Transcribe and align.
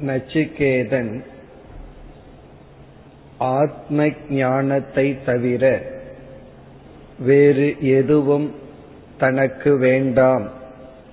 நச்சிகேதன் 0.00 1.12
ஆத்ம 3.54 4.08
ஞானத்தை 4.30 5.06
தவிர 5.24 5.64
வேறு 7.18 7.68
எதுவும் 7.90 8.48
தனக்கு 9.18 9.72
வேண்டாம் 9.78 10.46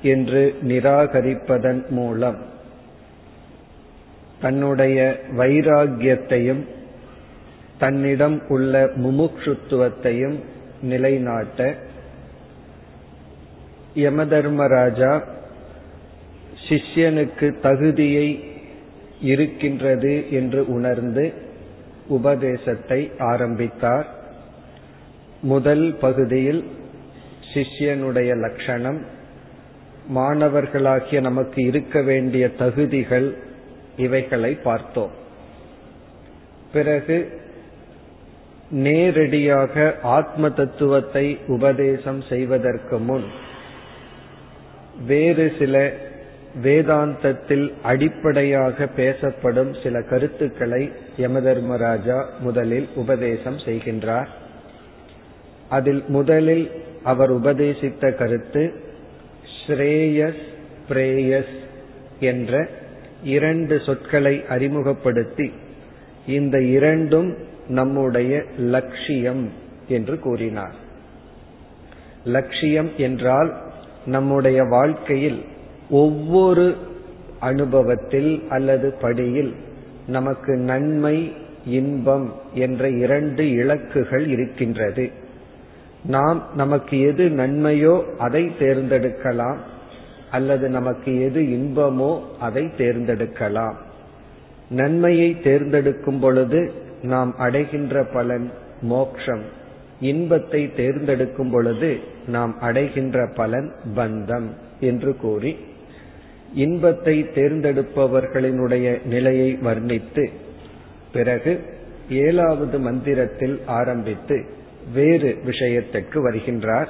என்று 0.04 0.42
நிராகரிப்பதன் 0.68 1.81
மூலம் 1.89 2.39
தன்னுடைய 4.39 4.97
வைராகியத்தையும் 5.37 6.63
தன்னிடம் 7.77 8.41
உள்ள 8.47 8.73
முமுட்சுத்துவத்தையும் 8.96 10.37
நிலைநாட்ட 10.81 11.61
யமதர்மராஜா 13.96 15.11
சிஷ்யனுக்கு 16.67 17.48
தகுதியை 17.61 18.27
இருக்கின்றது 19.21 20.31
என்று 20.31 20.67
உணர்ந்து 20.67 21.33
உபதேசத்தை 22.07 23.11
ஆரம்பித்தார். 23.17 24.07
முதல் 25.41 25.95
பகுதியில் 26.01 26.63
சிஷ்யனுடைய 27.53 28.35
லட்சணம் 28.35 29.05
மாணவர்களாகிய 30.15 31.21
நமக்கு 31.21 31.65
இருக்க 31.65 32.01
வேண்டிய 32.01 32.49
தகுதிகள் 32.49 33.35
இவைகளை 33.97 34.55
பார்த்தோம். 34.55 35.11
பிறகு 36.73 37.41
நேரடியாக 38.70 39.95
ஆத்ம 40.01 40.49
தத்துவத்தை 40.49 41.37
உபதேசம் 41.47 42.21
செய்வதற்கு 42.29 42.97
முன் 42.97 43.23
வேறு 45.07 45.53
சில 45.59 45.93
வேதாந்தத்தில் 46.63 47.73
அடிப்படையாக 47.84 48.88
பேசப்படும் 48.88 49.76
சில 49.84 50.01
கருத்துக்களை 50.01 50.91
யமதர்மராஜா 51.18 52.26
முதலில் 52.40 52.90
உபதேசம் 52.96 53.57
செய்கின்றார். 53.57 54.27
அதில் 55.70 56.04
முதலில் 56.07 56.71
அவர் 57.04 57.32
உபதேசித்த 57.32 58.12
கருத்து 58.12 58.73
ஸ்ரேயஸ் 59.68 60.43
பிரேயஸ் 60.90 61.55
என்ற 62.20 62.68
இரண்டு 63.23 63.82
சொற்களை 63.85 64.45
அறிமுகப்படுத்தி 64.50 65.52
இந்த 66.28 66.62
இரண்டும் 66.62 67.38
நம்முடைய 67.68 68.44
லட்சியம் 68.58 69.50
என்று 69.88 70.20
கூறினார். 70.20 70.73
லட்சியம் 72.26 72.90
என்றால் 72.98 73.58
நம்முடைய 74.06 74.64
வாழ்க்கையில் 74.64 75.45
ஒவ்வொரு 75.90 76.76
அனுபவத்தில் 77.40 78.44
அல்லது 78.50 78.94
படியில் 79.02 79.54
நமக்கு 80.08 80.56
நன்மை 80.56 81.34
இன்பம் 81.66 82.34
என்ற 82.54 82.90
இரண்டு 82.90 83.44
இலக்குகள் 83.44 84.28
இருக்கின்றது. 84.28 85.10
நாம் 86.04 86.44
நமக்கு 86.56 87.00
எது 87.00 87.30
நன்மையோ 87.30 88.04
அதை 88.17 88.52
தேர்ந்தெடுக்கலாம் 88.60 89.58
அல்லது 90.32 90.70
நமக்கு 90.70 91.22
எது 91.22 91.42
இன்பமோ 91.42 92.22
அதை 92.40 92.66
தேர்ந்தெடுக்கலாம். 92.78 93.76
நன்மையை 94.70 95.42
தேர்ந்தெடுக்கும் 95.42 96.20
பொழுது 96.20 96.72
நாம் 97.02 97.36
அடைகின்ற 97.38 98.04
பலன் 98.04 98.52
மோக்ஷம். 98.82 99.42
இன்பத்தை 100.00 100.72
தேர்ந்தெடுக்கும் 100.76 101.50
பொழுது 101.50 102.00
நாம் 102.28 102.60
அடைகின்ற 102.60 103.30
பலன் 103.36 103.72
பந்தம் 103.95 104.48
என்று 104.80 105.16
கூறி 105.16 105.58
இன்பத்தை 106.53 107.23
தேர்ந்தெடுப்பவர்களினுடைய 107.23 109.05
நிலையை 109.05 109.58
வர்ணித்து 109.64 110.31
பிறகு 111.14 111.64
ஏழாவது 112.09 112.80
மந்திரத்தில் 112.80 113.61
ஆரம்பித்து 113.66 114.45
வேறு 114.93 115.38
விஷயத்திற்கு 115.43 116.32
வருகின்றார். 116.32 116.88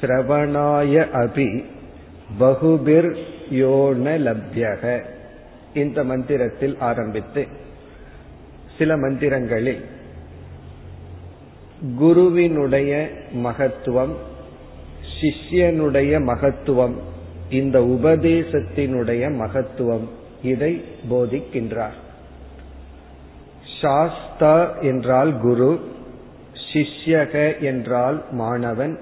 சிரவணாய 0.00 1.06
அபி 1.12 1.64
பகுபிர் 2.38 3.16
யோன 3.50 4.18
லப்யக 4.18 5.02
இந்த 5.74 6.04
மந்திரத்தில் 6.04 6.78
ஆரம்பித்து 6.78 7.46
சில 8.78 8.96
மந்திரங்களில் 8.96 9.84
குருவினுடைய 11.96 13.08
மகத்துவம் 13.32 14.14
சிஷ்யனுடைய 15.20 16.22
மகத்துவம் 16.22 17.10
இந்த 17.52 17.78
உபதேசத்தினுடைய 17.80 19.24
மகத்துவம் 19.36 20.06
இதை 20.42 20.72
போதிக்கின்றார். 21.10 21.96
சாஸ்தா 23.80 24.56
என்றால் 24.80 25.32
குரு 25.40 25.70
சிஷ்யக 26.72 27.34
என்றால் 27.60 28.18
மாணவன் 28.30 28.94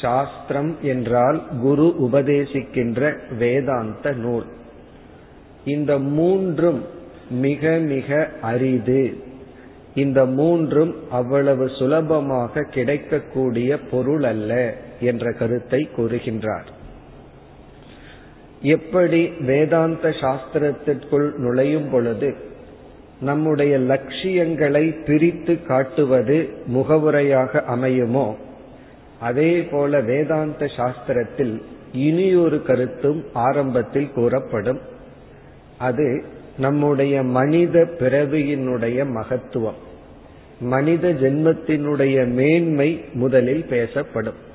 சாஸ்திரம் 0.00 0.72
என்றால் 0.82 1.38
குரு 1.60 1.86
உபதேசிக்கின்ற 2.00 3.10
வேதாந்த 3.38 4.12
நூல். 4.12 4.44
இந்த 5.64 5.98
மூன்றும் 5.98 6.80
மிக 7.30 7.78
மிக 7.84 8.28
அரிது. 8.42 9.04
இந்த 9.94 10.26
மூன்றும் 10.26 10.92
அவ்வளவு 11.10 11.68
சுலபமாக 11.78 12.62
கிடைக்கக்கூடிய 12.70 13.78
பொருள் 13.90 14.24
அல்ல 14.24 14.52
என்ற 15.00 15.32
கருத்தை 15.32 15.88
கூறுகின்றார். 15.96 16.68
எப்படி 18.62 19.26
வேதாந்த 19.26 20.08
சாஸ்திரத்திற்குள் 20.08 21.34
நுழையும் 21.36 21.90
பொழுது 21.90 22.34
நம்முடைய 23.20 23.78
லட்சியங்களை 23.78 24.92
பிரித்து 24.92 25.62
காட்டுவது 25.62 26.48
முகவுரையாக 26.66 27.64
அமையுமோ? 27.70 28.34
அதே 29.20 29.62
போல 29.62 30.00
வேதாந்த 30.00 30.66
சாஸ்திரத்தில் 30.66 31.62
இனியொரு 31.92 32.62
கருத்தும் 32.62 33.24
ஆரம்பத்தில் 33.32 34.12
கூறப்படும். 34.12 34.80
அது 35.78 36.22
நம்முடைய 36.58 37.22
மனித 37.22 37.86
பிறவியினுடைய 37.98 39.06
மகத்துவம். 39.06 39.76
மனித 40.60 41.12
ஜென்மத்தினுடைய 41.12 42.26
மேன்மை 42.26 43.04
முதலில் 43.12 43.64
பேசப்படும். 43.64 44.50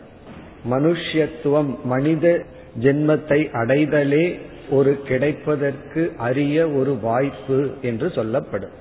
மனுஷ்யத்துவம் 0.71 1.81
மனித 1.83 2.43
ஜென்மத்தை 2.81 3.39
அடைதலே 3.53 4.39
ஒரு 4.69 5.01
கிடைப்பதற்கு 5.07 6.13
அரிய 6.17 6.69
ஒரு 6.69 6.97
வாய்ப்பு 6.97 7.69
என்று 7.81 8.09
சொல்லப்படும். 8.09 8.75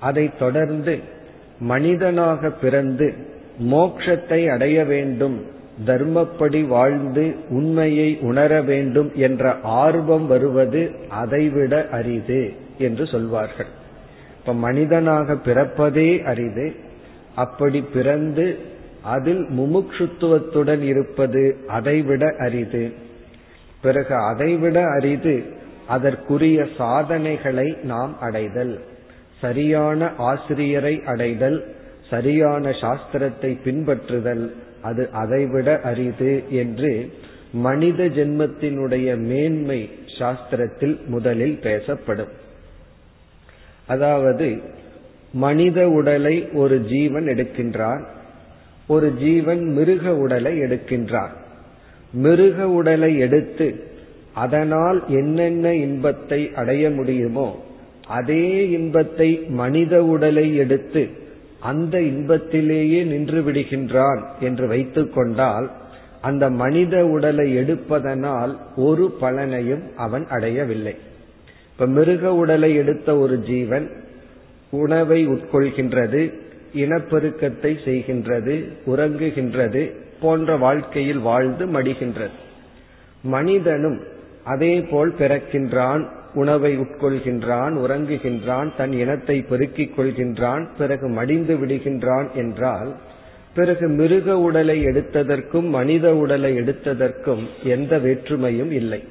அதைத் 0.00 0.38
தொடர்ந்து 0.38 0.98
மனிதனாக 1.60 2.50
பிறந்து 2.50 3.14
மோக்ஷத்தை 3.70 4.50
அடைய 4.50 4.84
வேண்டும் 4.84 5.44
தர்மப்படி 5.86 6.66
வாழ்ந்து 6.66 7.34
உண்மையை 7.48 8.18
உணர 8.20 8.62
வேண்டும் 8.62 9.12
என்ற 9.14 9.56
ஆர்வம் 9.62 10.26
வருவது 10.26 10.90
அதைவிட 11.08 11.88
அரிது 11.90 12.52
என்று 12.78 13.06
சொல்வார்கள். 13.06 13.66
இப்ப 14.40 14.54
மனிதனாக 14.54 15.34
பிறப்பதே 15.34 16.24
அரிது. 16.24 16.74
அப்படி 17.34 17.84
பிறந்து 17.92 18.58
அதில் 19.02 19.46
முமுட்சுத்துவத்துடன் 19.58 20.80
இருப்பது 20.80 21.56
அதைவிட 21.66 22.34
அரிது. 22.38 22.92
பிறகு 23.80 24.14
அதைவிட 24.14 24.84
அரிது 24.84 25.42
அதற்குரிய 25.86 26.66
சாதனைகளை 26.76 27.76
நாம் 27.82 28.18
அடைதல். 28.20 28.78
சரியான 29.40 30.12
ஆசிரியரை 30.16 31.02
அடைதல் 31.06 31.74
சரியான 32.10 32.70
சாஸ்திரத்தை 32.70 33.58
பின்பற்றுதல் 33.64 34.52
அது 34.82 35.08
அதைவிட 35.12 35.80
அரிது 35.80 36.42
என்று 36.50 37.12
மனித 37.52 38.04
ஜென்மத்தினுடைய 38.04 39.16
மேன்மை 39.16 39.90
சாஸ்திரத்தில் 40.18 41.06
முதலில் 41.06 41.58
பேசப்படும். 41.58 42.28
அதாவது 43.86 44.60
மனித 45.32 45.88
உடலை 45.88 46.48
ஒரு 46.52 46.80
ஜீவன் 46.80 47.24
எடுக்கின்றான் 47.24 48.04
ஒரு 48.92 49.08
ஜீவன் 49.22 49.62
மிருக 49.76 50.04
உடலை 50.16 50.52
எடுக்கின்றான். 50.60 51.34
மிருக 52.14 52.68
உடலை 52.78 53.12
எடுத்து 53.18 53.68
அதனால் 54.34 54.98
என்னென்ன 55.18 55.72
இன்பத்தை 55.84 56.40
அடைய 56.54 56.84
முடியுமோ 56.90 57.48
அதே 58.18 58.46
இன்பத்தை 58.70 59.28
மனித 59.60 59.94
உடலை 60.04 60.46
எடுத்து 60.56 61.02
அந்த 61.60 61.94
இன்பத்திலேயே 62.10 63.00
நின்று 63.04 63.40
விடுகின்றான் 63.46 64.20
என்று 64.40 64.64
வைத்துக்கொண்டால் 64.66 65.66
அந்த 66.20 66.44
மனித 66.62 66.94
உடலை 67.06 67.46
எடுப்பதனால் 67.56 68.52
ஒரு 68.86 69.04
பலனையும் 69.20 69.84
அவன் 69.96 70.24
அடையவில்லை. 70.28 70.94
இப்ப 71.72 71.86
மிருக 71.96 72.32
உடலை 72.34 72.70
எடுத்த 72.74 73.08
ஒரு 73.16 73.36
ஜீவன் 73.42 73.86
உணவை 74.82 75.20
உட்கொள்கின்றது 75.28 76.22
இனப்பெருக்கத்தை 76.74 77.72
செய்கின்றது 77.84 78.68
உறங்குகின்றது 78.86 79.92
போன்ற 80.20 80.56
வாழ்க்கையில் 80.56 81.18
வாழ்ந்து 81.18 81.66
மடிகின்றது. 81.66 82.36
மனிதனும் 83.22 84.00
அதே 84.44 84.80
போல் 84.80 85.14
பிறக்கின்றான் 85.18 86.08
உணவை 86.34 86.78
உட்கொள்கின்றான் 86.78 87.74
உறங்குகின்றான் 87.84 88.68
தன் 88.76 88.92
இனத்தை 88.92 89.42
பெருக்கிக் 89.42 89.98
கொள்கின்றான் 89.98 90.68
பிறகு 90.78 91.08
மடிந்து 91.08 91.56
விடுகின்றான் 91.56 92.32
என்றால் 92.34 92.96
பிறகு 93.54 93.88
மிருக 93.88 94.38
உடலை 94.38 94.84
எடுத்ததற்கும் 94.84 95.68
மனித 95.68 96.14
உடலை 96.14 96.56
எடுத்ததற்கும் 96.56 97.42
எந்த 97.64 97.98
வேற்றுமையும் 97.98 98.70
இல்லை. 98.70 99.02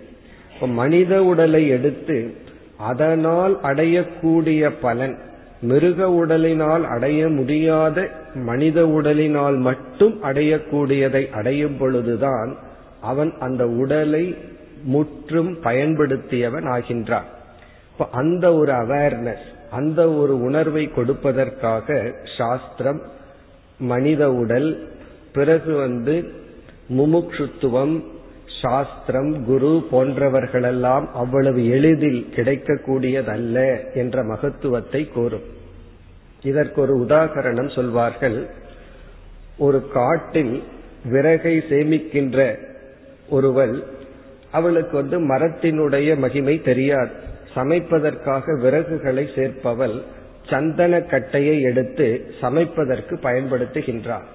மனித 0.68 1.24
உடலை 1.24 1.68
எடுத்து 1.68 2.34
அதனால் 2.78 3.60
அடையக்கூடிய 3.64 4.72
பலன் 4.82 5.18
மிருக 5.62 6.26
உடலினால் 6.26 6.84
அடைய 6.84 7.30
முடியாத 7.30 8.10
மனித 8.34 8.86
உடலினால் 8.86 9.58
மட்டும் 9.58 10.24
அடையக்கூடியதை 10.24 11.30
அடையும் 11.30 11.78
பொழுதுதான் 11.78 12.56
அவன் 13.02 13.34
அந்த 13.40 13.68
உடலை 13.68 14.36
முற்றும் 14.84 15.58
பயன்படுத்தியவன் 15.64 16.66
ஆகின்றான். 16.66 17.28
அந்த 18.12 18.54
ஒரு 18.54 18.72
அவேர்னஸ் 18.72 19.46
அந்த 19.72 20.12
ஒரு 20.12 20.42
உணர்வை 20.42 20.92
கொடுப்பதற்காக 20.96 22.14
சாஸ்திரம் 22.38 23.02
மனித 23.80 24.32
உடல் 24.32 24.88
பிறகு 25.34 25.76
வந்து 25.76 26.34
முமுட்சுத்துவம் 26.98 28.04
சாஸ்திரம் 28.62 29.46
குரு 29.46 29.88
போன்றவர்களெல்லாம் 29.92 31.06
அவ்வளவு 31.14 31.70
எளிதில் 31.70 32.28
கிடைக்கக்கூடியதல்ல 32.36 33.58
என்ற 33.94 34.24
மகத்துவத்தை 34.24 35.08
கூறும். 35.08 35.48
இதற்கு 36.44 36.82
ஒரு 36.82 37.06
உதாகரணம் 37.08 37.76
சொல்வார்கள். 37.76 38.50
ஒரு 39.58 39.90
காட்டில் 39.90 40.64
விறகை 41.12 41.56
சேமிக்கின்ற 41.70 42.58
ஒருவள் 43.30 43.84
அவளுக்கு 44.52 44.96
வந்து 44.98 45.18
மரத்தினுடைய 45.20 46.18
மகிமை 46.18 46.62
தெரியாது. 46.62 47.12
சமைப்பதற்காக 47.56 48.56
விறகுகளை 48.62 49.26
சேர்ப்பவள் 49.36 50.02
சந்தன 50.50 51.02
கட்டையை 51.02 51.62
எடுத்து 51.62 52.34
சமைப்பதற்கு 52.42 53.16
பயன்படுத்துகின்றார் 53.24 54.28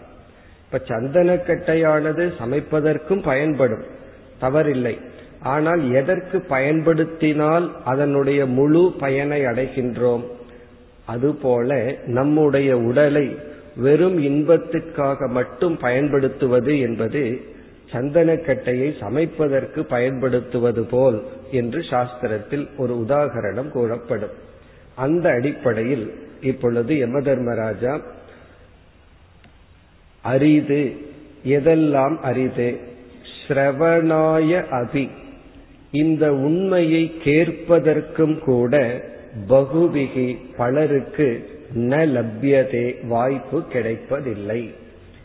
இப்ப 0.64 0.80
சந்தன 0.84 1.34
கட்டையானது 1.34 2.32
சமைப்பதற்கும் 2.40 3.22
பயன்படும். 3.22 4.02
தவறில்லை. 4.40 5.00
ஆனால் 5.40 5.92
எதற்கு 5.92 6.40
பயன்படுத்தினால் 6.40 7.76
அதனுடைய 7.84 8.46
முழு 8.46 8.94
பயனை 8.98 9.44
அடைகின்றோம்? 9.44 10.24
அதுபோல 11.06 11.96
நம்முடைய 12.06 12.78
உடலை 12.78 13.36
வெறும் 13.76 14.18
இன்பத்திற்காக 14.18 15.28
மட்டும் 15.28 15.76
பயன்படுத்துவது 15.76 16.80
என்பது 16.80 17.40
சந்தனக்கட்டையை 17.92 18.88
சமைப்பதற்கு 19.00 19.80
பயன்படுத்துவது 19.80 20.84
போல் 20.84 21.22
என்று 21.50 21.80
சாஸ்திரத்தில் 21.80 22.68
ஒரு 22.76 23.04
உதாகரணம் 23.08 23.68
கூறப்படும். 23.68 24.30
அந்த 24.94 25.30
அடிப்படையில் 25.30 26.14
இப்பொழுது 26.40 26.96
யம 26.96 27.20
தர்மராஜா 27.20 28.00
அரிது 30.22 30.96
எதெல்லாம் 31.44 32.18
அரிது? 32.18 32.92
ஸ்ரவணாய 33.48 34.64
அபி. 34.70 35.08
இந்த 35.90 36.34
உண்மையை 36.34 37.12
கேட்பதற்கும் 37.24 38.38
கூட 38.38 39.04
பகுவிகி 39.48 40.36
பலருக்கு 40.56 41.48
ந 41.74 41.92
லப்யதே 42.06 43.06
வாய்ப்பு 43.06 43.66
கிடைப்பதில்லை. 43.66 44.74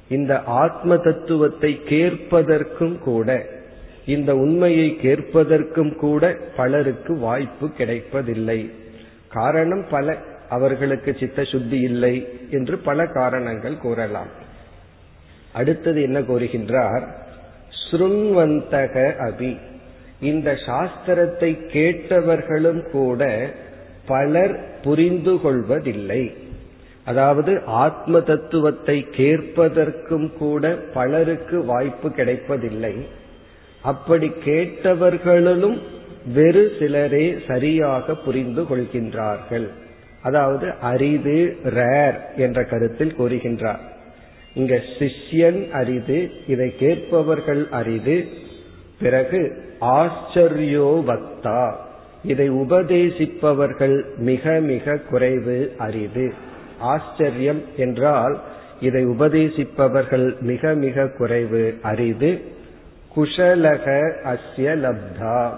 இந்த 0.09 0.43
ஆத்ம 0.43 0.97
தத்துவத்தை 0.97 1.79
கேட்பதற்கும் 1.89 2.99
கூட 2.99 3.45
இந்த 4.05 4.35
உண்மையை 4.35 4.97
கேட்பதற்கும் 5.01 5.95
கூட 5.95 6.37
பலருக்கு 6.55 7.17
வாய்ப்பு 7.17 7.71
கிடைப்பதில்லை. 7.71 8.71
காரணம் 9.29 9.85
பல 9.89 10.15
அவர்களுக்கு 10.49 11.15
சித்த 11.19 11.43
சுத்தி 11.43 11.79
இல்லை 11.79 12.27
என்று 12.51 12.77
பல 12.77 13.05
காரணங்கள் 13.05 13.77
கூறலாம். 13.77 14.27
அடுத்தது 15.53 16.01
என்ன 16.01 16.19
கூறுகின்றார்? 16.19 17.07
ஸ்ருண்வந்தக 17.91 18.95
அபி. 19.27 19.57
இந்த 20.21 20.51
சாஸ்திரத்தை 20.51 21.51
கேட்டவர்களும் 21.73 22.89
கூட 22.91 23.49
பலர் 24.05 24.55
புரிந்து 24.83 25.41
கொள்வதில்லை. 25.41 26.33
அதாவது 27.05 27.61
ஆத்ம 27.65 28.19
தத்துவத்தை 28.21 29.07
கேட்பதற்கும் 29.17 30.33
கூட 30.37 30.77
பலருக்கு 30.93 31.65
வாய்ப்பு 31.65 32.11
கிடைப்பதில்லை. 32.11 32.95
அப்படி 33.81 34.31
கேட்டவர்களும் 34.45 35.77
வெறு 36.33 36.71
சிலரே 36.79 37.37
சரியாக 37.47 38.15
புரிந்து 38.15 38.63
கொள்கின்றார்கள். 38.63 39.67
அதாவது 40.21 40.73
அரிது 40.81 41.57
ரேர் 41.63 42.19
என்ற 42.35 42.63
கருத்தில் 42.63 43.15
கூறுகின்றார். 43.19 43.83
இங்க 44.53 44.81
சிஷ்யன் 44.99 45.71
அரிது 45.71 46.31
இதை 46.47 46.75
கேட்பவர்கள் 46.79 47.69
அரிது. 47.69 48.25
பிறகு 49.01 49.55
ஆச்சரியோ 49.81 51.03
வக்தா. 51.07 51.75
இதை 52.23 52.49
உபதேசிப்பவர்கள் 52.49 54.03
மிக 54.17 54.59
மிக 54.59 54.97
குறைவு 54.97 55.73
அரிது. 55.77 56.33
ஆச்சரியம் 56.79 57.61
என்றால் 57.77 58.39
இதை 58.81 59.05
உபதேசிப்பவர்கள் 59.05 60.39
மிக 60.39 60.73
மிக 60.73 61.07
குறைவு 61.07 61.77
அரிது. 61.81 62.41
குஷலக 63.15 64.11
அஸ்ய 64.23 64.75
லப்தா. 64.75 65.57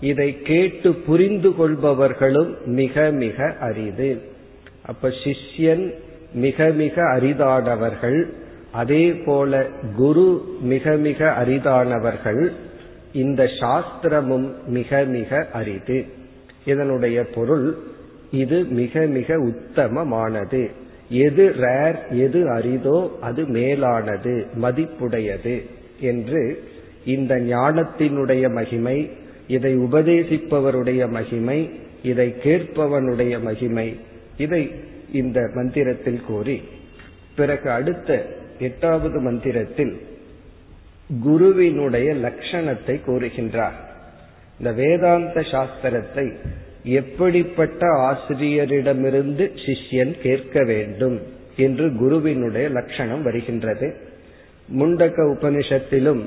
இதை 0.00 0.42
கேட்டு 0.42 0.94
புரிந்து 0.94 1.50
கொள்பவர்களும் 1.50 2.54
மிக 2.64 3.10
மிக 3.10 3.54
அரிது. 3.60 4.22
அப்ப 4.86 5.08
சிஷ்யன் 5.08 5.94
மிக 6.36 6.68
மிக 6.82 7.02
அரிதானவர்கள். 7.16 8.20
அதே 8.72 9.04
போல 9.26 9.66
குரு 9.96 10.28
மிக 10.62 10.96
மிக 10.96 11.34
அரிதானவர்கள். 11.44 12.42
இந்த 13.12 13.42
சாஸ்திரமும் 13.60 14.48
மிக 14.66 15.04
மிக 15.16 15.46
அரிது. 15.52 15.98
இதனுடைய 16.64 17.24
பொருள் 17.34 17.68
இது 18.30 18.64
மிக 18.80 19.06
மிக 19.16 19.38
உத்தமமானது. 19.44 20.62
எது 21.08 21.44
ரேர் 21.60 21.98
எது 22.10 22.40
அரிதோ 22.54 22.96
அது 23.20 23.42
மேலானது 23.46 24.34
மதிப்புடையது 24.62 25.54
என்று 26.00 26.42
இந்த 27.04 27.34
ஞானத்தினுடைய 27.34 28.44
மகிமை 28.52 29.10
இதை 29.48 29.72
உபதேசிப்பவருடைய 29.76 31.02
மகிமை 31.08 31.58
இதை 32.02 32.34
கேட்பவனுடைய 32.42 33.34
மகிமை 33.40 33.88
இதை 34.38 34.62
இந்த 35.16 35.40
மந்திரத்தில் 35.54 36.22
கூறி 36.26 36.56
பிறகு 37.36 37.68
அடுத்த 37.70 38.10
எட்டாவது 38.58 39.18
மந்திரத்தில் 39.20 39.94
குருவினுடைய 41.22 42.08
லட்சணத்தை 42.14 42.94
கூறுகின்றார். 43.06 43.76
இந்த 44.58 44.70
வேதாந்த 44.72 45.40
சாஸ்திரத்தை 45.52 46.26
எப்படிப்பட்ட 46.84 47.86
ஆசிரியரிடமிருந்து 48.10 49.44
சிஷ்யன் 49.64 50.14
கேட்க 50.20 50.64
வேண்டும் 50.64 51.18
என்று 51.56 51.86
குருவினுடைய 51.96 52.66
லட்சணம் 52.68 53.22
வருகின்றது. 53.22 53.88
முண்டக்க 54.78 55.18
உபனிஷத்திலும் 55.34 56.22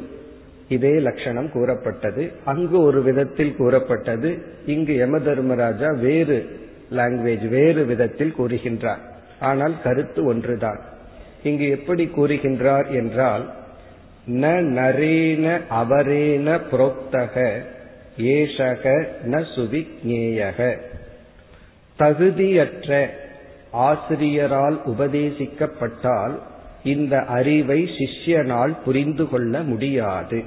இதே 0.70 0.94
லட்சணம் 1.00 1.52
கூறப்பட்டது. 1.52 2.24
அங்கு 2.46 2.78
ஒரு 2.82 3.00
விதத்தில் 3.02 3.56
கூறப்பட்டது. 3.56 4.30
இங்கு 4.66 4.94
யம 4.96 5.20
தர்மராஜா 5.20 5.90
வேறு 6.02 6.40
லாங்குவேஜ் 6.92 7.48
வேறு 7.48 7.86
விதத்தில் 7.86 8.36
கூறுகின்றார். 8.38 9.04
ஆனால் 9.40 9.82
கருத்து 9.82 10.26
ஒன்றுதான். 10.26 10.80
இங்கு 11.44 11.70
எப்படி 11.70 12.06
கூறுகின்றார் 12.06 12.88
என்றால் 12.94 13.54
ந 14.28 14.48
நரேன 14.78 15.62
அவரேன 15.70 16.60
புரோக்தக 16.72 17.62
ஏஷக 18.18 19.06
ந 19.26 19.46
சுவிக்ஞேயக. 19.56 20.78
தகுதியற்ற 22.00 23.10
ஆசிரியரால் 23.72 24.82
உபதேசிக்கப்பட்டால் 24.86 26.36
இந்த 26.84 27.20
அறிவை 27.20 27.90
சிஷ்யனால் 27.98 28.78
புரிந்து 28.86 29.30
கொள்ள 29.30 29.62
முடியாது. 29.62 30.44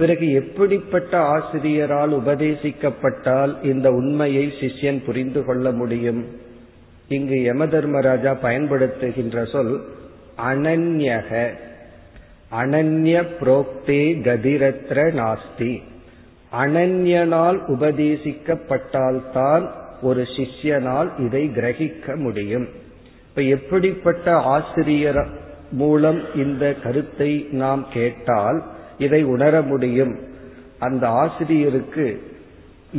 பிறகு 0.00 0.26
எப்படிப்பட்ட 0.32 1.12
ஆசிரியரால் 1.28 2.12
உபதேசிக்கப்பட்டால் 2.18 3.52
இந்த 3.64 3.88
உண்மையை 3.92 4.44
சிஷ்யன் 4.60 5.00
புரிந்து 5.04 5.40
கொள்ள 5.44 5.70
முடியும்? 5.70 6.22
இங்கு 7.08 7.36
யம 7.42 7.66
தர்மராஜா 7.66 8.32
பயன்படுத்துகின்ற 8.42 9.50
சொல் 9.50 9.74
அனன்யக 10.44 11.30
அனன்ய 12.52 13.16
புரோக்தே 13.40 14.02
கதிரத்ர 14.20 14.98
நாஸ்தி 15.12 15.72
அனன்யனால் 16.52 17.58
உபதேசிக்கப்பட்டால்தான் 17.68 19.64
ஒரு 20.02 20.22
சிஷ்யனால் 20.36 21.08
இதை 21.18 21.42
கிரகிக்க 21.48 22.16
முடியும் 22.16 22.66
இப்ப 23.28 23.42
எப்படிப்பட்ட 23.48 24.26
ஆசிரியர் 24.48 25.22
மூலம் 25.72 26.20
இந்த 26.34 26.64
கருத்தை 26.82 27.32
நாம் 27.54 27.82
கேட்டால் 27.92 28.58
இதை 29.00 29.20
உணர 29.34 29.54
முடியும். 29.62 30.14
அந்த 30.78 31.04
ஆசிரியருக்கு 31.22 32.06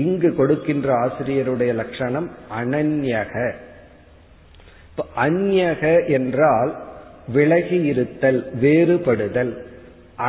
இங்கு 0.04 0.30
கொடுக்கின்ற 0.36 0.88
ஆசிரியருடைய 1.06 1.72
லட்சணம் 1.74 2.28
அனன்யக. 2.60 3.34
அந்யக 5.26 5.84
என்றால் 6.08 6.72
விலகி 7.28 7.80
இருத்தல் 7.84 8.40
வேறுபடுதல். 8.62 9.54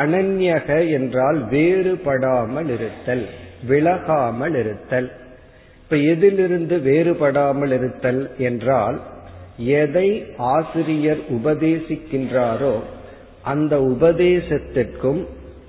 அனன்யக 0.01 0.69
என்றால் 0.91 1.39
வேறுபடாமல் 1.51 2.71
இருத்தல் 2.77 3.25
விலகாமல் 3.69 4.57
இருத்தல். 4.61 5.09
இப்ப 5.83 5.97
எதிலிருந்து 6.13 6.77
வேறுபடாமல் 6.89 7.73
இருத்தல் 7.79 8.23
என்றால் 8.39 8.99
எதை 9.81 10.09
ஆசிரியர் 10.55 11.23
உபதேசிக்கின்றாரோ 11.37 12.75
அந்த 13.43 13.75
உபதேசத்திற்கும் 13.93 15.23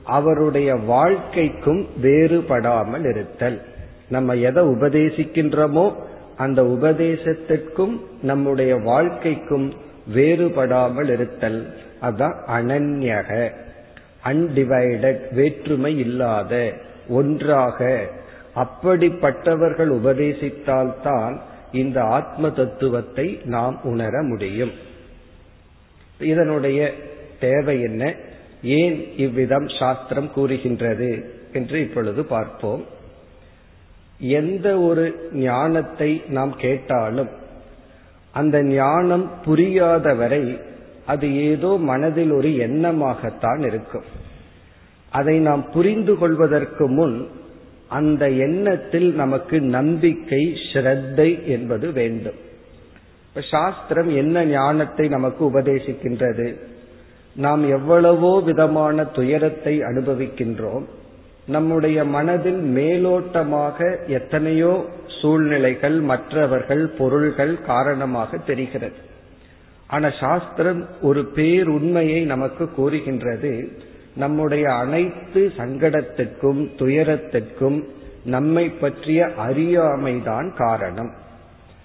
அவருடைய 0.03 0.75
வாழ்க்கைக்கும் 0.75 1.87
வேறுபடாமல் 2.01 3.09
இருத்தல். 3.09 3.61
நம்ம 4.07 4.35
எதை 4.35 4.63
உபதேசிக்கின்றோமோ 4.63 5.95
அந்த 6.37 6.63
உபதேசத்திற்கும் 6.63 7.99
நம்முடைய 8.21 8.75
வாழ்க்கைக்கும் 8.75 9.73
வேறுபடாமல் 10.15 11.09
இருத்தல். 11.09 11.73
அதான் 12.01 12.35
அனன்யக 12.47 13.51
அன்டிவைடட் 14.25 15.33
வேற்றுமை 15.33 15.99
இல்லாத 15.99 16.73
ஒன்றாக. 17.09 18.07
அப்படிப்பட்டவர்கள் 18.55 19.91
உபதேசித்தால்தான் 19.91 21.39
இந்த 21.71 22.03
ஆத்ம 22.03 22.51
தத்துவத்தை 22.51 23.41
நாம் 23.45 23.79
உணர 23.83 24.21
முடியும். 24.21 24.71
இதனுடைய 26.19 26.93
தேவை 27.39 27.81
என்ன? 27.81 28.15
ஏன் 28.63 29.13
இவ்விதம் 29.17 29.67
சாஸ்திரம் 29.67 30.31
கூறுகின்றது 30.33 31.11
என்று 31.53 31.81
இப்பொழுது 31.81 32.23
பார்ப்போம். 32.25 32.83
எந்த 34.19 34.79
ஒரு 34.79 35.29
ஞானத்தை 35.33 36.21
நாம் 36.27 36.53
கேட்டாலும் 36.57 37.29
அந்த 38.31 38.63
ஞானம் 38.63 39.31
புரியாத 39.45 40.13
வரை 40.13 40.59
அது 41.05 41.35
ஏதோ 41.35 41.77
மனதில் 41.77 42.31
ஒரு 42.31 42.49
எண்ணமாகத்தான் 42.49 43.65
இருக்கும். 43.65 44.05
அதை 45.09 45.39
நாம் 45.39 45.71
புரிந்து 45.71 46.17
கொள்வதற்கு 46.17 46.89
முன் 46.89 47.27
அந்த 47.87 48.29
எண்ணத்தில் 48.29 49.15
நமக்கு 49.15 49.61
நம்பிக்கை 49.61 50.57
ஸ்ரத்தை 50.73 51.43
என்பது 51.45 51.91
வேண்டும். 51.91 52.39
இப்ப 53.27 53.41
சாஸ்திரம் 53.41 54.09
என்ன 54.15 54.45
ஞானத்தை 54.45 55.07
நமக்கு 55.07 55.51
உபதேசிக்கின்றது? 55.51 56.72
நாம் 57.35 57.69
எவ்வளவோ 57.69 58.41
விதமான 58.41 59.03
துயரத்தை 59.03 59.79
அனுபவிக்கின்றோம் 59.79 60.83
நம்முடைய 61.47 62.03
மனதில் 62.03 62.61
மேலோட்டமாக 62.75 64.07
எத்தனையோ 64.07 64.85
சூழ்நிலைகள் 65.21 65.99
மற்றவர்கள் 65.99 66.85
பொருள்கள் 66.87 67.61
காரணமாக 67.61 68.37
தெரிகிறது. 68.37 68.95
ஆனா 69.87 70.09
சாஸ்திரம் 70.19 70.87
ஒரு 71.01 71.31
பேருண்மையை 71.35 72.25
நமக்கு 72.25 72.69
கூறுகின்றது. 72.69 73.69
நம்முடைய 74.15 74.73
அனைத்து 74.73 75.51
சங்கடத்திற்கும் 75.57 76.69
துயரத்திற்கும் 76.77 77.83
நம்மை 78.25 78.69
பற்றிய 78.69 79.29
அறியாமைதான் 79.47 80.55
காரணம். 80.55 81.11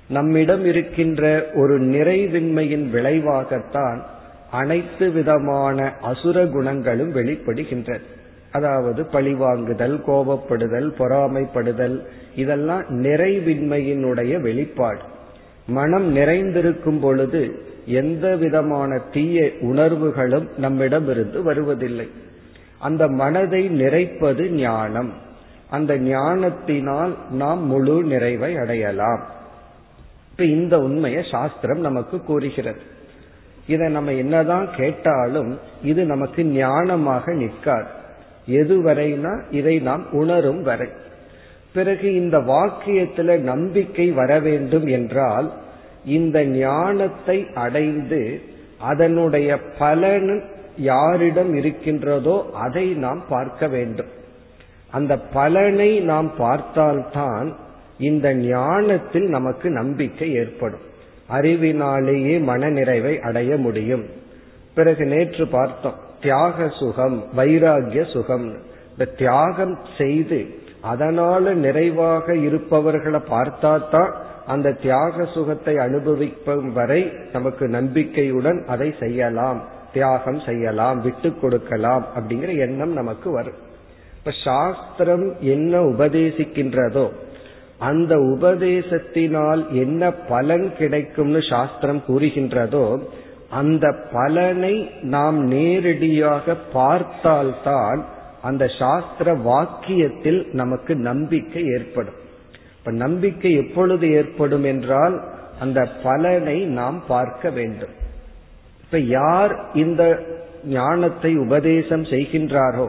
நம்மிடம் 0.09 0.65
இருக்கின்ற 0.65 1.51
ஒரு 1.55 1.81
நிறைவின்மையின் 1.81 2.91
விளைவாகத்தான் 2.91 4.03
அனைத்து 4.51 5.11
விதமான 5.11 5.93
அசுர 6.01 6.47
குணங்களும் 6.47 7.15
வெளிப்படுகின்றது 7.15 8.01
அதாவது 8.53 9.03
பழிவாங்குதல் 9.03 10.01
கோபப்படுதல் 10.07 10.93
பொறாமைப்படுதல் 10.99 12.05
இதெல்லாம் 12.35 12.83
நிறைவின்மையினுடைய 12.83 14.41
வெளிப்பாடு. 14.41 15.01
மனம் 15.67 16.13
நிறைந்திருக்கும் 16.13 17.01
பொழுது 17.01 17.63
எந்த 17.87 18.37
விதமான 18.37 18.99
தீய 18.99 19.51
உணர்வுகளும் 19.61 20.49
நம்மிடமிருந்து 20.57 21.43
வருவதில்லை. 21.43 22.09
அந்த 22.79 23.09
மனதை 23.09 23.69
நிறைப்பது 23.69 24.51
ஞானம். 24.51 25.13
அந்த 25.71 25.99
ஞானத்தினால் 25.99 27.17
நாம் 27.31 27.67
முழு 27.67 28.03
நிறைவை 28.03 28.57
அடையலாம். 28.57 29.27
இப்ப 30.31 30.45
இந்த 30.45 30.79
உண்மையை 30.79 31.25
சாஸ்திரம் 31.31 31.81
நமக்கு 31.81 32.21
கூறுகிறது. 32.21 32.97
இதை 33.69 33.87
நம்ம 33.89 34.13
என்னதான் 34.13 34.69
கேட்டாலும் 34.77 35.59
இது 35.83 36.05
நமக்கு 36.05 36.43
ஞானமாக 36.43 37.35
நிற்காது. 37.35 37.91
எதுவரைனா 38.47 39.33
இதை 39.51 39.79
நாம் 39.79 40.05
உணரும் 40.13 40.63
வரை. 40.63 40.89
பிறகு 41.73 42.15
இந்த 42.15 42.37
வாக்கியத்துல 42.39 43.39
நம்பிக்கை 43.39 44.07
வர 44.11 44.39
வேண்டும் 44.41 44.87
என்றால் 44.87 45.49
இந்த 46.05 46.45
ஞானத்தை 46.45 47.39
அடைந்து 47.55 48.23
அதனுடைய 48.81 49.59
பலன் 49.79 50.31
யாரிடம் 50.77 51.55
இருக்கின்றதோ 51.55 52.37
அதை 52.55 52.87
நாம் 52.95 53.23
பார்க்க 53.29 53.69
வேண்டும். 53.69 54.13
அந்த 54.91 55.13
பலனை 55.19 55.91
நாம் 56.01 56.31
பார்த்தால்தான் 56.39 57.49
இந்த 57.99 58.29
ஞானத்தில் 58.35 59.29
நமக்கு 59.29 59.71
நம்பிக்கை 59.71 60.29
ஏற்படும். 60.33 60.87
அறிவினாலேயே 61.31 62.41
மன 62.41 62.71
நிறைவை 62.71 63.21
அடைய 63.21 63.57
முடியும். 63.57 64.05
பிறகு 64.75 65.05
நேற்று 65.05 65.47
பார்த்தோம் 65.47 65.99
தியாக 66.23 66.69
சுகம் 66.69 67.25
வைராகிய 67.37 68.11
சுகம். 68.13 68.47
இந்த 68.93 69.05
தியாகம் 69.05 69.79
செய்து 69.99 70.41
அதனால 70.81 71.55
நிறைவாக 71.55 72.35
இருப்பவர்களை 72.35 73.21
பார்த்தா 73.31 73.73
தான் 73.91 74.13
அந்த 74.47 74.73
தியாக 74.73 75.25
சுகத்தை 75.35 75.77
அனுபவிக்கும் 75.79 76.73
வரை 76.73 77.13
நமக்கு 77.33 77.69
நம்பிக்கையுடன் 77.69 78.65
அதை 78.67 78.95
செய்யலாம் 79.01 79.61
தியாகம் 79.93 80.41
செய்யலாம் 80.41 80.99
விட்டு 81.01 81.35
கொடுக்கலாம் 81.41 82.05
அப்படிங்கிற 82.17 82.57
எண்ணம் 82.59 82.93
நமக்கு 82.93 83.31
வரும். 83.31 83.59
இப்ப 84.19 84.31
சாஸ்திரம் 84.45 85.27
என்ன 85.41 85.81
உபதேசிக்கின்றதோ 85.81 87.07
அந்த 87.79 88.17
உபதேசத்தினால் 88.17 89.73
என்ன 89.73 90.11
பலன் 90.13 90.73
கிடைக்கும்னு 90.79 91.43
சாஸ்திரம் 91.43 92.03
கூறுகின்றதோ 92.09 93.01
அந்த 93.51 93.95
பலனை 94.13 94.91
நாம் 95.01 95.47
நேரடியாக 95.47 96.55
பார்த்தால்தான் 96.73 98.05
அந்த 98.43 98.67
சாஸ்திர 98.67 99.35
வாக்கியத்தில் 99.35 100.41
நமக்கு 100.53 100.95
நம்பிக்கை 100.95 101.63
ஏற்படும். 101.67 102.19
இப்ப 102.79 102.91
நம்பிக்கை 102.91 103.53
எப்பொழுது 103.53 104.11
ஏற்படும் 104.11 104.65
என்றால் 104.65 105.17
அந்த 105.61 105.87
பலனை 106.03 106.65
நாம் 106.65 107.03
பார்க்க 107.09 107.51
வேண்டும். 107.51 107.95
இப்ப 108.85 108.99
யார் 108.99 109.71
இந்த 109.75 110.03
ஞானத்தை 110.65 111.37
உபதேசம் 111.37 112.03
செய்கின்றாரோ 112.03 112.89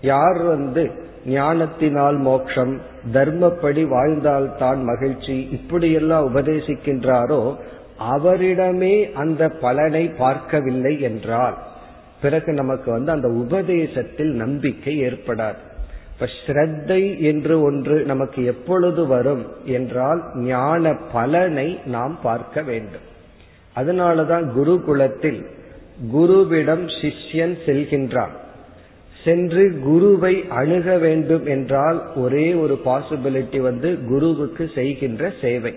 யார் 0.00 0.42
வந்து 0.42 0.90
ஞானத்தினால் 1.24 2.18
மோட்சம் 2.18 2.80
தர்மப்படி 3.12 3.82
வாழ்ந்தால்தான் 3.88 4.80
மகிழ்ச்சி 4.84 5.48
இப்படியெல்லாம் 5.50 6.34
உபதேசிக்கின்றாரோ 6.34 7.56
அவரிடமே 7.98 9.12
அந்த 9.12 9.48
பலனை 9.48 10.08
பார்க்கவில்லை 10.08 11.00
என்றால் 11.00 11.56
பிறகு 12.20 12.52
நமக்கு 12.52 12.90
வந்து 12.90 13.10
அந்த 13.12 13.28
உபதேசத்தில் 13.28 14.32
நம்பிக்கை 14.34 14.94
ஏற்படாது. 15.02 15.60
இப்ப 16.12 16.28
ஸ்ரத்தை 16.36 17.18
என்று 17.18 17.62
ஒன்று 17.62 18.04
நமக்கு 18.04 18.44
எப்பொழுது 18.44 19.06
வரும் 19.06 19.46
என்றால் 19.64 20.22
ஞான 20.34 20.94
பலனை 21.12 21.80
நாம் 21.84 22.18
பார்க்க 22.22 22.62
வேண்டும். 22.62 23.06
அதனாலதான் 23.76 24.46
குருகுலத்தில் 24.56 25.46
குருவிடம் 26.12 26.86
சிஷ்யன் 27.00 27.56
செல்கின்றான். 27.66 28.34
சென்று 29.24 29.80
குருவை 29.82 30.44
அணுக 30.48 30.98
வேண்டும் 30.98 31.46
என்றால் 31.46 32.14
ஒரே 32.14 32.54
ஒரு 32.54 32.80
பாசிபிலிட்டி 32.84 33.60
வந்து 33.60 33.98
குருவுக்கு 34.08 34.70
செய்கின்ற 34.74 35.32
சேவை. 35.40 35.74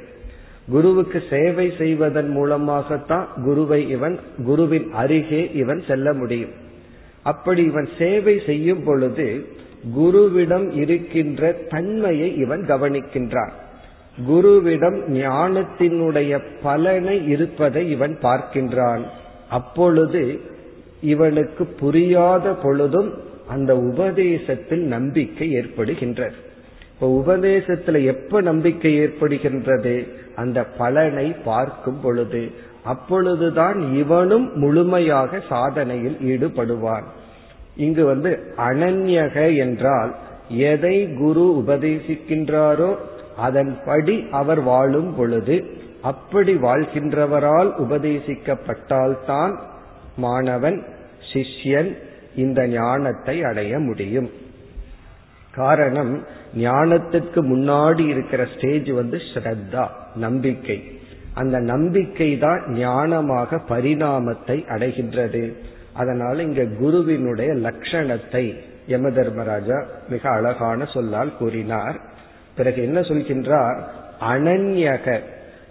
குருவுக்கு 0.69 1.23
சேவை 1.29 1.73
செய்வதன் 1.77 2.29
மூலமாகத்தான் 2.29 3.27
குருவை 3.43 3.89
இவன் 3.89 4.19
குருவின் 4.45 4.91
அருகே 4.91 5.51
இவன் 5.53 5.83
செல்ல 5.87 6.13
முடியும். 6.13 6.49
அப்படி 7.23 7.63
இவன் 7.63 7.87
சேவை 7.97 8.41
செய்யும் 8.45 8.83
பொழுது 8.83 9.45
குருவிடம் 9.97 10.75
இருக்கின்ற 10.75 11.51
தன்மையை 11.51 12.37
இவன் 12.37 12.61
கவனிக்கின்றான். 12.61 13.51
குருவிடம் 14.29 14.99
ஞானத்தினுடைய 15.09 16.41
பலனை 16.63 17.27
இருப்பதை 17.27 17.91
இவன் 17.91 18.17
பார்க்கின்றான். 18.21 19.01
அப்பொழுது 19.49 20.39
இவனுக்கு 21.01 21.65
புரியாத 21.65 22.53
பொழுதும் 22.53 23.31
அந்த 23.47 23.77
உபதேசத்தில் 23.77 24.83
நம்பிக்கை 24.83 25.55
ஏற்படுகின்றது. 25.55 26.37
இப்ப 26.93 27.23
உபதேசத்துல 27.23 28.03
எப்ப 28.03 28.41
நம்பிக்கை 28.41 28.99
ஏற்படுகின்றது? 28.99 30.07
அந்த 30.35 30.63
பலனை 30.63 31.35
பார்க்கும் 31.45 32.01
பொழுது 32.01 32.51
அப்பொழுதுதான் 32.83 33.95
இவனும் 33.95 34.57
முழுமையாக 34.57 35.37
சாதனையில் 35.49 36.17
ஈடுபடுவான். 36.21 37.03
இங்கு 37.75 38.05
வந்து 38.05 38.53
அனன்யக 38.57 39.57
என்றால் 39.57 40.15
எதை 40.49 41.13
குரு 41.13 41.63
உபதேசிக்கின்றாரோ 41.67 42.95
அதன்படி 43.37 44.25
அவர் 44.31 44.61
வாழும் 44.61 45.15
பொழுது 45.15 45.63
அப்படி 46.01 46.53
வாழ்கின்றவரால் 46.53 47.71
உபதேசிக்கப்பட்டால்தான் 47.79 49.57
மாணவன் 50.15 50.83
சிஷ்யன் 51.33 51.97
இந்த 52.35 52.67
ஞானத்தை 52.67 53.43
அடைய 53.43 53.79
முடியும். 53.79 54.31
காரணம் 55.51 56.23
ஞானத்துக்கு 56.57 57.35
முன்னாடி 57.35 58.07
இருக்கிற 58.07 58.47
ஸ்டேஜ் 58.57 58.89
வந்து 58.89 59.17
ஸ்ரத்தா 59.17 59.87
நம்பிக்கை. 60.15 61.01
அந்த 61.33 61.59
நம்பிக்கை 61.59 62.37
தான் 62.37 62.61
ஞானமாக 62.67 63.59
பரிணாமத்தை 63.69 64.65
அடைகின்றது. 64.69 65.53
அதனால 65.93 66.41
இங்க 66.41 66.65
குருவினுடைய 66.65 67.53
லட்சணத்தை 67.53 68.59
யம 68.87 69.11
தர்மராஜா 69.11 69.83
மிக 70.09 70.29
அழகான 70.29 70.85
சொல்லால் 70.85 71.37
கூறினார். 71.37 71.99
பிறகு 72.55 72.83
என்ன 72.83 72.99
சொல்கின்றார்? 72.99 73.83
அனன்யக. 74.21 75.19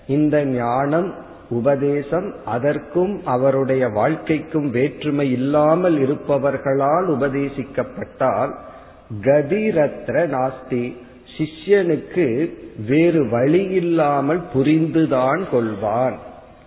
இந்த 0.06 0.44
ஞானம் 0.44 1.14
உபதேசம் 1.58 2.28
அதற்கும் 2.44 3.14
அவருடைய 3.24 3.84
வாழ்க்கைக்கும் 3.88 4.68
வேற்றுமை 4.70 5.26
இல்லாமல் 5.32 5.96
இருப்பவர்களால் 6.04 7.08
உபதேசிக்கப்பட்டால் 7.16 8.52
கதிரத்ர 9.24 10.16
நாஸ்தி. 10.34 10.84
சிஷ்யனுக்கு 11.36 12.26
வேறு 12.88 13.20
வழி 13.28 13.62
இல்லாமல் 13.80 14.42
புரிந்துதான் 14.52 15.42
கொள்வான். 15.52 16.16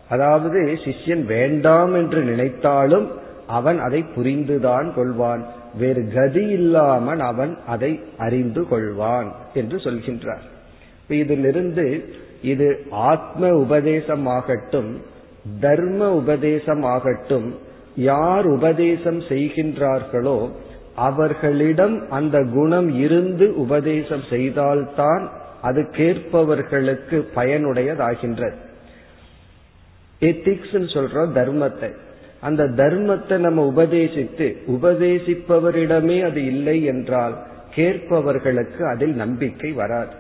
அதாவது 0.10 0.60
சிஷ்யன் 0.86 1.24
வேண்டாம் 1.26 1.94
என்று 1.94 2.22
நினைத்தாலும் 2.22 3.08
அவன் 3.48 3.80
அதை 3.80 4.02
புரிந்துதான் 4.16 4.88
கொள்வான். 4.98 5.44
வேறு 5.78 6.02
கதி 6.14 6.46
இல்லாமல் 6.58 7.22
அவன் 7.32 7.54
அதை 7.68 7.92
அறிந்து 8.18 8.62
கொள்வான் 8.72 9.30
என்று 9.54 9.78
சொல்கின்றார். 9.78 10.46
இதிலிருந்து 11.08 12.16
இது 12.42 12.86
ஆத்ம 12.90 13.48
உபதேசமாகட்டும் 13.48 14.98
தர்ம 15.62 16.22
உபதேசமாகட்டும் 16.22 17.54
யார் 17.96 18.46
உபதேசம் 18.46 19.20
செய்கின்றார்களோ 19.20 20.50
அவர்களிடம் 20.96 22.10
அந்த 22.10 22.44
குணம் 22.44 23.00
இருந்து 23.00 23.56
உபதேசம் 23.56 24.24
செய்தால்தான் 24.30 25.30
அது 25.62 25.82
கேட்பவர்களுக்கு 25.82 27.26
பயனுடையதாகின்றது 27.36 28.64
எத்திக்ஸ் 30.20 30.72
சொல்றோம் 30.72 31.32
தர்மத்தை. 31.34 31.92
அந்த 32.42 32.64
தர்மத்தை 32.64 33.38
நம்ம 33.38 33.72
உபதேசித்து 33.76 34.56
உபதேசிப்பவரிடமே 34.68 36.24
அது 36.24 36.46
இல்லை 36.46 36.84
என்றால் 36.84 37.46
கேட்பவர்களுக்கு 37.76 38.82
அதில் 38.90 39.16
நம்பிக்கை 39.16 39.72
வராது. 39.72 40.12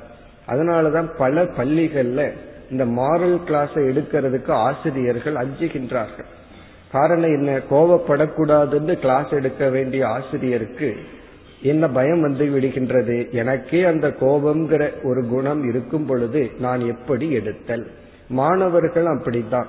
அதனாலதான் 0.47 1.15
பல 1.17 1.43
பள்ளிகள்ல 1.43 2.31
இந்த 2.71 2.85
மாரல் 2.85 3.39
கிளாஸை 3.47 3.81
எடுக்கிறதுக்கு 3.89 4.51
ஆசிரியர்கள் 4.51 5.33
அஞ்சுகின்றார்கள். 5.33 6.25
காரணம் 6.91 7.35
என்ன? 7.35 7.57
கோவப்படக்கூடாதுன்னு 7.57 8.93
கிளாஸ் 8.93 9.29
எடுக்க 9.29 9.69
வேண்டிய 9.69 10.07
ஆசிரியருக்கு 10.07 10.95
என்ன 11.61 11.89
பயம் 11.89 12.21
வந்து 12.21 12.45
விடுகின்றது? 12.45 13.31
எனக்கே 13.31 13.83
அந்த 13.83 14.07
கோபம்ங்கிற 14.07 15.03
ஒரு 15.03 15.27
குணம் 15.27 15.63
இருக்கும் 15.63 16.05
பொழுது 16.05 16.51
நான் 16.59 16.79
எப்படி 16.79 17.31
எடுத்தல்? 17.31 17.87
மாணவர்கள் 18.27 19.05
அப்படித்தான். 19.05 19.67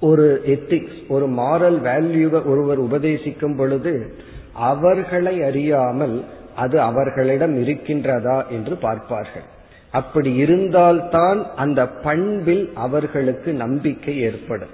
ஒரு 0.00 0.42
எத்திக்ஸ் 0.46 1.08
ஒரு 1.08 1.28
மாரல் 1.28 1.80
வேல்யூவை 1.80 2.44
ஒருவர் 2.44 2.82
உபதேசிக்கும் 2.82 3.56
பொழுது 3.56 4.14
அவர்களை 4.52 5.42
அறியாமல் 5.42 6.24
அது 6.56 6.80
அவர்களிடம் 6.80 7.64
இருக்கின்றதா 7.64 8.48
என்று 8.48 8.76
பார்ப்பார்கள். 8.76 9.60
அப்படி 9.92 10.34
இருந்தால்தான் 10.34 11.40
அந்த 11.56 11.88
பண்பில் 11.88 12.70
அவர்களுக்கு 12.74 13.52
நம்பிக்கை 13.52 14.20
ஏற்படும். 14.20 14.72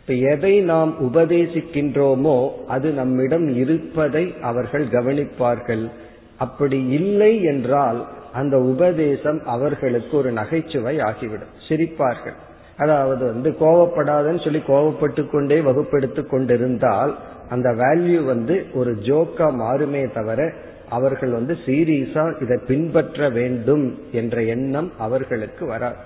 இப்ப 0.00 0.14
எதை 0.14 0.60
நாம் 0.60 0.92
உபதேசிக்கின்றோமோ 1.02 2.36
அது 2.66 2.90
நம்மிடம் 2.90 3.48
இருப்பதை 3.54 4.34
அவர்கள் 4.42 4.86
கவனிப்பார்கள். 4.86 5.90
அப்படி 6.36 6.78
இல்லை 6.88 7.42
என்றால் 7.42 8.06
அந்த 8.32 8.56
உபதேசம் 8.58 9.40
அவர்களுக்கு 9.46 10.16
ஒரு 10.16 10.30
நகைச்சுவை 10.32 11.00
ஆகிவிடும். 11.00 11.54
சிரிப்பார்கள். 11.68 12.36
அதாவது 12.76 13.24
வந்து 13.26 13.50
கோவப்படாதன்னு 13.60 14.44
சொல்லி 14.44 14.62
கோவப்பட்டு 14.66 15.30
கொண்டே 15.30 15.60
வகுப்பெடுத்து 15.60 16.26
கொண்டிருந்தால் 16.26 17.16
அந்த 17.48 17.68
வேல்யூ 17.72 18.24
வந்து 18.24 18.66
ஒரு 18.74 18.92
ஜோக்கா 19.02 19.46
மாறுமே 19.60 20.12
தவிர 20.12 20.52
அவர்கள் 20.90 21.30
வந்து 21.30 21.56
சீரியஸா 21.66 22.42
இதை 22.42 22.58
பின்பற்ற 22.66 23.28
வேண்டும் 23.28 23.98
என்ற 24.12 24.42
எண்ணம் 24.42 24.92
அவர்களுக்கு 24.98 25.66
வராது 25.66 25.96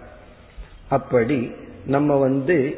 அப்படி 0.88 1.50
நம்ம 1.86 2.16
வந்து 2.16 2.76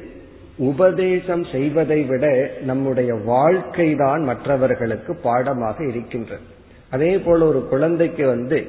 உபதேசம் 0.56 1.44
செய்வதை 1.44 2.02
விட 2.02 2.50
நம்முடைய 2.62 3.14
வாழ்க்கை 3.14 3.94
தான் 3.94 4.22
மற்றவர்களுக்கு 4.22 5.14
பாடமாக 5.14 5.84
இருக்கின்றது. 5.84 6.42
அதே 6.90 7.18
போல 7.18 7.46
ஒரு 7.46 7.68
குழந்தைக்கு 7.68 8.26
வந்து 8.26 8.66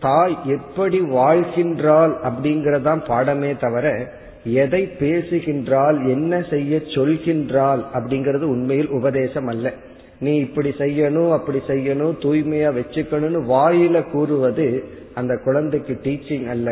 தாய் 0.00 0.38
எப்படி 0.46 1.00
வாழ்கின்றாள் 1.00 2.12
அப்படிங்கறதான் 2.22 3.04
பாடமே 3.06 3.56
தவிர 3.58 4.12
எதை 4.44 4.92
பேசுகின்றால் 4.98 6.08
என்ன 6.08 6.42
செய்ய 6.50 6.76
சொல்கின்றாள் 6.76 7.84
அப்படிங்கிறது 7.94 8.42
உண்மையில் 8.42 8.88
உபதேசம் 8.88 9.46
அல்ல. 9.46 9.72
நீ 10.22 10.32
இப்படி 10.36 10.70
செய்யணும் 10.78 11.32
அப்படி 11.32 11.60
செய்யணும் 11.68 12.16
தூய்மையா 12.24 12.68
வச்சுக்கணும்னு 12.78 13.40
வாயில 13.54 14.10
கூறுவது 14.10 14.66
அந்த 15.14 15.32
குழந்தைக்கு 15.44 15.94
டீச்சிங் 16.02 16.48
அல்ல. 16.48 16.68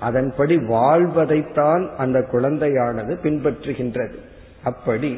அதன்படி 0.00 0.56
வாழ்வதைத்தான் 0.56 1.82
அந்த 1.96 2.18
குழந்தையானது 2.32 3.14
பின்பற்றுகின்றது. 3.22 4.16
அப்படி 4.64 5.12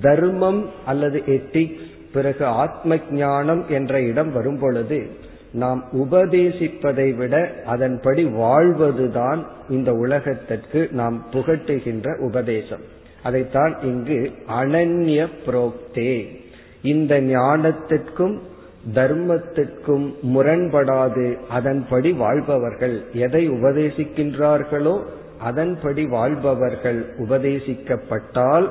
தர்மம் 0.00 0.60
அல்லது 0.86 1.22
எத்திக்ஸ் 1.26 1.86
பிறகு 2.12 2.44
ஆத்ம 2.62 2.96
ஞானம் 3.10 3.64
என்ற 3.68 4.00
இடம் 4.00 4.32
வரும் 4.32 4.58
பொழுது 4.58 5.00
நாம் 5.52 5.80
உபதேசிப்பதை 5.92 7.08
விட 7.16 7.34
அதன்படி 7.66 8.24
வாழ்வதுதான் 8.24 9.46
இந்த 9.68 9.92
உலகத்திற்கு 9.92 10.88
நாம் 10.92 11.16
புகட்டுகின்ற 11.32 12.18
உபதேசம். 12.18 12.84
அதைத்தான் 13.22 13.72
இங்கு 13.82 14.18
அனன்ய 14.60 15.26
புரோக்தே 15.46 16.12
இந்த 16.82 17.20
ஞானத்திற்கும் 17.20 18.38
தர்மத்திற்கும் 18.94 20.14
முரண்படாது. 20.22 21.38
அதன்படி 21.48 22.12
வாழ்பவர்கள் 22.12 23.06
எதை 23.12 23.50
உபதேசிக்கின்றார்களோ 23.50 25.00
அதன்படி 25.38 26.06
வாழ்பவர்கள் 26.06 27.14
உபதேசிக்கப்பட்டால் 27.18 28.70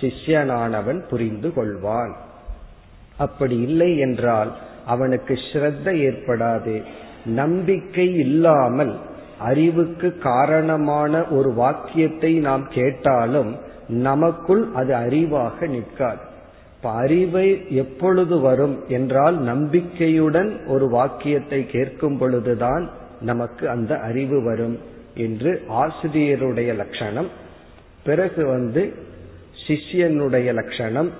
சிஷ்யனானவன் 0.00 1.08
புரிந்து 1.08 1.48
கொள்வான். 1.48 2.12
அப்படி 3.16 3.60
இல்லை 3.60 3.98
என்றால் 3.98 4.52
அவனுக்கு 4.86 5.34
ஸ்ரத்த 5.34 5.86
ஏற்படாது. 6.08 6.82
நம்பிக்கை 7.24 8.14
இல்லாமல் 8.14 8.94
அறிவுக்கு 9.38 10.18
காரணமான 10.18 11.24
ஒரு 11.24 11.52
வாக்கியத்தை 11.52 12.38
நாம் 12.38 12.68
கேட்டாலும் 12.70 13.56
நமக்குள் 13.88 14.68
அது 14.72 14.94
அறிவாக 14.94 15.66
நிற்காது. 15.66 16.32
இப்ப 16.84 16.96
அறிவை 16.96 17.66
எப்பொழுது 17.70 18.40
வரும் 18.40 18.84
என்றால் 18.88 19.36
நம்பிக்கையுடன் 19.40 20.66
ஒரு 20.66 20.86
வாக்கியத்தை 20.88 21.66
கேட்கும் 21.66 22.18
பொழுதுதான் 22.18 22.90
நமக்கு 23.20 23.68
அந்த 23.68 23.92
அறிவு 23.98 24.42
வரும் 24.42 24.74
என்று 25.14 25.62
ஆசிரியருடைய 25.68 26.74
லட்சணம். 26.76 27.30
பிறகு 28.04 28.46
வந்து 28.46 28.82
சிஷ்யனுடைய 29.66 30.52
லட்சணம். 30.52 31.10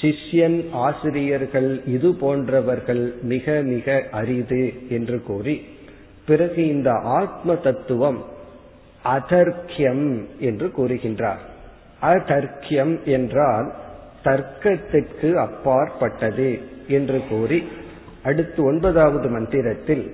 சிஷ்யன் 0.00 0.58
ஆசிரியர்கள் 0.72 1.70
இது 1.86 2.14
போன்றவர்கள் 2.14 3.14
மிக 3.22 3.60
மிக 3.64 4.04
அரிது 4.10 4.72
என்று 4.88 5.22
கூறி 5.22 5.56
பிறகு 6.26 6.68
இந்த 6.68 6.92
ஆத்ம 6.92 7.54
தத்துவம் 7.54 8.22
அதர்க்கியம் 9.04 10.06
என்று 10.38 10.68
கூறுகின்றார். 10.78 11.44
அதர்க்கியம் 12.02 12.96
என்றால் 13.04 13.86
தர்க்கத்திற்கு 14.28 15.30
அப்பாற்பட்டது 15.46 16.50
என்று 16.88 17.20
கூறி 17.28 17.60
அடுத்து 18.22 18.60
ஒன்பதாவது 18.64 19.28
மந்திரத்தில் 19.28 20.06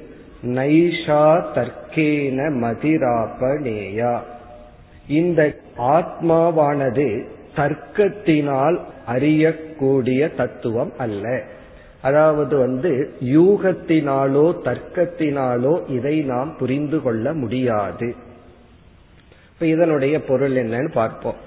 நைஷா 0.46 1.24
தர்க்கேன 1.56 2.48
மதிராபனேயா 2.64 4.14
இந்த 5.08 5.40
ஆத்மாவானது 5.78 7.08
தர்க்கத்தினால் 7.56 8.76
அறியக்கூடிய 9.06 10.20
தத்துவம் 10.36 10.92
அல்ல. 10.98 11.24
அதாவது 12.02 12.54
வந்து 12.58 12.92
யூகத்தினாலோ 13.20 14.46
தர்க்கத்தினாலோ 14.64 15.74
இதை 15.88 16.16
நாம் 16.22 16.50
புரிந்து 16.58 17.02
கொள்ள 17.02 17.32
முடியாது. 17.32 18.08
இப்ப 19.52 19.66
இதனுடைய 19.66 20.14
பொருள் 20.24 20.56
என்னன்னு 20.62 20.92
பார்ப்போம். 20.92 21.40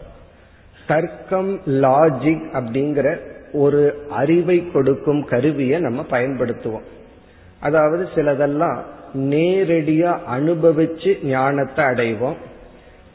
தர்க்கம் 0.88 1.60
லாஜிக் 1.66 2.46
அப்படிங்கிற 2.54 3.18
ஒரு 3.54 4.02
அறிவை 4.10 4.72
கொடுக்கும் 4.72 5.26
கருவியை 5.26 5.80
நம்ம 5.80 6.06
பயன்படுத்துவோம். 6.10 6.88
அதாவது 7.60 8.08
சிலதெல்லாம் 8.16 8.78
நேரடியா 9.18 10.18
அனுபவிச்சு 10.38 11.26
ஞானத்தை 11.26 11.86
அடைவோம். 11.86 12.36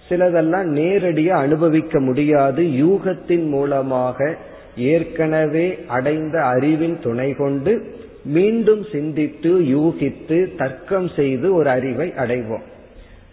சிலதெல்லாம் 0.09 0.69
நேரடியா 0.75 1.29
அனுபவிக்க 1.29 2.01
முடியாது. 2.01 2.63
யூகத்தின் 2.63 3.49
மூலமாக 3.49 4.37
ஏற்கனவே 4.77 5.79
அடைந்த 5.89 6.43
அறிவின் 6.45 6.99
துணை 7.03 7.35
கொண்டு 7.35 7.95
மீண்டும் 8.25 8.85
சிந்தித்து 8.93 9.61
யூகித்து 9.61 10.57
தர்க்கம் 10.57 11.09
செய்து 11.09 11.55
ஒரு 11.55 11.69
அறிவை 11.69 12.13
அடைவோம். 12.17 12.63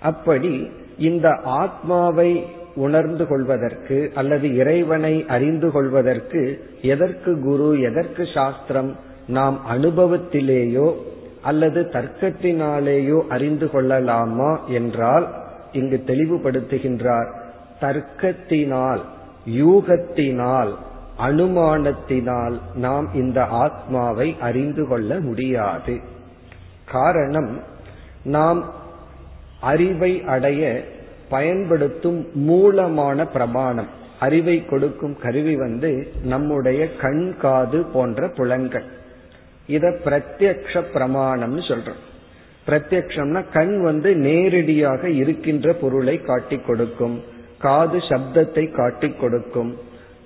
அப்படி 0.02 0.71
இந்த 0.97 1.30
ஆத்மாவை 1.43 2.58
உணர்ந்து 2.76 3.28
கொள்வதற்கு 3.28 4.12
அல்லது 4.16 4.56
இறைவனை 4.56 5.26
அறிந்து 5.28 5.72
கொள்வதற்கு 5.72 6.66
எதற்கு 6.82 7.40
குரு 7.42 7.82
எதற்கு 7.82 8.28
சாஸ்திரம் 8.34 8.96
நாம் 9.28 9.62
அனுபவத்திலேயோ 9.72 10.94
அல்லது 11.42 11.90
தர்க்கத்தினாலேயோ 11.94 13.28
அறிந்து 13.28 13.70
கொள்ளலாமா 13.70 14.66
என்றால் 14.68 15.28
இங்கு 15.72 16.04
தெளிவுபடுத்துகின்றார். 16.08 17.34
தர்க்கத்தினால் 17.82 19.00
யூகத்தினால் 19.48 20.74
அனுமானத்தினால் 21.20 22.60
நாம் 22.76 23.14
இந்த 23.14 23.46
ஆத்மாவை 23.46 24.36
அறிந்து 24.40 24.88
கொள்ள 24.88 25.20
முடியாது. 25.20 26.00
காரணம் 26.92 27.60
நாம் 28.24 28.74
அறிவை 29.62 30.24
அடைய 30.24 30.84
பயன்படுத்தும் 31.30 32.28
மூலமான 32.34 33.26
பிரமாணம். 33.26 33.88
அறிவை 34.20 34.65
கொடுக்கும் 34.65 35.18
கருவி 35.20 35.56
வந்து 35.56 36.12
நம்முடைய 36.24 36.96
கண் 36.96 37.38
காது 37.38 37.84
போன்ற 37.84 38.28
புலன்கள். 38.28 38.84
இத 39.68 40.00
பிரத்யக்ஷ 40.06 40.84
பிரமாணம்னு 40.94 41.63
சொல்றோம். 41.68 42.02
பிரத்யக்ஷம்னா 42.68 43.46
கண் 43.54 43.82
வந்து 43.82 44.15
நேரடியாக 44.15 45.10
இருக்கின்ற 45.10 45.74
பொருளை 45.74 46.22
காட்டி 46.22 46.58
கொடுக்கும். 46.58 47.24
காது 47.58 47.98
சப்தத்தை 47.98 48.72
காட்டி 48.72 49.10
கொடுக்கும். 49.10 49.78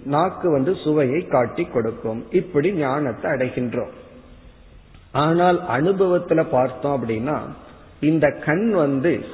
நாக்கு 0.03 0.51
வந்து 0.51 0.75
சுவையை 0.75 1.27
காட்டி 1.27 1.63
கொடுக்கும். 1.63 2.25
இப்படி 2.31 2.71
ஞானத்தை 2.73 3.31
அடைகின்றோம். 3.31 3.93
ஆனால் 5.11 5.61
அனுபவத்துல 5.71 6.45
பார்த்தோம் 6.51 6.95
அப்படின்னா 6.97 7.37
இந்த 7.99 8.31
கண் 8.45 8.69
வந்து 8.69 9.25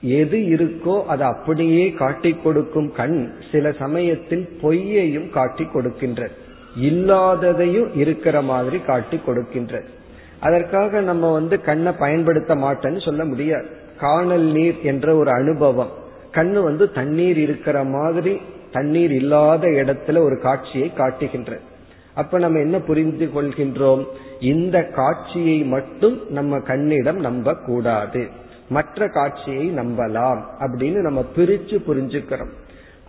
எது 0.00 0.38
இருக்கோ 0.38 1.04
அதை 1.04 1.26
அப்படியே 1.26 1.90
காட்டி 1.90 2.32
கொடுக்கும் 2.32 2.92
கண் 2.92 3.32
சில 3.52 3.72
சமயத்தில் 3.72 4.48
பொய்யையும் 4.62 5.30
காட்டி 5.30 5.64
கொடுக்கின்றது 5.64 6.30
இல்லாததையும் 6.80 7.96
இருக்கிற 7.96 8.42
மாதிரி 8.42 8.78
காட்டி 8.78 9.20
கொடுக்கின்றது 9.26 9.84
அதற்காக 10.40 11.00
நம்ம 11.00 11.32
வந்து 11.32 11.60
கண்ணை 11.60 11.92
பயன்படுத்த 11.92 12.54
மாட்டேன்னு 12.54 13.04
சொல்ல 13.04 13.24
முடியாது. 13.24 13.66
காணல் 14.00 14.42
நீர் 14.42 14.76
என்ற 14.82 15.16
ஒரு 15.16 15.30
அனுபவம். 15.30 15.88
கண்ணு 16.32 16.62
வந்து 16.62 16.92
தண்ணீர் 16.92 17.38
இருக்கிற 17.38 17.84
மாதிரி 17.84 18.40
தண்ணீர் 18.72 19.12
இல்லாத 19.12 19.68
இடத்துல 19.68 20.18
ஒரு 20.18 20.40
காட்சியை 20.40 20.92
காட்டுகின்றது 20.92 21.60
அப்ப 22.14 22.38
நம்ம 22.38 22.58
என்ன 22.58 22.78
புரிந்து 22.78 23.30
கொள்கின்றோம்? 23.34 24.04
இந்த 24.40 24.82
காட்சியை 24.82 25.62
மட்டும் 25.62 26.20
நம்ம 26.28 26.60
கண்ணிடம் 26.60 27.16
நம்ப 27.16 27.54
கூடாது 27.54 28.28
மற்ற 28.70 29.08
காட்சியை 29.08 29.70
நம்பலாம் 29.70 30.40
அப்படின்னு 30.60 31.00
நம்ம 31.00 31.24
பிரிச்சு 31.36 31.76
புரிஞ்சுக்கிறோம். 31.88 32.52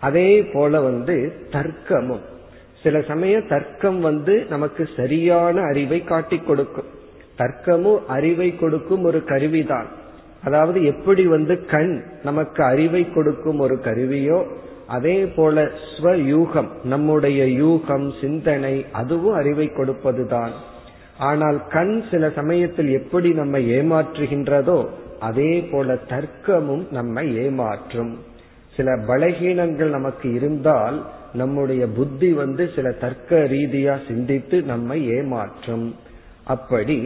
அதே 0.00 0.28
போல 0.44 0.80
வந்து 0.80 1.32
தர்க்கமும். 1.50 2.24
சில 2.82 3.00
சமய 3.00 3.40
தர்க்கம் 3.40 4.00
வந்து 4.00 4.44
நமக்கு 4.48 4.88
சரியான 4.96 5.60
அறிவை 5.60 6.04
காட்டி 6.04 6.38
கொடுக்கும். 6.38 6.90
தர்க்கமும் 7.38 8.06
அறிவை 8.06 8.56
கொடுக்கும் 8.56 9.04
ஒரு 9.04 9.24
கருவிதான். 9.24 9.88
அதாவது 10.44 10.84
எப்படி 10.84 11.26
வந்து 11.26 11.64
கண் 11.66 12.02
நமக்கு 12.24 12.64
அறிவை 12.64 13.12
கொடுக்கும் 13.12 13.58
ஒரு 13.58 13.76
கருவியோ 13.84 14.38
அதே 14.86 15.26
போல 15.26 15.70
ஸ்வயூகம் 15.90 16.68
நம்முடைய 16.84 17.40
யூகம் 17.64 18.08
சிந்தனை 18.20 18.86
அதுவும் 18.92 19.34
அறிவை 19.34 19.66
கொடுப்பதுதான். 19.68 20.52
ஆனால் 21.18 21.58
கண் 21.68 22.02
சில 22.10 22.30
சமயத்தில் 22.30 22.90
எப்படி 23.02 23.30
நம்ம 23.30 23.58
ஏமாற்றுகின்றதோ 23.58 24.78
அதே 25.28 25.52
போல 25.70 25.94
தர்க்கமும் 26.08 26.84
நம்மை 26.90 27.24
ஏமாற்றும். 27.38 28.12
சில 28.76 28.90
பலகீனங்கள் 29.08 29.90
நமக்கு 29.96 30.28
இருந்தால் 30.32 30.98
நம்முடைய 31.32 31.82
புத்தி 31.96 32.30
வந்து 32.32 32.64
சில 32.74 32.86
தர்க்க 33.02 33.40
ரீதியா 33.52 33.94
சிந்தித்து 34.08 34.56
நம்மை 34.62 34.98
ஏமாற்றும். 35.10 35.86
அப்படி 36.44 36.98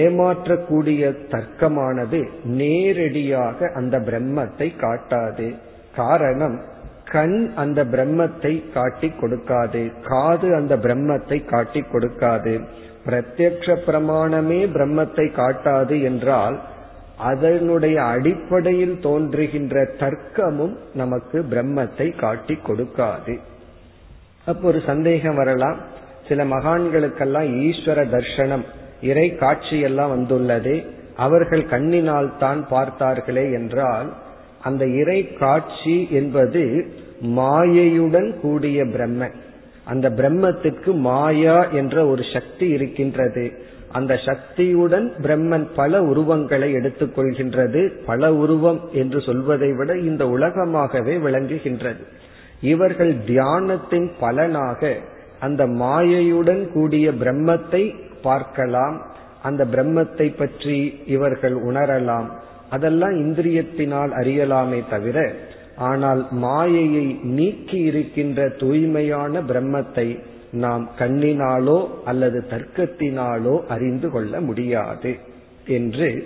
ஏமாற்றக்கூடிய 0.00 1.02
தர்க்கமானது 1.34 2.20
நேரடியாக 2.58 3.70
அந்த 3.74 3.96
பிரம்மத்தை 4.08 4.68
காட்டாது. 4.84 5.48
காரணம் 5.96 6.56
கண் 7.12 7.38
அந்த 7.56 7.80
பிரம்மத்தை 7.84 8.54
காட்டி 8.72 9.08
கொடுக்காது. 9.20 9.82
காது 10.06 10.48
அந்த 10.54 10.74
பிரம்மத்தை 10.76 11.38
காட்டி 11.44 11.82
கொடுக்காது. 11.92 12.54
பிரத்யக்ஷ 13.06 13.76
பிரமாணமே 13.86 14.60
பிரம்மத்தை 14.76 15.26
காட்டாது 15.36 15.96
என்றால் 16.02 16.58
அதனுடைய 17.18 18.02
அடிப்படையில் 18.02 18.98
தோன்றுகின்ற 19.00 19.84
தர்க்கமும் 19.98 20.76
நமக்கு 20.94 21.44
பிரம்மத்தை 21.50 22.16
காட்டி 22.16 22.58
கொடுக்காது. 22.66 23.38
அப்போ 24.46 24.68
ஒரு 24.68 24.82
சந்தேகம் 24.86 25.34
வரலாம். 25.34 25.76
சில 26.28 26.44
மகான்களுக்கெல்லாம் 26.44 27.48
ஈஸ்வர 27.66 27.98
தர்ஷனம் 28.16 28.64
இறை 29.00 29.30
காட்சியெல்லாம் 29.30 30.08
வந்துள்ளது. 30.08 30.82
அவர்கள் 31.16 31.66
கண்ணினால் 31.66 32.36
தான் 32.38 32.66
பார்த்தார்களே 32.70 33.52
என்றால் 33.52 34.12
அந்த 34.62 34.86
இறை 34.86 35.34
காட்சி 35.34 36.08
என்பது 36.10 36.86
மாயையுடன் 37.22 38.40
கூடிய 38.40 38.84
பிரம்ம 38.86 39.30
அந்த 39.88 40.06
பிரம்மத்துக்கு 40.10 40.92
மாயா 41.08 41.56
என்ற 41.70 41.96
ஒரு 42.06 42.22
சக்தி 42.32 42.66
இருக்கின்றது. 42.68 43.44
அந்த 43.92 44.12
சக்தியுடன் 44.24 45.06
பிரம்மன் 45.22 45.66
பல 45.76 46.00
உருவங்களை 46.02 46.68
எடுத்துக்கொள்கின்றது. 46.72 47.82
பல 48.06 48.30
உருவம் 48.34 48.80
என்று 48.92 49.20
சொல்வதை 49.20 49.70
விட 49.72 49.92
இந்த 49.98 50.24
உலகமாகவே 50.26 51.14
விளங்குகின்றது. 51.26 52.02
இவர்கள் 52.72 53.12
தியானத்தின் 53.26 54.08
பலனாக 54.20 54.90
அந்த 55.40 55.62
மாயையுடன் 55.82 56.62
கூடிய 56.72 57.08
பிரம்மத்தை 57.22 57.82
பார்க்கலாம். 58.22 58.96
அந்த 59.42 59.62
பிரம்மத்தை 59.64 60.28
பற்றி 60.36 60.78
இவர்கள் 61.06 61.56
உணரலாம். 61.68 62.28
அதெல்லாம் 62.70 63.14
இந்திரியத்தினால் 63.16 64.12
அறியலாமே 64.20 64.80
தவிர 64.90 65.18
ஆனால் 65.78 66.26
மாயையை 66.30 67.06
நீக்கி 67.22 67.78
இருக்கின்ற 67.78 68.48
தூய்மையான 68.48 69.40
பிரம்மத்தை 69.40 70.18
நாம் 70.52 70.90
கண்ணினாலோ 70.98 71.86
அல்லது 72.04 72.44
தர்க்கத்தினாலோ 72.50 73.66
அறிந்து 73.66 74.10
கொள்ள 74.10 74.40
முடியாது 74.40 75.16
என்று 75.66 76.24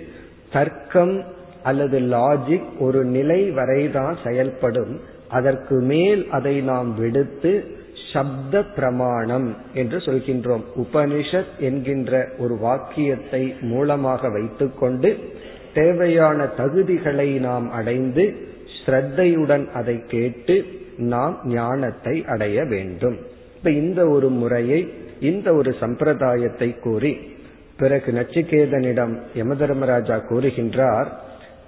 தர்க்கம் 0.51 1.23
அல்லது 1.63 1.99
லாஜிக் 1.99 2.69
ஒரு 2.79 3.03
நிலை 3.03 3.51
வரைதான் 3.51 4.17
செயல்படும். 4.23 4.99
அதற்கு 5.29 5.79
மேல் 5.81 6.29
அதை 6.29 6.61
நாம் 6.61 6.95
விடுத்து 6.95 7.81
சப்த 8.13 8.63
பிரமாணம் 8.63 9.55
என்று 9.73 9.97
சொல்கின்றோம். 9.97 10.63
உபனிஷத் 10.75 11.53
என்கின்ற 11.59 12.27
ஒரு 12.37 12.57
வாக்கியத்தை 12.57 13.55
மூலமாக 13.61 14.29
வைத்துக்கொண்டு 14.29 15.17
தேவையான 15.73 16.43
தகுதிகளை 16.57 17.39
நாம் 17.39 17.71
அடைந்து 17.71 18.51
ஸ்ரத்தையுடன் 18.85 19.71
அதை 19.71 20.05
கேட்டு 20.07 20.65
நாம் 20.97 21.39
ஞானத்தை 21.45 22.25
அடைய 22.27 22.63
வேண்டும். 22.63 23.17
இப்ப 23.55 23.71
இந்த 23.71 24.07
ஒரு 24.07 24.29
முறையை 24.29 24.93
இந்த 25.19 25.53
ஒரு 25.53 25.75
சம்பிரதாயத்தை 25.79 26.79
கூறி 26.79 27.17
பிறகு 27.77 28.11
நச்சிகேதனிடம் 28.11 29.17
யமதர்மராஜா 29.35 30.17
கூறுகின்றார் 30.29 31.07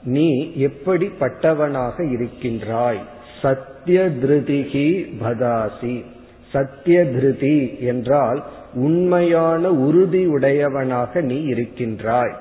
நீ 0.04 0.54
எப்படிப்பட்டவனாக 0.56 2.12
இருக்கின்றாய்? 2.12 3.00
சத்திய 3.42 4.10
திருதிகி 4.22 4.90
பதாசி. 5.24 6.04
சத்திய 6.52 7.06
திருதி 7.06 7.78
என்றால் 7.80 8.44
உண்மையான 8.74 9.72
உறுதி 9.72 10.26
உடையவனாக 10.26 11.22
நீ 11.22 11.38
இருக்கின்றாய். 11.46 12.36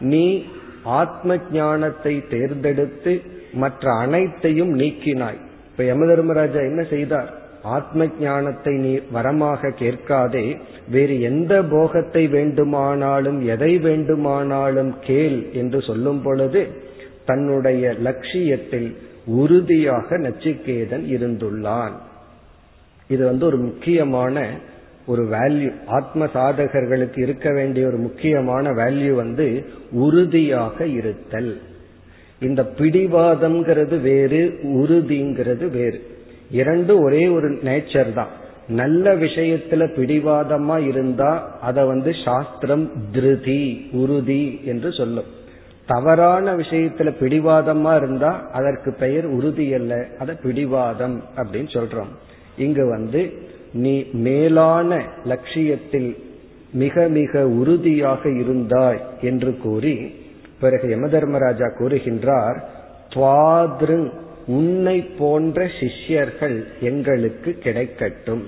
நீ 0.00 0.44
ஆத்ம 0.84 1.36
ஞானத்தை 1.52 2.22
தேர்ந்தெடுத்து 2.30 3.38
மற்ற 3.52 3.92
அனைத்தையும் 3.92 4.78
நீக்கினாய். 4.78 5.38
இப்ப 5.70 5.84
யம 5.84 6.06
தர்மராஜா 6.06 6.60
என்ன 6.60 6.82
செய்தார்? 6.82 7.38
ஆத்ம 7.62 8.06
ஞானத்தை 8.20 8.76
நீ 8.76 8.96
வரமாக 9.14 9.70
கேட்காதே 9.74 10.56
வேறு 10.90 11.20
எந்த 11.20 11.62
போகத்தை 11.62 12.28
வேண்டுமானாலும் 12.28 13.46
எதை 13.46 13.78
வேண்டுமானாலும் 13.78 14.94
கேள் 15.00 15.52
என்று 15.52 15.82
சொல்லும் 15.82 16.22
பொழுது 16.22 16.68
தன்னுடைய 17.24 17.92
லட்சியத்தில் 17.92 18.96
உறுதியாக 19.26 20.18
நச்சிகேதன் 20.18 21.04
இருந்துள்ளான். 21.16 21.92
இது 23.08 23.24
வந்து 23.24 23.46
ஒரு 23.46 23.56
முக்கியமான 23.56 24.50
ஒரு 25.06 25.22
வேல்யூ 25.22 25.72
ஆத்ம 25.86 26.24
சாதகர்களுக்கு 26.24 27.20
இருக்க 27.20 27.52
வேண்டிய 27.52 27.86
ஒரு 27.86 27.96
முக்கியமான 27.96 28.70
வேல்யூ 28.70 29.14
வந்து 29.14 29.64
உறுதியாக 29.90 30.86
இருத்தல். 30.86 31.60
இந்த 32.40 32.72
பிடிவாதம்ங்கிறது 32.78 34.00
வேறு 34.00 34.58
உறுதிங்கிறது 34.62 35.70
வேறு. 35.70 36.06
இரண்டும் 36.50 37.02
ஒரே 37.02 37.28
ஒரு 37.28 37.50
நேச்சர் 37.50 38.12
தான். 38.12 38.28
நல்ல 38.68 39.16
விஷயத்துல 39.16 39.86
பிடிவாதமா 39.96 40.86
இருந்தா 40.86 41.58
அதை 41.60 41.84
வந்து 41.84 42.12
சாஸ்திரம் 42.24 42.92
திருதி 43.12 43.88
உறுதி 43.92 44.60
என்று 44.64 44.92
சொல்லும். 44.92 45.24
தவறான 45.86 46.56
விஷயத்துல 46.56 47.12
பிடிவாதமா 47.20 47.96
இருந்தா 47.96 48.48
அதற்கு 48.52 48.92
பெயர் 48.92 49.26
உறுதி 49.26 49.74
அல்ல 49.74 50.06
அத 50.18 50.34
பிடிவாதம் 50.34 51.22
அப்படின்னு 51.36 51.78
சொல்றோம். 51.78 52.12
இங்கு 52.58 52.86
வந்து 52.86 53.32
நீ 53.72 54.06
மேலான 54.12 55.02
லட்சியத்தில் 55.24 56.16
மிக 56.72 57.08
மிக 57.08 57.48
உறுதியாக 57.48 58.28
இருந்தாய் 58.28 58.98
என்று 59.20 59.56
கூறி 59.56 60.14
பிறகு 60.60 60.86
யமதர்மராஜா 60.88 61.68
கூறுகின்றார் 61.78 62.58
துவாதிரு 63.14 63.98
உன்னை 64.46 64.98
போன்ற 65.18 65.68
சிஷ்யர்கள் 65.80 66.66
எங்களுக்கு 66.80 67.50
கிடைக்கட்டும். 67.64 68.44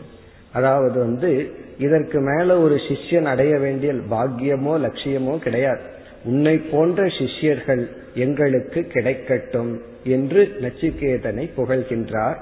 அதாவது 0.52 0.98
வந்து 0.98 1.30
இதற்கு 1.78 2.20
மேல 2.20 2.60
ஒரு 2.60 2.74
சிஷ்யன் 2.74 3.24
அடைய 3.24 3.58
வேண்டிய 3.58 3.92
பாக்கியமோ 3.92 4.74
லட்சியமோ 4.84 5.38
கிடையாது. 5.38 5.80
உன்னை 6.24 6.56
போன்ற 6.58 7.08
சிஷ்யர்கள் 7.18 7.88
எங்களுக்கு 8.14 8.80
கிடைக்கட்டும் 8.80 9.72
என்று 10.04 10.42
நச்சிகேதனை 10.60 11.44
புகழ்கின்றார். 11.56 12.38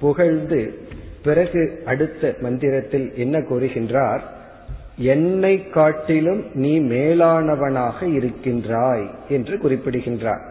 புகழ்ந்து 0.00 0.60
பிறகு 1.22 1.82
அடுத்த 1.84 2.34
மந்திரத்தில் 2.40 3.08
என்ன 3.16 3.38
கூறுகின்றார்? 3.38 4.22
என்னை 4.96 5.68
காட்டிலும் 5.68 6.44
நீ 6.54 6.80
மேலானவனாக 6.80 8.14
இருக்கின்றாய் 8.14 9.10
என்று 9.28 9.58
குறிப்பிடுகின்றார். 9.58 10.50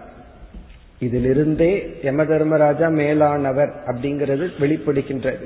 இதிலிருந்தே 0.99 1.97
யம 2.03 2.25
தர்மராஜா 2.25 2.87
மேலானவர் 2.87 3.83
அப்படிங்கிறது 3.85 4.47
வெளிப்படுகின்றது. 4.59 5.45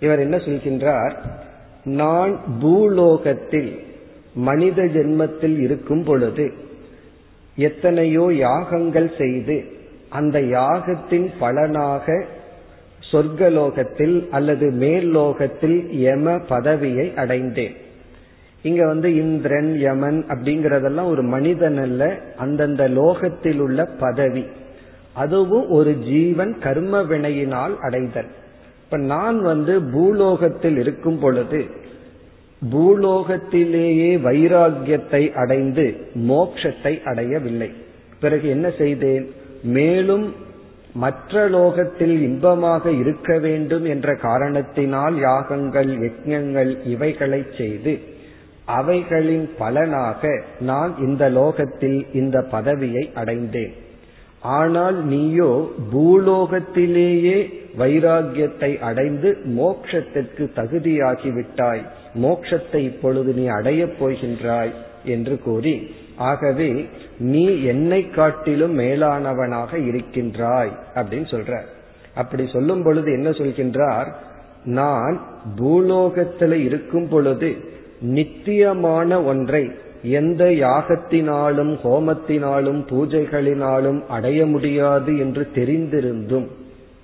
இவர் 0.00 0.18
என்ன 0.18 0.36
சொல்கின்றார்? 0.36 1.12
நான் 1.84 2.40
பூலோகத்தில் 2.60 3.78
மனித 4.34 4.82
ஜென்மத்தில் 4.82 5.58
இருக்கும் 5.58 6.04
பொழுது 6.04 6.52
எத்தனையோ 7.56 8.30
யாகங்கள் 8.32 9.10
செய்து 9.18 9.64
அந்த 10.08 10.40
யாகத்தின் 10.40 11.32
பலனாக 11.38 12.24
சொர்க்கலோகத்தில் 13.12 14.28
அல்லது 14.28 14.70
மேல் 14.70 15.10
லோகத்தில் 15.10 15.88
யம 15.92 16.38
பதவியை 16.38 17.14
அடைந்தேன். 17.14 17.76
இங்க 18.64 18.86
வந்து 18.86 19.08
இந்திரன் 19.16 19.76
யமன் 19.78 20.24
அப்படிங்கறதெல்லாம் 20.28 21.06
ஒரு 21.06 21.22
மனிதன் 21.22 21.78
அல்ல 21.78 22.02
அந்தந்த 22.36 22.88
லோகத்தில் 22.88 23.60
உள்ள 23.60 23.84
பதவி. 23.84 24.44
அதுவும் 25.12 25.68
ஒரு 25.68 25.92
ஜீவன் 25.98 26.58
கர்ம 26.58 27.02
வினையினால் 27.02 27.74
அடைதல். 27.78 28.30
இப்ப 28.84 28.96
நான் 28.96 29.42
வந்து 29.42 29.82
பூலோகத்தில் 29.82 30.78
இருக்கும் 30.78 31.18
பொழுது 31.18 31.60
பூலோகத்திலேயே 32.72 34.10
வைராகியத்தை 34.28 35.22
அடைந்து 35.34 35.84
மோட்சத்தை 36.28 37.02
அடையவில்லை. 37.04 37.70
பிறகு 38.20 38.48
என்ன 38.48 38.70
செய்தேன்? 38.70 39.26
மேலும் 39.62 40.26
மற்ற 40.94 41.48
லோகத்தில் 41.48 42.16
இன்பமாக 42.22 42.90
இருக்க 42.90 43.38
வேண்டும் 43.38 43.84
என்ற 43.84 44.14
காரணத்தினால் 44.14 45.16
யாகங்கள் 45.18 45.92
யஜ்ஞங்கள் 45.98 46.72
இவைகளை 46.84 47.46
செய்து 47.56 47.94
அவைகளின் 48.66 49.46
பலனாக 49.58 50.22
நான் 50.60 50.92
இந்த 50.98 51.24
லோகத்தில் 51.28 51.98
இந்த 52.12 52.36
பதவியை 52.50 53.04
அடைந்தேன். 53.14 53.74
ஆனால் 54.40 54.98
நீயோ 55.04 55.50
பூலோகத்திலேயே 55.92 57.38
வைராகியத்தை 57.78 58.70
அடைந்து 58.78 59.28
மோக்ஷத்திற்கு 59.58 60.44
தகுதியாகிவிட்டாய். 60.56 61.84
மோக்ஷத்தை 62.22 62.80
இப்பொழுது 62.90 63.32
நீ 63.32 63.46
அடையப் 63.46 63.96
போகின்றாய் 64.00 64.72
என்று 65.04 65.36
கூறி 65.38 65.76
ஆகவே 66.16 66.70
நீ 67.18 67.44
என்னை 67.62 68.02
காட்டிலும் 68.10 68.78
மேலானவனாக 68.78 69.72
இருக்கின்றாய் 69.86 70.72
அப்படின்னு 70.94 71.28
சொல்ற 71.30 71.54
அப்படி 72.14 72.44
சொல்லும் 72.46 72.82
பொழுது 72.82 73.08
என்ன 73.12 73.30
சொல்கின்றார்? 73.30 74.08
நான் 74.64 75.16
பூலோகத்தில் 75.56 76.56
இருக்கும் 76.64 77.08
பொழுது 77.08 77.72
நித்தியமான 78.00 79.22
ஒன்றை 79.22 79.70
எந்த 80.02 80.44
யாகத்தினாலும் 80.44 81.76
ஹோமத்தினாலும் 81.82 82.80
பூஜைகளினாலும் 82.90 84.06
அடைய 84.06 84.46
முடியாது 84.46 85.18
என்று 85.18 85.48
தெரிந்திருந்தும் 85.54 86.46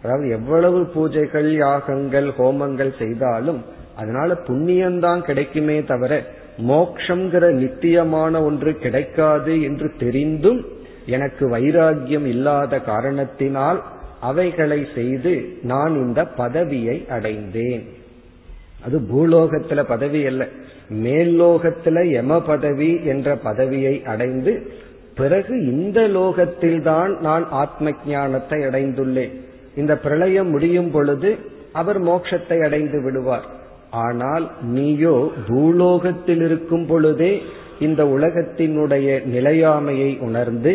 அதாவது 0.02 0.30
எவ்வளவு 0.30 0.90
பூஜைகள் 0.94 1.52
யாகங்கள் 1.56 2.30
ஹோமங்கள் 2.38 2.98
செய்தாலும் 2.98 3.64
அதனால 3.96 4.34
புண்ணியம்தான் 4.34 5.20
கிடைக்குமே 5.20 5.84
தவிர 5.84 6.22
மோக்ஷங்கிற 6.68 7.50
நித்தியமான 7.50 8.44
ஒன்று 8.44 8.76
கிடைக்காது 8.76 9.62
என்று 9.62 9.92
தெரிந்தும் 9.98 10.64
எனக்கு 11.06 11.48
வைராகியம் 11.48 12.24
இல்லாத 12.24 12.80
காரணத்தினால் 12.80 13.82
அவைகளை 14.20 14.86
செய்து 14.94 15.58
நான் 15.62 15.94
இந்த 15.94 16.24
பதவியை 16.24 17.06
அடைந்தேன். 17.08 17.86
அது 18.84 18.98
பூலோகத்துல 19.12 19.82
பதவி 19.82 20.26
அல்ல. 20.26 20.42
மேல்லோகத்துல 21.04 22.04
யம 22.06 22.40
பதவி 22.40 22.90
என்ற 23.04 23.36
பதவியை 23.36 23.94
அடைந்து 24.04 24.52
பிறகு 25.14 25.54
இந்த 25.66 26.00
லோகத்தில்தான் 26.00 27.18
நான் 27.18 27.46
ஆத்ம 27.50 27.92
ஞானத்தை 28.06 28.58
அடைந்துள்ளேன். 28.60 29.32
இந்த 29.76 29.98
பிரளயம் 29.98 30.50
முடியும் 30.50 30.90
பொழுது 30.90 31.36
அவர் 31.72 31.98
மோட்சத்தை 32.02 32.64
அடைந்து 32.64 33.02
விடுவார். 33.02 33.46
ஆனால் 33.90 34.50
நீயோ 34.62 35.30
பூலோகத்தில் 35.48 36.42
இருக்கும் 36.44 36.86
பொழுதே 36.86 37.42
இந்த 37.80 38.04
உலகத்தினுடைய 38.04 39.08
நிலையாமையை 39.34 40.10
உணர்ந்து 40.18 40.72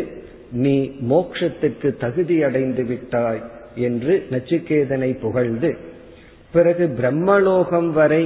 நீ 0.51 0.91
மோக்ஷத்துக்கு 1.09 1.89
தகுதி 1.97 2.43
அடைந்து 2.43 2.83
விட்டாய் 2.83 3.41
என்று 3.75 4.13
நச்சுக்கேதனை 4.31 5.19
புகழ்ந்து 5.19 5.93
பிறகு 6.55 6.85
பிரம்மலோகம் 6.99 7.89
வரை 7.99 8.23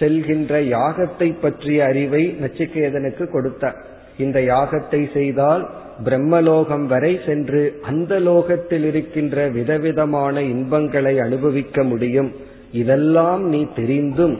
செல்கின்ற 0.00 0.54
யாகத்தை 0.76 1.28
பற்றிய 1.40 1.78
அறிவை 1.90 2.22
நச்சிகேதனுக்கு 2.42 3.24
கொடுத்தார். 3.32 3.78
இந்த 4.24 4.38
யாகத்தை 4.52 5.00
செய்தால் 5.16 5.62
பிரம்மலோகம் 6.06 6.86
வரை 6.92 7.12
சென்று 7.26 7.62
அந்த 7.90 8.12
லோகத்தில் 8.28 8.86
இருக்கின்ற 8.90 9.46
விதவிதமான 9.56 10.42
இன்பங்களை 10.54 11.14
அனுபவிக்க 11.26 11.82
முடியும். 11.90 12.30
இதெல்லாம் 12.82 13.42
நீ 13.52 13.60
தெரிந்தும் 13.76 14.36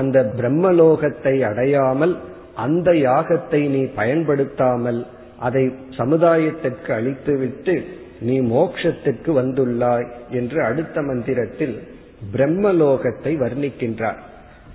அந்த 0.00 0.18
பிரம்மலோகத்தை 0.38 1.34
அடையாமல் 1.50 2.14
அந்த 2.66 2.90
யாகத்தை 3.08 3.60
நீ 3.74 3.82
பயன்படுத்தாமல் 3.98 5.00
அதை 5.46 5.64
சமுதாயத்திற்கு 5.98 6.90
அளித்துவிட்டு 6.98 7.74
நீ 8.26 8.36
மோக்ஷத்துக்கு 8.54 9.30
வந்துள்ளாய் 9.40 10.08
என்று 10.40 10.58
அடுத்த 10.68 11.02
மந்திரத்தில் 11.08 11.74
பிரம்மலோகத்தை 12.34 13.32
வர்ணிக்கின்றார். 13.44 14.20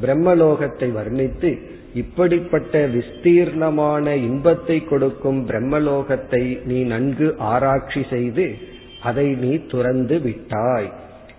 பிரம்மலோகத்தை 0.02 0.88
வர்ணித்து 0.92 1.52
இப்படிப்பட்ட 1.94 2.74
விஸ்தீர்ணமான 2.88 4.16
இன்பத்தை 4.26 4.78
கொடுக்கும் 4.84 5.40
பிரம்மலோகத்தை 5.48 6.44
நீ 6.64 6.80
நன்கு 6.94 7.28
ஆராய்ச்சி 7.52 8.02
செய்து 8.10 8.46
அதை 9.02 9.28
நீ 9.36 9.52
துறந்து 9.68 10.18
விட்டாய் 10.20 10.90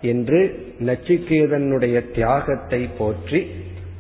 என்று 0.03 0.41
நச்சிகேதனுடைய 0.81 1.97
தியாகத்தை 2.15 2.81
போற்றி 2.99 3.41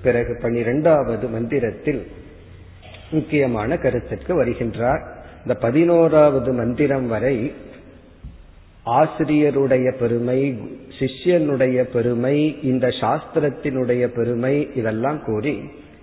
பிறகு 0.03 0.35
பனிரெண்டாவது 0.43 1.29
மந்திரத்தில் 1.29 2.03
முக்கியமான 3.11 3.77
கருத்திற்கு 3.77 4.33
வருகின்றார். 4.41 5.03
இந்த 5.43 5.55
பதினோராவது 5.55 6.51
மந்திரம் 6.53 7.07
வரை 7.07 7.37
ஆசிரியருடைய 8.99 9.89
பெருமை 10.01 10.41
சிஷ்யனுடைய 10.99 11.83
பெருமை 11.83 12.63
இந்த 12.63 12.89
சாஸ்திரத்தினுடைய 12.89 14.07
பெருமை 14.07 14.69
இதெல்லாம் 14.75 15.25
கூறி 15.25 15.61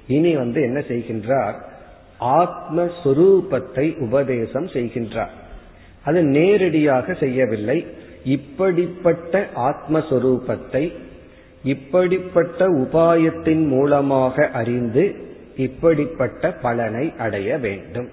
இனி 0.08 0.36
வந்து 0.36 0.62
என்ன 0.62 0.80
செய்கின்றார்? 0.80 1.54
ஆத்மஸ்வரூபத்தை 2.20 4.00
உபதேசம் 4.00 4.66
செய்கின்றார். 4.66 5.34
அது 6.04 6.24
நேரடியாக 6.24 7.14
செய்யவில்லை. 7.14 7.86
இப்படிப்பட்ட 8.24 9.48
ஆத்மஸ்வரூபத்தை 9.56 10.94
இப்படிப்பட்ட 11.64 12.68
உபாயத்தின் 12.68 13.68
மூலமாக 13.68 14.48
அறிந்து 14.48 15.16
இப்படிப்பட்ட 15.56 16.52
பலனை 16.52 17.14
அடைய 17.18 17.58
வேண்டும். 17.58 18.10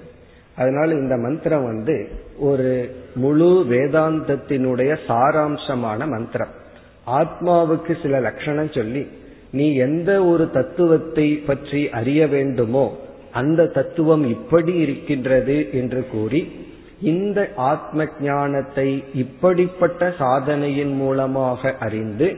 அதனால 0.56 0.92
இந்த 0.92 1.16
மந்திரம் 1.16 1.64
வந்து 1.64 2.08
ஒரு 2.38 2.94
முழு 3.14 3.66
வேதாந்தத்தினுடைய 3.70 4.96
சாராம்சமான 5.06 6.08
மந்திரம். 6.08 6.60
ஆத்மாவுக்கு 7.06 8.02
சில 8.02 8.20
லட்சணம் 8.20 8.70
சொல்லி 8.70 9.06
நீ 9.52 9.74
எந்த 9.74 10.24
ஒரு 10.24 10.50
தத்துவத்தை 10.50 11.34
பற்றி 11.36 11.90
அறிய 11.90 12.26
வேண்டுமோ 12.26 12.96
அந்த 13.32 13.66
தத்துவம் 13.66 14.28
இப்படி 14.28 14.74
இருக்கின்றது 14.74 15.68
என்று 15.72 16.06
கூறி 16.10 16.52
இந்த 17.00 17.50
ஆத்ம 17.54 18.06
ஞானத்தை 18.20 19.04
இப்படிப்பட்ட 19.14 20.14
சாதனையின் 20.18 20.92
மூலமாக 20.92 21.76
அறிந்து 21.80 22.36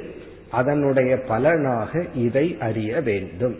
அதனுடைய 0.51 1.17
பலனாக 1.17 2.05
இதை 2.15 2.57
அறிய 2.61 3.01
வேண்டும். 3.01 3.57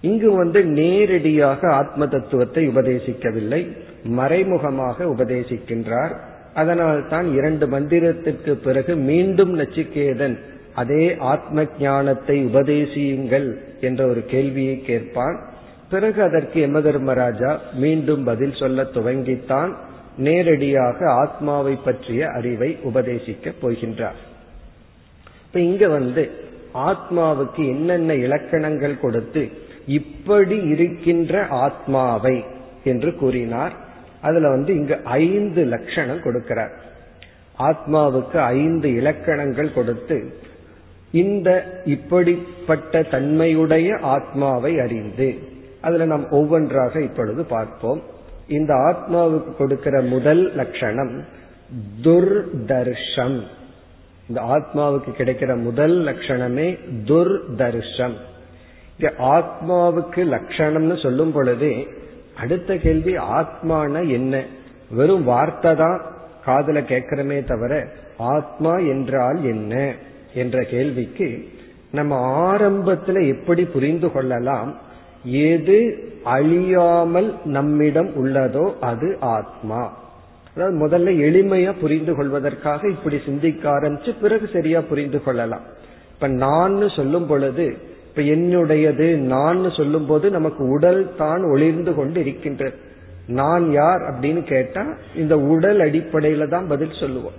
இங்கு 0.00 0.36
வந்து 0.36 0.64
நேரடியாக 0.64 1.72
ஆத்ம 1.72 2.06
தத்துவத்தை 2.06 2.68
உபதேசிக்கவில்லை 2.68 3.76
மறைமுகமாக 4.04 5.04
உபதேசிக்கின்றார் 5.04 6.16
அதனால் 6.56 7.08
தான் 7.08 7.26
இரண்டு 7.36 7.66
மந்திரத்திற்கு 7.66 8.52
பிறகு 8.66 8.92
மீண்டும் 9.08 9.52
நச்சிகேதன் 9.58 10.36
அதே 10.74 11.04
ஆத்ம 11.32 11.64
ஞானத்தை 11.80 12.36
உபதேசியுங்கள் 12.46 13.48
என்ற 13.80 14.00
ஒரு 14.06 14.22
கேள்வியை 14.26 14.76
கேட்பான். 14.80 15.36
பிறகு 15.90 16.18
அதற்கு 16.22 16.60
யம 16.60 16.80
தர்மராஜா 16.80 17.50
மீண்டும் 17.74 18.24
பதில் 18.24 18.56
சொல்ல 18.60 18.82
துவங்கித்தான். 18.94 19.72
நேரடியாக 20.18 20.98
ஆத்மாவை 21.22 21.74
பற்றிய 21.84 22.28
அறிவை 22.28 22.70
உபதேசிக்கப் 22.84 23.60
போகின்றார். 23.62 24.20
இப்ப 25.46 25.60
இங்க 25.60 25.88
வந்து 25.88 26.22
ஆத்மாவுக்கு 26.90 27.62
என்னென்ன 27.68 28.14
இலக்கணங்கள் 28.26 29.00
கொடுத்து 29.00 29.42
இப்படி 29.98 30.56
இருக்கின்ற 30.74 31.34
ஆத்மாவை 31.64 32.36
என்று 32.84 33.10
கூறினார். 33.14 33.74
அதுல 34.28 34.48
வந்து 34.48 34.72
இங்கு 34.74 34.96
ஐந்து 35.20 35.62
லட்சணம் 35.64 36.22
கொடுக்கிறார். 36.22 36.74
ஆத்மாவுக்கு 37.58 38.38
ஐந்து 38.58 38.88
இலக்கணங்கள் 38.94 39.72
கொடுத்து 39.72 40.18
இந்த 41.12 41.50
இப்படிப்பட்ட 41.84 43.02
தன்மையுடைய 43.02 43.88
ஆத்மாவை 44.14 44.72
அறிந்து 44.80 45.28
அதுல 45.80 46.04
நாம் 46.04 46.26
ஒவ்வொன்றாக 46.30 47.00
இப்பொழுது 47.00 47.42
பார்ப்போம். 47.44 48.00
இந்த 48.48 48.72
ஆத்மாவுக்கு 48.88 49.52
கொடுக்கிற 49.56 50.00
முதல் 50.14 50.42
லட்சணம் 50.54 51.14
துர்தர்ஷம். 52.02 53.38
இந்த 54.28 54.40
ஆத்மாவுக்கு 54.54 55.10
கிடைக்கிற 55.18 55.52
முதல் 55.62 55.96
லட்சணமே 56.04 56.68
துர்தர்ஷம். 57.04 58.16
ஆத்மாவுக்கு 59.34 60.22
லட்சணம்னு 60.34 60.96
சொல்லும் 61.02 61.32
பொழுதே 61.32 61.74
அடுத்த 62.36 62.76
கேள்வி 62.76 63.16
ஆத்மான 63.16 64.08
என்ன? 64.08 64.44
வெறும் 64.90 65.24
வார்த்தை 65.24 65.74
தான் 65.74 66.00
காதல 66.44 66.80
கேட்கிறமே 66.80 67.44
தவிர 67.44 67.88
ஆத்மா 68.18 68.76
என்றால் 68.76 69.44
என்ன? 69.44 69.94
என்ற 70.34 70.62
கேள்விக்கு 70.62 71.48
நம்ம 71.92 72.12
ஆரம்பத்துல 72.52 73.26
எப்படி 73.28 73.64
புரிந்து 73.64 74.12
கொள்ளலாம்? 74.12 74.74
எது 75.24 75.78
அழியாமல் 76.24 77.34
நம்மிடம் 77.44 78.10
உள்ளதோ 78.24 78.78
அது 78.80 79.16
ஆத்மா. 79.20 79.82
அதாவது 80.56 80.76
முதல்ல 80.86 81.08
எளிமையா 81.26 81.72
புரிந்து 81.80 82.14
கொள்வதற்காக 82.14 82.88
இப்படி 82.88 83.20
சிந்திக்க 83.24 83.70
ஆரம்பிச்சு 83.70 84.14
பிறகு 84.20 84.48
சரியா 84.52 84.80
புரிந்து 84.80 85.22
கொள்ளலாம். 85.22 85.64
இப்ப 86.14 86.28
நான் 86.28 86.88
சொல்லும் 86.88 87.26
பொழுது 87.26 87.66
இப்ப 88.16 88.28
என்னுடையது 88.34 89.06
நான் 89.16 89.70
சொல்லும் 89.70 90.06
போது 90.06 90.30
நமக்கு 90.30 90.62
உடல் 90.68 91.14
தான் 91.16 91.42
ஒளிர்ந்து 91.42 91.94
கொண்டு 91.94 92.20
இருக்கின்றது 92.20 92.76
நான் 93.26 93.70
யார் 93.72 94.00
அப்படின்னு 94.00 94.42
கேட்டா 94.42 94.82
இந்த 95.14 95.38
உடல் 95.38 95.80
அடிப்படையில 95.80 96.48
தான் 96.48 96.66
பதில் 96.66 96.96
சொல்லுவோம். 97.00 97.36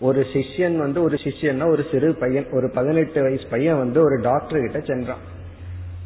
ஒரு 0.00 0.26
சிஷ்யன் 0.32 0.76
வந்து 0.76 1.02
ஒரு 1.02 1.18
சிஷ்யன்னா 1.24 1.70
ஒரு 1.70 1.84
சிறு 1.90 2.14
பையன் 2.14 2.50
ஒரு 2.50 2.70
பதினெட்டு 2.74 3.22
வயசு 3.22 3.46
பையன் 3.50 3.78
வந்து 3.78 4.02
ஒரு 4.02 4.20
டாக்டர் 4.20 4.60
கிட்ட 4.60 4.80
சென்றான். 4.80 5.24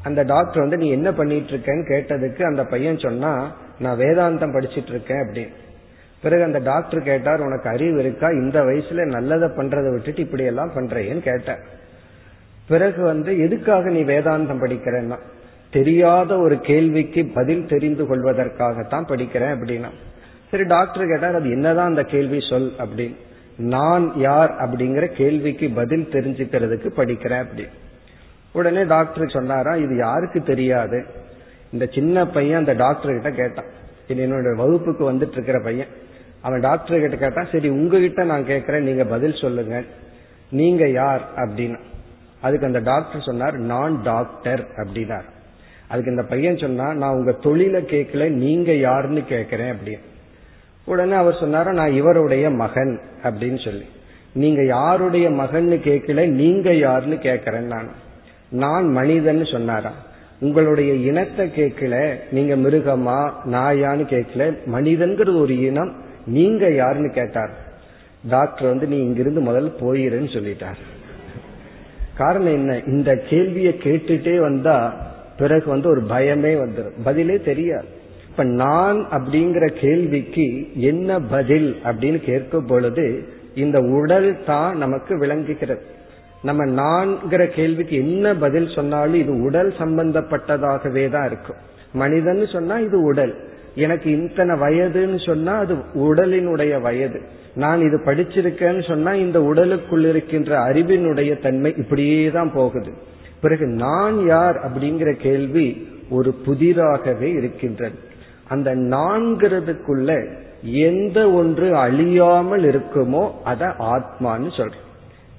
அந்த 0.03 0.23
டாக்டர் 0.23 0.61
வந்து 0.61 0.77
நீ 0.77 0.91
என்ன 0.91 1.13
பண்ணிட்டு 1.13 1.53
இருக்கேன்னு 1.53 1.91
கேட்டதுக்கு 1.93 2.43
அந்த 2.43 2.65
பையன் 2.65 2.99
சொன்னா 2.99 3.55
நான் 3.79 3.99
வேதாந்தம் 3.99 4.57
படிச்சிட்டு 4.57 4.93
இருக்கேன் 4.97 5.19
அப்படின்னு. 5.19 5.55
பிறகு 6.23 6.43
அந்த 6.43 6.59
டாக்டர் 6.59 7.03
கேட்டார் 7.03 7.41
உனக்கு 7.41 7.69
அறிவு 7.69 7.99
இருக்கா? 7.99 8.29
இந்த 8.29 8.61
வயசுல 8.61 9.07
நல்லதை 9.07 9.49
பண்றதை 9.49 9.91
விட்டுட்டு 9.91 10.23
இப்படி 10.23 10.45
எல்லாம் 10.45 10.75
பண்றேன்னு 10.75 11.21
கேட்டார். 11.21 11.81
பிறகு 12.69 13.03
வந்து 13.03 13.39
எதுக்காக 13.39 13.91
நீ 13.91 14.05
வேதாந்தம் 14.05 14.61
படிக்கிறேன்னா? 14.61 15.19
தெரியாத 15.71 16.39
ஒரு 16.39 16.61
கேள்விக்கு 16.61 17.27
பதில் 17.35 17.67
தெரிந்து 17.67 18.05
கொள்வதற்காகத்தான் 18.05 19.07
படிக்கிறேன் 19.09 19.55
அப்படின்னா. 19.55 19.91
சரி 20.51 20.65
டாக்டர் 20.65 21.07
கேட்டார் 21.07 21.35
அது 21.35 21.51
என்னதான் 21.51 21.89
அந்த 21.89 22.03
கேள்வி 22.03 22.39
சொல் 22.51 22.73
அப்படின்னு. 22.79 23.17
நான் 23.57 24.13
யார் 24.17 24.51
அப்படிங்கிற 24.51 25.07
கேள்விக்கு 25.07 25.71
பதில் 25.75 26.09
தெரிஞ்சுக்கிறதுக்கு 26.13 26.91
படிக்கிறேன் 26.97 27.39
அப்படி 27.39 27.67
உடனே 28.53 28.85
டாக்டர் 28.85 29.29
சொன்னாரா 29.29 29.75
இது 29.75 29.97
யாருக்கு 29.97 30.43
தெரியாது? 30.43 31.05
இந்த 31.73 31.87
சின்ன 31.87 32.27
பையன் 32.27 32.59
அந்த 32.59 32.73
டாக்டர் 32.73 33.13
கிட்ட 33.13 33.31
கேட்டான். 33.31 33.65
இது 34.09 34.27
என்னோட 34.27 34.57
வகுப்புக்கு 34.57 35.13
வந்துட்டு 35.13 35.33
இருக்கிற 35.33 35.61
பையன். 35.61 35.87
அவன் 36.41 36.61
டாக்டர் 36.61 37.01
கிட்ட 37.01 37.17
கேட்டான் 37.17 37.49
சரி 37.53 37.69
உங்ககிட்ட 37.69 38.25
நான் 38.25 38.45
கேட்கறேன் 38.45 38.81
நீங்க 38.81 39.05
பதில் 39.05 39.39
சொல்லுங்க. 39.41 39.83
நீங்க 40.51 40.89
யார்? 40.89 41.23
அப்படின்னா. 41.37 41.79
அதுக்கு 42.43 42.67
அந்த 42.67 42.79
டாக்டர் 42.79 43.27
சொன்னார் 43.27 43.57
நான் 43.57 44.03
டாக்டர் 44.03 44.63
அப்படின்னார். 44.77 45.29
அதுக்கு 45.89 46.11
இந்த 46.11 46.23
பையன் 46.23 46.57
சொன்னா 46.57 46.93
நான் 46.93 47.15
உங்க 47.15 47.33
தொழிலை 47.33 47.83
கேட்கல 47.83 48.29
நீங்க 48.29 48.75
யாருன்னு 48.75 49.25
கேட்கிறேன் 49.25 49.75
அப்படின்னு 49.75 50.11
உடனே 50.85 51.13
அவர் 51.13 51.35
சொன்னார 51.35 51.73
நான் 51.73 51.93
இவருடைய 51.93 52.51
மகன் 52.51 53.01
அப்படின்னு 53.23 53.65
சொல்லி. 53.65 53.85
நீங்க 54.35 54.65
யாருடைய 54.65 55.31
மகன்னு 55.31 55.77
கேட்கல 55.89 56.27
நீங்க 56.27 56.75
யாருன்னு 56.75 57.19
கேட்கிறேன் 57.19 57.67
நான். 57.67 57.91
நான் 58.51 58.89
மனிதன் 58.89 59.45
சொன்னாரா 59.45 59.93
உங்களுடைய 60.41 60.93
இனத்தை 60.95 61.53
கேட்கல 61.57 62.19
நீங்க 62.31 62.57
மிருகமா 62.57 63.19
நாயான்னு 63.47 64.05
கேட்கல 64.15 64.59
மனிதன்கிறது 64.73 65.41
ஒரு 65.41 65.61
இனம் 65.61 65.93
நீங்க 66.27 66.71
யாருன்னு 66.71 67.13
கேட்டார். 67.13 67.53
டாக்டர் 68.29 68.69
வந்து 68.69 68.87
நீ 68.87 68.97
இங்கிருந்து 68.97 69.41
முதல்ல 69.41 69.73
போயிருன்னு 69.81 70.33
சொல்லிட்டார். 70.37 70.81
காரணம் 72.17 72.53
என்ன? 72.53 72.81
இந்த 72.87 73.17
கேள்வியை 73.17 73.79
கேட்டுட்டே 73.83 74.41
வந்தா 74.41 74.95
பிறகு 75.39 75.71
வந்து 75.71 75.89
ஒரு 75.89 76.01
பயமே 76.01 76.53
வந்துடும் 76.63 77.03
பதிலே 77.05 77.41
தெரியாது. 77.41 77.85
இப்ப 78.31 78.45
நான் 78.45 79.07
அப்படிங்கிற 79.11 79.67
கேள்விக்கு 79.81 80.81
என்ன 80.81 81.21
பதில் 81.21 81.77
அப்படின்னு 81.85 82.19
கேட்கும் 82.25 82.67
பொழுது 82.67 83.25
இந்த 83.55 83.81
உடல் 83.81 84.45
தான் 84.45 84.77
நமக்கு 84.77 85.19
விளங்குகிறது. 85.19 85.83
நம்ம 86.43 86.65
நான்கிற 86.65 87.47
கேள்விக்கு 87.47 87.97
என்ன 87.97 88.35
பதில் 88.35 88.69
சொன்னாலும் 88.69 89.15
இது 89.15 89.43
உடல் 89.43 89.75
சம்பந்தப்பட்டதாகவே 89.79 91.11
தான் 91.11 91.27
இருக்கும். 91.27 91.57
மனிதன் 91.93 92.47
சொன்னா 92.47 92.79
இது 92.79 93.03
உடல். 93.03 93.35
எனக்கு 93.75 94.11
இத்தனை 94.11 94.55
வயதுன்னு 94.59 95.27
சொன்னா 95.27 95.57
அது 95.59 95.75
உடலினுடைய 95.95 96.81
வயது. 96.81 97.21
நான் 97.55 97.81
இது 97.81 97.97
படிச்சிருக்கேன்னு 97.99 98.89
சொன்னா 98.89 99.13
இந்த 99.13 99.43
உடலுக்குள் 99.43 100.05
இருக்கின்ற 100.05 100.59
அறிவினுடைய 100.59 101.39
தன்மை 101.39 101.75
இப்படியே 101.77 102.31
தான் 102.31 102.53
போகுது. 102.53 102.93
பிறகு 103.41 103.67
நான் 103.67 104.27
யார் 104.27 104.57
அப்படிங்கிற 104.57 105.13
கேள்வி 105.13 105.87
ஒரு 106.11 106.35
புதிராகவே 106.47 107.31
இருக்கின்றது. 107.37 107.99
அந்த 108.49 108.75
நான்கிறதுக்குள்ள 108.75 110.39
எந்த 110.63 111.31
ஒன்று 111.31 111.77
அழியாமல் 111.77 112.65
இருக்குமோ 112.65 113.31
அத 113.45 113.67
ஆத்மான்னு 113.67 114.51
சொல்றோம் 114.57 114.89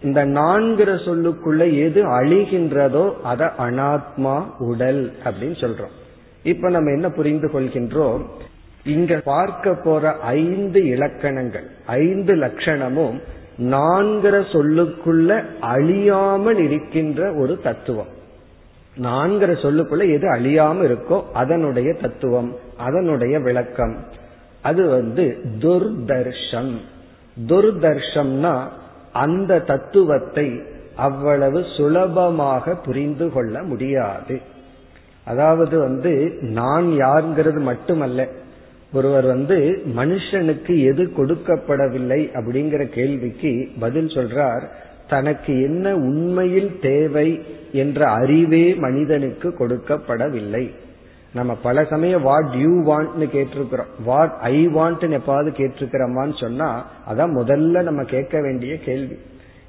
இந்த 0.02 0.26
நான்கிற 0.26 0.92
சொல்லுக்குள்ள 1.06 1.78
எது 1.80 2.08
அழிகின்றதோ 2.08 3.14
அத 3.24 3.52
அனாத்மா 3.58 4.44
உடல் 4.58 5.14
அப்படின்னு 5.24 5.58
சொல்றோம். 5.60 5.94
இப்ப 6.44 6.70
நம்ம 6.70 6.92
என்ன 6.92 7.10
புரிந்து 7.10 7.48
கொள்கின்றோம்? 7.48 8.22
இங்க 8.86 9.18
பார்க்க 9.24 9.74
போற 9.74 10.12
ஐந்து 10.12 10.86
இலக்கணங்கள் 10.86 11.68
ஐந்து 11.86 12.36
லட்சணமும் 12.36 13.22
நான்கிற 13.58 14.42
சொல்லுக்குள்ள 14.52 15.46
அழியாமல் 15.60 16.58
இருக்கின்ற 16.58 17.34
ஒரு 17.34 17.60
தத்துவம். 17.60 18.08
நான்கிற 19.02 19.52
சொல்லுக்குள்ள 19.54 20.12
எது 20.12 20.32
அழியாம 20.32 20.82
இருக்கோ 20.88 21.24
அதனுடைய 21.34 21.94
தத்துவம் 21.94 22.56
அதனுடைய 22.78 23.40
விளக்கம். 23.40 23.96
அது 24.62 24.90
வந்து 24.90 25.40
துர்தர்ஷம். 25.60 26.74
துர்தர்ஷம்னா 27.48 28.68
அந்த 29.14 29.60
தத்துவத்தை 29.60 30.62
அவ்வளவு 30.96 31.66
சுலபமாக 31.78 32.76
புரிந்து 32.76 33.32
கொள்ள 33.32 33.64
முடியாது. 33.64 34.42
அதாவது 35.26 35.80
வந்து 35.80 36.38
நான் 36.42 36.86
யாருங்கிறது 36.86 37.60
மட்டுமல்ல. 37.60 38.28
ஒருவர் 38.94 39.26
வந்து 39.26 39.82
மனுஷனுக்கு 39.96 40.84
எது 40.84 41.12
கொடுக்கப்படவில்லை 41.18 42.22
அப்படிங்கிற 42.34 42.84
கேள்விக்கு 42.88 43.68
பதில் 43.80 44.08
சொல்றார் 44.08 44.64
தனக்கு 45.08 45.62
என்ன 45.62 45.96
உண்மையில் 45.96 46.80
தேவை 46.82 47.42
என்ற 47.72 48.06
அறிவே 48.06 48.76
மனிதனுக்கு 48.76 49.50
கொடுக்கப்படவில்லை. 49.50 50.70
நம்ம 51.34 51.56
பல 51.56 51.86
சமயம் 51.86 52.22
வாட் 52.22 52.54
யூ 52.54 52.72
வாண்ட்னு 52.84 53.28
கேட்டிருக்கிறோம். 53.34 53.92
வாட் 54.06 54.38
ஐ 54.42 54.68
வாண்ட்னு 54.68 55.20
எப்பாவது 55.20 55.52
கேட்டிருக்கிறோமான்னு 55.60 56.40
சொன்னா 56.40 56.86
அதான் 57.12 57.32
முதல்ல 57.40 57.82
நம்ம 57.82 58.04
கேட்க 58.04 58.42
வேண்டிய 58.42 58.78
கேள்வி. 58.78 59.18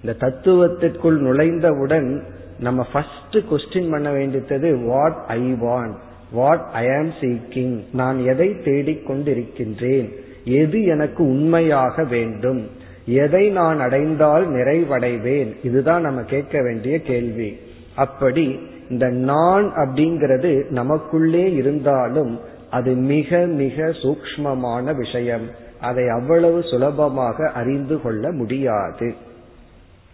இந்த 0.03 0.27
தத்துவத்திற்குள் 0.27 1.23
நுழைந்தவுடன் 1.23 2.23
நம்ம 2.59 2.87
ஃபர்ஸ்ட் 2.93 3.37
கொஸ்டின் 3.51 3.91
பண்ண 3.91 4.11
வேண்டியது 4.11 4.79
what 4.79 5.25
I 5.27 5.53
want 5.53 5.95
what 6.33 6.65
I 6.73 6.87
am 6.89 7.13
seeking 7.21 7.85
நான் 7.93 8.19
எதை 8.19 8.63
தேடிக் 8.63 9.11
கொண்டிருக்கின்றேன் 9.11 10.13
எது 10.45 10.83
எனக்கு 10.83 11.25
உண்மையாக 11.25 12.05
வேண்டும் 12.05 12.71
எதை 13.07 13.49
நான் 13.49 13.81
அடைந்தால் 13.81 14.49
நிறைவடைவேன் 14.49 15.57
இதுதான் 15.63 16.03
நம்ம 16.03 16.23
கேட்க 16.23 16.63
வேண்டிய 16.63 17.01
கேள்வி. 17.01 17.59
அப்படி 17.97 18.61
இந்த 18.91 19.09
நான் 19.09 19.73
அப்படிங்கிறது 19.75 20.71
நமக்குள்ளே 20.71 21.53
இருந்தாலும் 21.53 22.41
அது 22.71 22.95
மிக 22.95 23.39
மிக 23.39 23.83
சூக்மமான 23.83 24.97
விஷயம். 24.97 25.47
அதை 25.81 26.09
அவ்வளவு 26.09 26.63
சுலபமாக 26.63 27.51
அறிந்து 27.51 28.01
கொள்ள 28.01 28.33
முடியாது. 28.33 29.15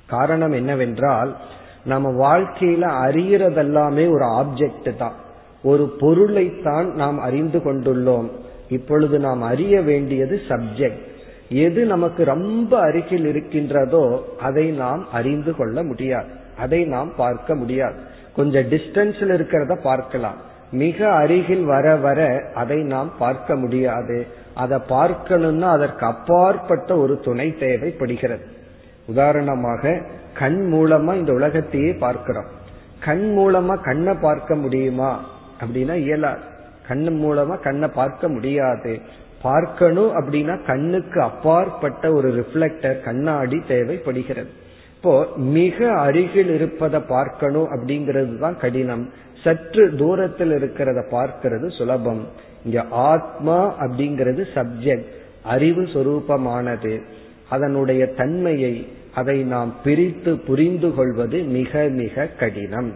காரணம் 0.06 0.50
என்னவென்றால் 0.50 1.36
நம்ம 1.84 2.28
வாழ்க்கையில 2.30 2.84
அறியறதெல்லாமே 3.06 4.10
ஒரு 4.10 4.24
ஆப்ஜெக்ட் 4.24 4.96
தான் 4.96 5.12
ஒரு 5.62 5.96
பொருளைத்தான் 6.00 6.94
நாம் 6.94 7.18
அறிந்து 7.18 7.58
கொண்டுள்ளோம். 7.58 8.30
இப்பொழுது 8.68 9.18
நாம் 9.18 9.42
அறிய 9.42 9.82
வேண்டியது 9.82 10.40
சப்ஜெக்ட் 10.48 11.08
எது 11.48 11.84
நமக்கு 11.84 12.24
ரொம்ப 12.24 12.80
அருகில் 12.80 13.26
இருக்கின்றதோ 13.26 14.24
அதை 14.40 14.70
நாம் 14.70 15.06
அறிந்து 15.12 15.56
கொள்ள 15.56 15.82
முடியாது. 15.82 16.28
அதை 16.58 16.84
நாம் 16.84 17.12
பார்க்க 17.16 17.54
முடியாது. 17.54 17.94
கொஞ்சம் 18.36 18.62
டிஸ்டன்ஸ்ல 18.62 19.36
இருக்கிறத 19.36 19.80
பார்க்கலாம். 19.82 20.34
மிக 20.72 21.12
அருகில் 21.12 21.64
வர 21.64 21.96
வர 21.96 22.50
அதை 22.54 22.82
நாம் 22.82 23.12
பார்க்க 23.18 23.56
முடியாது. 23.56 24.26
அதை 24.54 24.78
பார்க்கணும்னா 24.88 25.68
அதற்கு 25.68 26.06
அப்பாற்பட்ட 26.06 26.96
ஒரு 26.96 27.20
துணை 27.20 27.56
தேவைப்படுகிறது. 27.58 28.46
உதாரணமாக 29.06 30.00
கண் 30.34 30.70
மூலமா 30.72 31.14
இந்த 31.14 31.32
உலகத்தையே 31.32 31.92
பார்க்கிறோம். 31.92 32.44
கண் 33.00 33.34
மூலமா 33.38 33.82
கண்ணை 33.82 34.14
பார்க்க 34.14 34.54
முடியுமா? 34.54 35.24
அப்படின்னா 35.60 35.94
இயலாது 35.94 36.40
கண் 36.88 37.08
மூலமா 37.08 37.60
கண்ணை 37.60 37.88
பார்க்க 37.88 38.28
முடியாது. 38.28 39.00
பார்க்கணும் 39.42 40.10
அப்படின்னா 40.16 40.64
கண்ணுக்கு 40.66 41.22
அப்பாற்பட்ட 41.22 42.12
ஒரு 42.12 42.28
ரிஃப்ளெக்டர் 42.34 43.00
கண்ணாடி 43.00 43.62
தேவைப்படுகிறது. 43.68 44.50
இப்போ 44.94 45.26
மிக 45.36 45.92
அருகில் 45.92 46.54
இருப்பதை 46.54 47.00
பார்க்கணும் 47.00 47.68
அப்படிங்கிறது 47.70 48.38
தான் 48.38 48.58
கடினம். 48.58 49.08
சற்று 49.44 49.96
தூரத்தில் 49.96 50.50
இருக்கிறத 50.50 51.02
பார்க்கிறது 51.10 51.76
சுலபம். 51.76 52.26
இங்க 52.64 52.84
ஆத்மா 52.90 53.74
அப்படிங்கிறது 53.80 54.44
சப்ஜெக்ட் 54.54 55.06
அறிவு 55.42 55.82
சொரூபமானது. 55.82 57.02
அதனுடைய 57.50 58.02
தன்மையை 58.06 58.74
அதை 59.14 59.38
நாம் 59.42 59.70
பிரித்து 59.84 60.32
புரிந்து 60.38 60.94
கொள்வது 60.94 61.38
மிக 61.42 61.82
மிக 61.92 62.26
கடினம். 62.40 62.90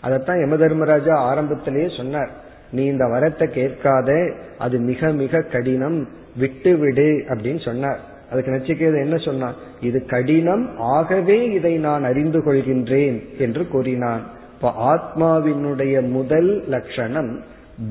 அதைத்தான் 0.00 0.40
யம 0.40 0.56
தர்மராஜா 0.56 1.14
ஆரம்பத்திலேயே 1.30 1.88
சொன்னார். 1.96 2.32
நீ 2.70 2.84
இந்த 2.84 3.04
வரத்தை 3.04 3.46
கேட்காத 3.46 4.10
அது 4.58 4.78
மிக 4.78 5.08
மிக 5.08 5.40
கடினம் 5.40 5.98
விட்டு 6.36 6.72
விடு 6.76 7.08
அப்படின்னு 7.28 7.64
சொன்னார். 7.64 8.00
அதுக்கு 8.30 8.52
நச்சிக்கிறது 8.52 8.98
என்ன 9.02 9.16
சொன்னான்? 9.16 9.56
இது 9.80 9.98
கடினம் 10.04 10.64
ஆகவே 10.78 11.38
இதை 11.52 11.74
நான் 11.76 12.04
அறிந்து 12.04 12.40
கொள்கின்றேன் 12.40 13.18
என்று 13.38 13.68
கூறினான். 13.68 14.22
இப்ப 14.54 14.72
ஆத்மாவினுடைய 14.92 15.94
முதல் 16.08 16.52
லட்சணம் 16.68 17.32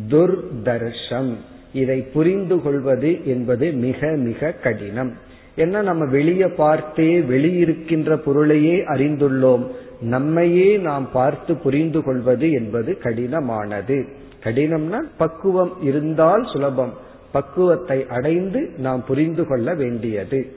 துர்தர்ஷம். 0.09 1.33
இதை 1.73 1.99
புரிந்து 2.15 2.61
கொள்வது 2.61 3.11
என்பது 3.25 3.71
மிக 3.71 4.09
மிக 4.27 4.51
கடினம். 4.51 5.13
என்ன 5.55 5.81
நம்ம 5.81 6.05
வெளியே 6.05 6.47
பார்த்தே 6.47 7.19
வெளியிருக்கின்ற 7.19 8.15
பொருளையே 8.15 8.75
அறிந்துள்ளோம். 8.75 9.67
நம்மையே 10.01 10.77
நாம் 10.77 11.11
பார்த்து 11.11 11.55
புரிந்து 11.55 12.03
கொள்வது 12.03 12.51
என்பது 12.51 12.97
கடினமானது. 13.03 14.07
கடினம்னா 14.43 15.01
பக்குவம் 15.17 15.81
இருந்தால் 15.81 16.47
சுலபம். 16.53 16.93
பக்குவத்தை 17.31 18.05
அடைந்து 18.09 18.73
நாம் 18.77 19.05
புரிந்து 19.05 19.47
கொள்ள 19.47 19.73
வேண்டியது. 19.73 20.53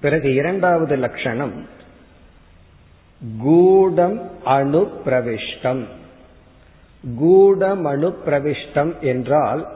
பிறகு 0.00 0.34
இரண்டாவது 0.34 0.96
லட்சணம். 0.96 1.72
கூடம் 3.38 4.30
அணு 4.44 4.88
பிரவிஷ்டம் 5.06 5.84
கூடம் 7.16 7.84
அணு 7.84 8.16
பிரவிஷ்டம் 8.26 8.98
என்றால் 9.00 9.68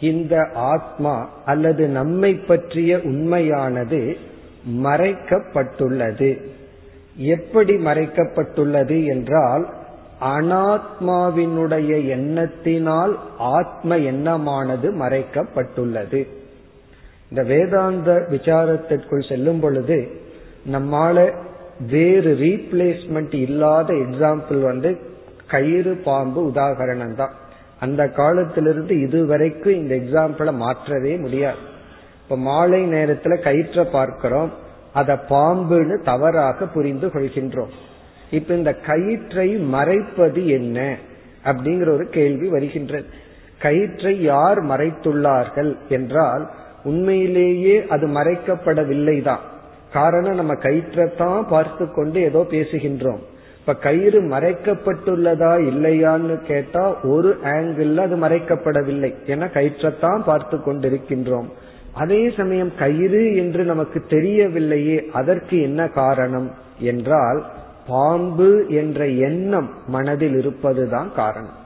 இந்த 0.00 0.48
ஆத்மா 0.54 1.28
அல்லது 1.44 1.88
நம்மை 1.88 2.34
பற்றிய 2.34 3.00
உண்மையானது 3.02 4.16
மறைக்கப்பட்டுள்ளது. 4.70 6.42
எப்படி 7.16 7.74
மறைக்கப்பட்டுள்ளது 7.74 9.06
என்றால் 9.06 9.68
அனாத்மாவினுடைய 10.20 11.90
எண்ணத்தினால் 12.16 13.14
ஆத்ம 13.38 13.96
எண்ணமானது 13.96 14.92
மறைக்கப்பட்டுள்ளது. 14.92 16.26
இந்த 17.28 17.42
வேதாந்த 17.42 18.26
விசாரத்திற்குள் 18.30 19.28
செல்லும் 19.28 19.60
பொழுது 19.60 20.08
நம்மால 20.72 21.32
வேறு 21.90 22.36
ரீப்ளேஸ்மெண்ட் 22.40 23.34
இல்லாத 23.34 23.92
எக்ஸாம்பிள் 23.92 24.60
வந்து 24.60 24.98
கயிறு 25.46 25.96
பாம்பு 26.04 26.50
உதாகரணம் 26.50 27.14
தான் 27.14 27.34
அந்த 27.80 28.08
காலத்திலிருந்து 28.08 29.00
இதுவரைக்கும் 29.00 29.74
இந்த 29.74 29.94
எக்ஸாம்பிளை 29.94 30.52
மாற்றவே 30.52 31.16
முடியாது. 31.16 31.62
இப்ப 32.22 32.36
மாலை 32.36 32.80
நேரத்துல 32.84 33.34
கயிற்ற 33.42 33.84
பார்க்கிறோம் 33.90 34.52
அத 34.92 35.18
பாம்புன்னு 35.28 36.02
தவறாக 36.02 36.66
புரிந்து 36.66 37.06
கொள்கின்றோம். 37.06 37.74
இப்ப 38.30 38.54
இந்த 38.54 38.72
கயிற்றை 38.74 39.48
மறைப்பது 39.48 40.48
என்ன 40.48 40.96
அப்படிங்கிற 41.44 41.88
ஒரு 41.92 42.08
கேள்வி 42.08 42.48
வருகின்றது. 42.48 43.06
கயிற்றை 43.58 44.22
யார் 44.22 44.64
மறைத்துள்ளார்கள் 44.64 45.76
என்றால் 45.88 46.50
உண்மையிலேயே 46.84 47.86
அது 47.86 48.06
மறைக்கப்படவில்லை 48.06 49.22
தான் 49.22 49.40
காரணம் 49.92 50.34
நம்ம 50.34 50.54
கயிற்றைத்தான் 50.54 51.42
பார்த்து 51.48 51.92
கொண்டு 51.92 52.20
ஏதோ 52.20 52.46
பேசுகின்றோம். 52.50 53.22
இப்ப 53.66 53.78
கயிறு 53.80 54.22
மறைக்கப்பட்டுள்ளதா 54.22 55.52
இல்லையான்னு 55.70 56.42
கேட்டா 56.42 57.00
ஒரு 57.02 57.38
ஆங்கிள் 57.42 57.96
அது 57.96 58.16
மறைக்கப்படவில்லை. 58.16 59.10
ஏன்னா 59.26 59.46
கயிற்றைத்தான் 59.54 60.22
பார்த்து 60.22 60.56
கொண்டிருக்கின்றோம். 60.56 61.48
அதே 61.94 62.30
சமயம் 62.36 62.72
கயிறு 62.78 63.36
என்று 63.36 63.64
நமக்கு 63.64 64.04
தெரியவில்லையே 64.08 65.10
அதற்கு 65.10 65.62
என்ன 65.62 65.88
காரணம் 65.88 66.50
என்றால் 66.78 67.44
பாம்பு 67.88 68.64
என்ற 68.68 69.06
எண்ணம் 69.06 69.70
மனதில் 69.86 70.38
இருப்பதுதான் 70.38 71.12
காரணம். 71.14 71.58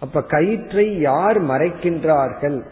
அப்ப 0.00 0.22
கயிற்றை 0.22 1.00
யார் 1.00 1.42
மறைக்கின்றார்கள்? 1.42 2.62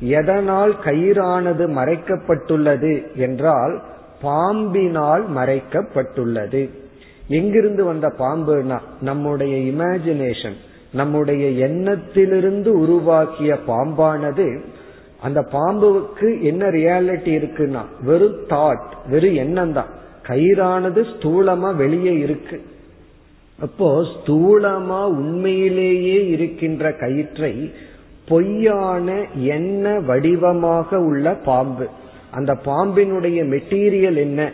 எதனால் 0.00 0.74
கயிறானது 0.84 1.66
மறைக்கப்பட்டுள்ளது 1.82 3.14
என்றால் 3.14 3.82
பாம்பினால் 4.22 5.30
மறைக்கப்பட்டுள்ளது. 5.36 6.84
எங்கிருந்து 7.28 7.84
வந்த 7.84 8.12
பாம்புனா 8.18 8.78
நம்முடைய 9.00 9.56
இமேஜினேஷன் 9.72 10.56
நம்முடைய 10.92 11.48
எண்ணத்திலிருந்து 11.48 12.66
உருவாக்கிய 12.66 13.58
பாம்பானது 13.66 14.60
அந்த 15.22 15.40
பாம்புக்கு 15.52 16.40
என்ன 16.40 16.70
ரியாலிட்டி 16.70 17.32
இருக்குன்னா 17.38 17.82
வெறும் 18.02 18.38
தாட் 18.48 18.88
வெறும் 19.06 19.34
எண்ணம் 19.34 19.72
தான் 19.72 19.92
கயிறானது 20.28 21.06
ஸ்தூலமா 21.12 21.76
வெளியே 21.76 22.18
இருக்கு. 22.18 22.62
அப்போ 23.58 24.04
ஸ்தூலமா 24.14 25.00
உண்மையிலேயே 25.04 26.28
இருக்கின்ற 26.28 26.92
கயிற்றை 26.92 27.72
பொய்யான 28.28 29.26
எண்ண 29.34 30.00
வடிவமாக 30.00 31.00
உள்ள 31.00 31.34
பாம்பு. 31.34 31.88
அந்த 32.30 32.58
பாம்பினுடைய 32.64 33.38
மெட்டீரியல் 33.54 34.16
என்ன? 34.16 34.52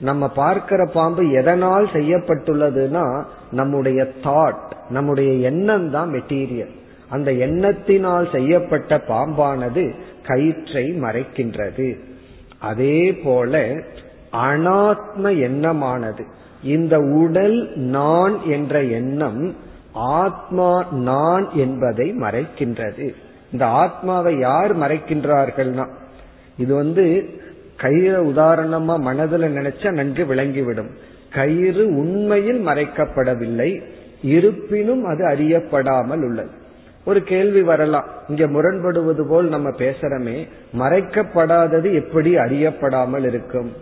நம்ம 0.00 0.28
பார்க்கிற 0.28 0.84
பாம்பு 0.84 1.30
எதனால் 1.30 1.86
செய்யப்பட்டுள்ளதுன்னா 1.86 3.24
நம்முடைய 3.50 4.06
தாட் 4.22 4.70
நம்முடைய 4.88 5.32
எண்ணம் 5.32 5.90
தான் 5.90 6.10
மெட்டீரியல் 6.10 6.74
அந்த 7.10 7.32
எண்ணத்தினால் 7.32 8.32
செய்யப்பட்ட 8.32 8.96
பாம்பானது 9.08 9.94
கயிற்றை 10.26 10.84
மறைக்கின்றது. 11.02 11.98
அதே 12.58 13.12
போல 13.12 13.62
அனாத்ம 14.32 15.38
எண்ணமானது. 15.38 16.24
இந்த 16.62 17.00
உடல் 17.00 17.76
நான் 17.76 18.44
என்ற 18.46 18.82
எண்ணம் 18.82 19.54
ஆத்மா 19.92 20.86
நான் 20.90 21.50
என்பதை 21.54 22.14
மறைக்கின்றது. 22.20 23.14
இந்த 23.52 23.66
ஆத்மாவை 23.66 24.38
யார் 24.38 24.78
மறைக்கின்றார்கள்னா 24.78 25.88
இது 26.58 26.74
வந்து 26.74 27.28
கயிறு 27.78 28.24
உதாரணமா 28.24 28.98
மனதில் 28.98 29.42
நினைச்சா 29.42 29.90
நன்கு 29.90 30.24
விளங்கிவிடும். 30.24 30.90
கயிறு 31.34 31.86
உண்மையில் 31.88 32.66
மறைக்கப்படவில்லை. 32.66 33.82
இருப்பினும் 34.22 35.04
அது 35.04 35.24
அறியப்படாமல் 35.26 36.22
உள்ளது. 36.22 36.50
ஒரு 37.04 37.22
கேள்வி 37.22 37.62
வரலாம். 37.62 38.04
இங்க 38.28 38.46
முரண்படுவது 38.46 39.28
போல் 39.28 39.48
நம்ம 39.48 39.68
பேசுறமே 39.70 40.46
மறைக்கப்படாதது 40.78 41.94
எப்படி 41.94 42.36
அறியப்படாமல் 42.36 43.26
இருக்கும்? 43.26 43.72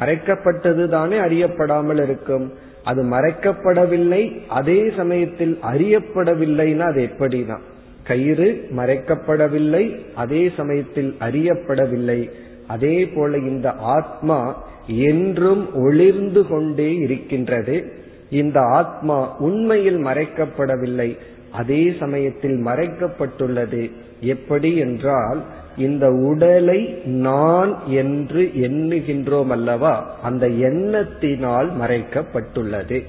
மறைக்கப்பட்டது 0.00 0.88
தானே 0.88 1.18
அறியப்படாமல் 1.18 2.02
இருக்கும். 2.02 2.52
அது 2.84 3.02
மறைக்கப்படவில்லை 3.02 4.40
அதே 4.48 4.92
சமயத்தில் 4.96 5.58
அறியப்படவில்லைன்னா 5.72 6.78
அது 6.78 7.10
எப்படின்னா? 7.10 7.58
கயிறு 8.04 8.68
மறைக்கப்படவில்லை 8.76 10.00
அதே 10.14 10.52
சமயத்தில் 10.56 11.16
அறியப்படவில்லை. 11.20 12.30
அதே 12.68 13.06
போல 13.06 13.38
இந்த 13.38 13.72
ஆத்மா 13.72 14.62
என்றும் 14.86 15.74
ஒளிர்ந்து 15.74 16.46
கொண்டே 16.46 16.94
இருக்கின்றது. 16.94 17.92
இந்த 18.30 18.60
ஆத்மா 18.60 19.36
உண்மையில் 19.38 20.04
மறைக்கப்படவில்லை 20.04 21.16
அதே 21.52 21.92
சமயத்தில் 21.98 22.66
மறைக்கப்பட்டுள்ளது. 22.66 23.90
எப்படி 24.20 24.76
என்றால் 24.76 25.42
இந்த 25.76 26.10
உடலை 26.10 26.80
நான் 27.04 27.78
என்று 27.86 28.50
எண்ணுகின்றோம் 28.54 29.46
அல்லவா 29.46 30.16
அந்த 30.22 30.48
எண்ணத்தினால் 30.48 31.70
மறைக்கப்பட்டுள்ளது. 31.80 33.02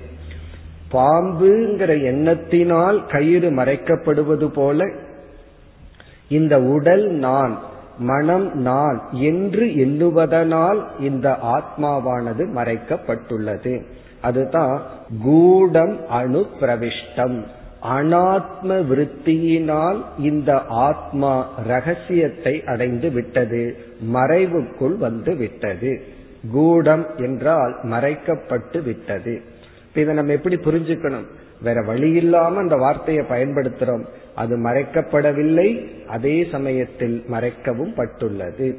பாம்புங்கிற 0.91 1.91
எண்ணத்தினால் 2.03 3.11
கயிறு 3.11 3.49
மறைக்கப்படுவது 3.49 4.47
போல 4.47 4.89
இந்த 6.29 6.61
உடல் 6.61 7.05
நான் 7.07 7.59
மனம் 7.97 8.57
நான் 8.57 9.01
என்று 9.11 9.65
எண்ணுவதனால் 9.65 10.83
இந்த 10.99 11.37
ஆத்மாவானது 11.43 12.47
மறைக்கப்பட்டுள்ளது. 12.55 13.83
அதுதான் 14.21 14.81
கூடம் 15.23 16.07
அணு 16.09 16.47
பிரவிஷ்டம் 16.61 17.43
அனாத்ம 17.93 18.85
விருத்தியினால் 18.85 20.03
இந்த 20.19 20.61
ஆத்மா 20.67 21.49
ரகசியத்தை 21.67 22.63
அடைந்து 22.65 23.11
விட்டது 23.11 23.77
மறைவுக்குள் 24.13 24.97
வந்து 24.97 25.35
விட்டது. 25.35 26.01
கூடம் 26.51 27.05
என்றால் 27.17 27.75
மறைக்கப்பட்டு 27.83 28.83
விட்டது. 28.83 29.41
இதை 29.95 30.13
நம்ம 30.13 30.31
எப்படி 30.31 30.55
புரிஞ்சுக்கணும்? 30.55 31.25
வேற 31.61 31.81
வழி 31.81 32.11
இல்லாம 32.11 32.57
அந்த 32.57 32.75
வார்த்தையை 32.75 33.25
பயன்படுத்துறோம். 33.29 34.05
அது 34.35 34.57
மறைக்கப்படவில்லை 34.57 35.87
அதே 36.05 36.47
சமயத்தில் 36.51 37.25
மறைக்கவும் 37.31 37.95
பட்டுள்ளது. 37.95 38.77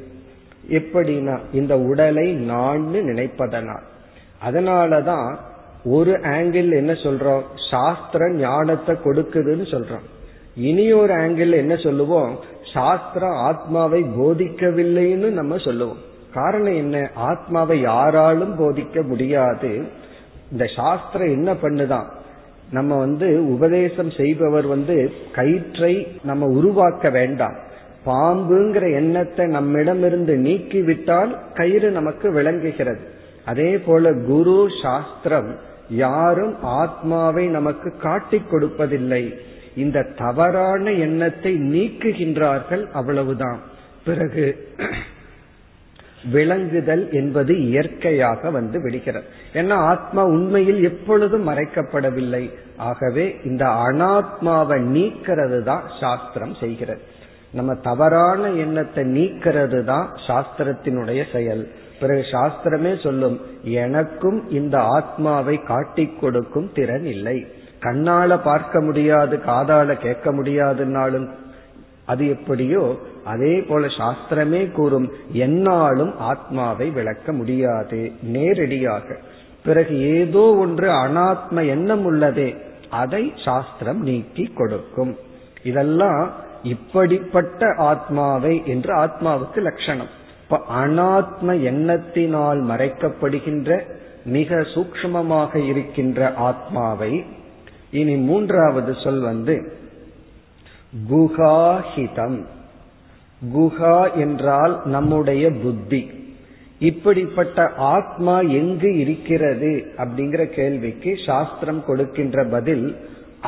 எப்படின்னா 0.69 1.39
இந்த 1.53 1.77
உடலை 1.77 2.33
நான் 2.33 2.87
நினைப்பதனால். 2.93 3.81
அதனாலதான் 4.49 5.35
ஒரு 5.83 6.11
ஆங்கிள் 6.11 6.71
என்ன 6.71 6.91
சொல்றோம்? 6.91 7.41
சாஸ்திரம் 7.71 8.35
ஞானத்தை 8.35 8.95
கொடுக்குதுன்னு 8.95 9.71
சொல்றோம். 9.71 10.05
இனி 10.55 10.91
ஒரு 10.91 11.13
ஆங்கிள் 11.13 11.51
என்ன 11.51 11.75
சொல்லுவோம்? 11.75 12.39
சாஸ்திரம் 12.73 13.35
ஆத்மாவை 13.35 14.01
போதிக்கவில்லைன்னு 14.01 15.29
நம்ம 15.29 15.57
சொல்லுவோம். 15.57 15.97
காரணம் 16.33 16.75
என்ன? 16.75 17.11
ஆத்மாவை 17.13 17.79
யாராலும் 17.79 18.59
போதிக்க 18.59 19.01
முடியாது. 19.01 19.87
இந்த 20.51 20.65
சாஸ்திரம் 20.75 21.27
என்ன 21.27 21.53
பண்ணுதான்? 21.53 22.05
நம்ம 22.71 22.97
வந்து 22.97 23.51
உபதேசம் 23.53 24.11
செய்பவர் 24.11 24.65
வந்து 24.65 25.11
கயிற்றை 25.33 26.07
நம்ம 26.23 26.45
உருவாக்க 26.45 27.09
வேண்டாம். 27.09 27.55
பாம்புங்கிற 28.05 28.93
எண்ணத்தை 28.93 29.45
நம்மிடமிருந்து 29.45 30.35
நீக்கிவிட்டால் 30.35 31.37
கயிறு 31.53 31.91
நமக்கு 31.91 32.31
விளங்குகிறது. 32.31 32.99
அதே 33.45 33.77
போல 33.77 34.13
குரு 34.13 34.67
சாஸ்திரம் 34.81 35.55
யாரும் 35.89 36.55
ஆத்மாவை 36.61 37.47
நமக்கு 37.47 37.93
காட்டிக் 37.97 38.53
கொடுப்பதில்லை. 38.53 39.33
இந்த 39.75 40.05
தவறான 40.17 40.91
எண்ணத்தை 40.91 41.55
நீக்குகின்றார்கள் 41.55 42.91
அவ்வளவுதான். 42.91 43.59
பிறகு 44.05 44.67
விளங்குதல் 46.31 47.03
என்பது 47.11 47.53
இயற்கையாக 47.67 48.49
வந்து 48.49 48.81
விடுகிறது. 48.81 49.27
ஏன்னா 49.53 49.75
ஆத்மா 49.91 50.23
உண்மையில் 50.25 50.81
எப்பொழுதும் 50.83 51.47
மறைக்கப்படவில்லை. 51.47 52.43
ஆகவே 52.77 53.25
இந்த 53.43 53.65
அனாத்மாவை 53.65 54.79
நீக்கிறது 54.95 55.59
தான் 55.63 55.83
சாஸ்திரம் 55.99 56.53
செய்கிறது. 56.53 57.01
நம்ம 57.51 57.73
தவறான 57.73 58.49
எண்ணத்தை 58.49 59.03
நீக்கிறது 59.03 59.83
தான் 59.83 60.07
சாஸ்திரத்தினுடைய 60.27 61.21
செயல். 61.31 61.63
பிறகு 61.99 62.23
சாஸ்திரமே 62.31 62.91
சொல்லும் 63.03 63.37
எனக்கும் 63.63 64.39
இந்த 64.49 64.77
ஆத்மாவை 64.79 65.55
காட்டிக் 65.63 66.19
கொடுக்கும் 66.21 66.71
திறன் 66.73 67.05
இல்லை. 67.05 67.37
கண்ணால 67.81 68.39
பார்க்க 68.43 68.81
முடியாது 68.81 69.35
காதால 69.45 69.93
கேட்க 69.97 70.31
முடியாதுன்னாலும் 70.31 71.27
அது 72.05 72.23
எப்படியோ 72.27 72.83
அதே 73.27 73.53
போல 73.61 73.85
சாஸ்திரமே 73.87 74.61
கூறும் 74.71 75.07
என்னாலும் 75.31 76.13
ஆத்மாவை 76.17 76.87
விளக்க 76.89 77.31
முடியாது. 77.31 78.11
நேரடியாக. 78.21 79.17
பிறகு 79.63 79.93
ஏதோ 80.17 80.43
ஒன்று 80.55 80.87
அனாத்ம 80.89 81.67
எண்ணம் 81.67 82.05
உள்ளதே 82.07 82.49
அதை 82.89 83.33
சாஸ்திரம் 83.45 84.01
நீக்கி 84.01 84.43
கொடுக்கும். 84.43 85.13
இதெல்லாம் 85.63 86.31
இப்படிப்பட்ட 86.63 87.73
ஆத்மாவை 87.77 88.61
என்று 88.65 88.91
ஆத்மாவுக்கு 88.95 89.61
லட்சணம். 89.61 90.11
இப்ப 90.43 90.57
அனாத்ம 90.85 91.53
எண்ணத்தினால் 91.69 92.61
மறைக்கப்படுகின்ற 92.71 93.79
மிக 94.25 94.55
சூக்மமாக 94.75 95.55
இருக்கின்ற 95.67 96.33
ஆத்மாவை 96.33 97.25
இனி 97.91 98.15
மூன்றாவது 98.15 98.93
சொல் 99.03 99.19
வந்து 99.19 99.55
குகாஹிதம் 101.09 102.37
குஹா 103.41 103.97
என்றால் 104.23 104.73
நம்முடைய 104.85 105.43
புத்தி. 105.63 106.01
இப்படிப்பட்ட 106.79 107.59
ஆத்மா 107.95 108.35
எங்கு 108.59 108.89
இருக்கிறது 108.97 109.71
அப்படிங்கிற 109.97 110.43
கேள்விக்கு 110.57 111.11
சாஸ்திரம் 111.25 111.81
கொடுக்கின்ற 111.85 112.45
பதில் 112.55 112.85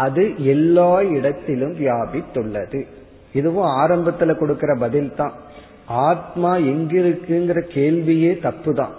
அது 0.06 0.24
எல்லா 0.54 0.92
இடத்திலும் 1.02 1.76
வியாபித்துள்ளது. 1.82 2.82
இதுவும் 3.34 3.70
ஆரம்பத்துல 3.82 4.36
கொடுக்கிற 4.38 4.72
பதில் 4.76 5.12
தான் 5.16 5.36
ஆத்மா 6.08 6.52
எங்கிருக்குங்கிற 6.74 7.60
கேள்வியே 7.78 8.32
தப்பு 8.40 8.74
தான் 8.74 8.96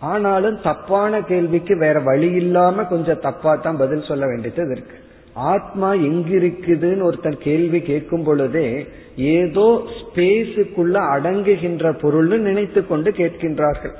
ஆனாலும் 0.00 0.58
தப்பான 0.60 1.20
கேள்விக்கு 1.30 1.76
வேற 1.76 1.96
வழி 2.00 2.30
இல்லாம 2.42 2.84
கொஞ்சம் 2.84 3.24
தப்பா 3.28 3.54
தான் 3.54 3.80
பதில் 3.82 4.08
சொல்ல 4.10 4.24
வேண்டியது 4.26 4.72
இருக்கு. 4.76 4.96
ஆத்மா 5.36 5.94
எங்கிருக்குதுன்னு 5.94 7.02
ஒருத்தன் 7.02 7.38
கேள்வி 7.38 7.80
கேட்கும் 7.80 8.24
பொழுதே 8.24 8.86
ஏதோ 9.16 9.82
ஸ்பேஸுக்குள்ள 9.98 10.96
அடங்குகின்ற 11.14 11.92
பொருள்னு 12.02 12.36
நினைத்து 12.36 12.86
கொண்டு 12.86 13.10
கேட்கின்றார்கள். 13.10 13.94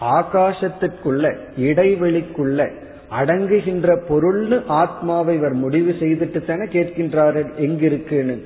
ஆகாசத்திற்குள்ள 0.00 1.36
இடைவெளிக்குள்ள 1.58 2.70
அடங்குகின்ற 3.10 3.98
பொருள்னு 4.08 4.62
ஆத்மாவை 4.66 5.36
இவர் 5.36 5.52
முடிவு 5.52 5.94
செய்துட்டு 6.00 6.44
தானே 6.44 6.64
கேட்கின்றார்கள் 6.64 7.50
எங்கிருக்குன்னு. 7.58 8.38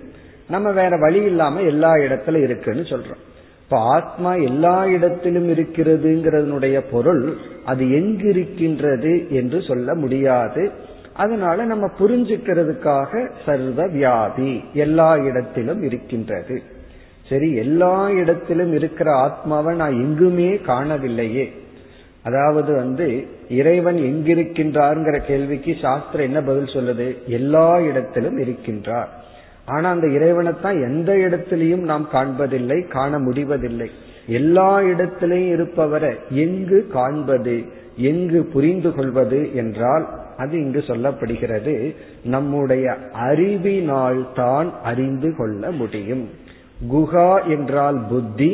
நம்ம 0.49 0.71
வேற 0.73 0.97
வழி 0.97 1.23
இல்லாம 1.23 1.61
எல்லா 1.61 1.95
இடத்துல 1.95 2.43
இருக்குன்னு 2.43 2.81
சொல்றோம். 2.81 3.23
இப்ப 3.63 3.79
ஆத்மா 3.79 4.35
எல்லா 4.35 4.87
இடத்திலும் 4.87 5.49
இருக்கிறதுங்கிறதுனுடைய 5.49 6.81
பொருள் 6.91 7.37
அது 7.65 7.85
எங்கிருக்கின்றது 7.85 9.29
என்று 9.29 9.63
சொல்ல 9.63 9.95
முடியாது. 9.95 10.71
அதனால 11.19 11.65
நம்ம 11.65 11.87
புரிஞ்சுக்கிறதுக்காக 11.99 13.31
சர்வ 13.47 13.87
வியாபி 13.87 14.65
எல்லா 14.73 15.17
இடத்திலும் 15.17 15.83
இருக்கின்றது. 15.83 16.63
சரி 17.29 17.55
எல்லா 17.55 18.11
இடத்திலும் 18.11 18.73
இருக்கிற 18.73 19.13
ஆத்மாவை 19.13 19.77
நான் 19.77 19.93
எங்குமே 19.93 20.51
காணவில்லையே. 20.67 21.47
அதாவது 22.23 22.75
வந்து 22.75 23.27
இறைவன் 23.49 23.97
எங்கிருக்கின்றார்ங்கிற 23.97 25.19
கேள்விக்கு 25.19 25.77
சாஸ்திரம் 25.83 26.27
என்ன 26.27 26.41
பதில் 26.43 26.75
சொல்லுது? 26.75 27.07
எல்லா 27.27 27.81
இடத்திலும் 27.81 28.39
இருக்கின்றார். 28.39 29.11
ஆனா 29.65 29.91
அந்த 29.91 30.07
இறைவனைத்தான் 30.07 30.83
எந்த 30.83 31.13
இடத்திலையும் 31.13 31.85
நாம் 31.93 32.09
காண்பதில்லை 32.13 32.89
காண 32.89 33.19
முடிவதில்லை. 33.19 33.91
எல்லா 34.27 34.71
இடத்திலையும் 34.79 35.53
இருப்பவரை 35.57 36.15
எங்கு 36.31 36.87
காண்பது 36.93 37.65
எங்கு 37.97 38.45
புரிந்து 38.45 38.95
கொள்வது 38.95 39.55
என்றால் 39.55 40.07
அது 40.39 40.55
இங்கு 40.65 40.85
சொல்லப்படுகிறது. 40.87 41.75
நம்முடைய 42.25 42.85
அறிவினால் 43.29 44.21
தான் 44.35 44.69
அறிந்து 44.83 45.31
கொள்ள 45.37 45.71
முடியும். 45.71 46.25
குஹா 46.93 47.31
என்றால் 47.49 47.99
புத்தி 48.09 48.53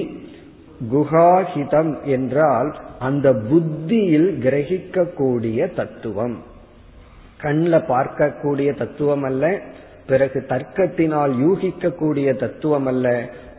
குஹாஹிதம் 0.92 1.92
என்றால் 2.06 2.70
அந்த 2.98 3.28
புத்தியில் 3.50 4.30
கிரகிக்கக்கூடிய 4.42 5.58
தத்துவம். 5.74 6.36
கண்ணில் 7.42 7.86
பார்க்கக்கூடிய 7.92 8.70
தத்துவம் 8.78 9.22
அல்ல 9.22 9.44
பிறகு 10.06 10.40
தர்க்கத்தினால் 10.48 11.32
யூகிக்கக்கூடிய 11.44 12.28
தத்துவம் 12.38 12.86
அல்ல 12.86 13.08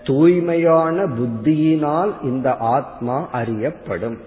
தூய்மையான 0.03 0.97
புத்தியினால் 1.17 2.11
இந்த 2.23 2.49
ஆத்மா 2.75 3.17
அறியப்படும். 3.31 4.17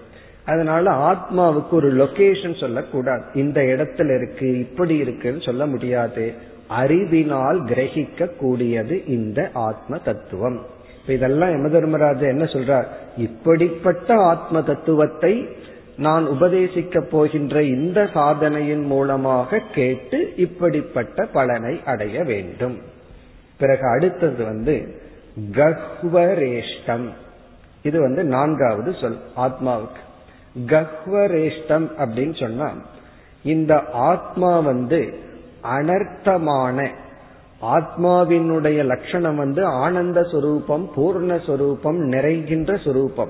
அதனால 0.49 0.91
ஆத்மாவுக்கு 1.11 1.69
ஒரு 1.69 1.93
லொகேஷன் 1.93 2.59
சொல்லக்கூடாது. 2.59 3.23
இந்த 3.33 3.61
இடத்துல 3.61 4.15
இருக்கு 4.15 4.59
இப்படி 4.59 4.97
இருக்குன்னு 4.97 5.41
சொல்ல 5.41 5.65
முடியாது. 5.65 6.33
அறிவினால் 6.67 7.63
கிரகிக்க 7.63 8.35
கூடியது 8.35 9.05
இந்த 9.05 9.49
ஆத்ம 9.53 9.97
தத்துவம். 9.97 10.59
இதெல்லாம் 11.07 11.49
யம 11.49 11.69
தர்மராஜா 11.69 12.25
என்ன 12.27 12.43
சொல்றார்? 12.43 12.85
இப்படிப்பட்ட 13.17 14.13
ஆத்ம 14.13 14.61
தத்துவத்தை 14.61 15.47
நான் 15.97 16.27
உபதேசிக்க 16.27 17.01
போகின்ற 17.01 17.63
இந்த 17.63 18.09
சாதனையின் 18.13 18.85
மூலமாக 18.85 19.59
கேட்டு 19.73 20.33
இப்படிப்பட்ட 20.35 21.25
பலனை 21.25 21.79
அடைய 21.85 22.23
வேண்டும். 22.23 22.77
பிறகு 23.57 23.87
அடுத்தது 23.87 24.43
வந்து 24.43 25.01
கஹ்வரேஷ்டம். 25.51 27.07
இது 27.81 27.99
வந்து 28.01 28.23
நான்காவது 28.23 28.95
சொல் 29.01 29.17
ஆத்மாவுக்கு. 29.37 30.07
கஹ்வரேஷ்டம் 30.55 31.87
அப்படின்னு 31.97 32.39
சொன்னா 32.39 32.73
இந்த 33.43 33.83
ஆத்மா 33.83 34.59
வந்து 34.59 35.13
அனர்த்தமான 35.63 36.87
ஆத்மாவினுடைய 37.61 38.85
லட்சணம் 38.85 39.35
வந்து 39.35 39.65
ஆனந்த 39.65 40.21
சுரூபம் 40.21 40.85
பூர்ண 40.95 41.31
சுரூபம் 41.47 41.99
நிறைகின்ற 42.13 42.73
சுரூபம். 42.75 43.29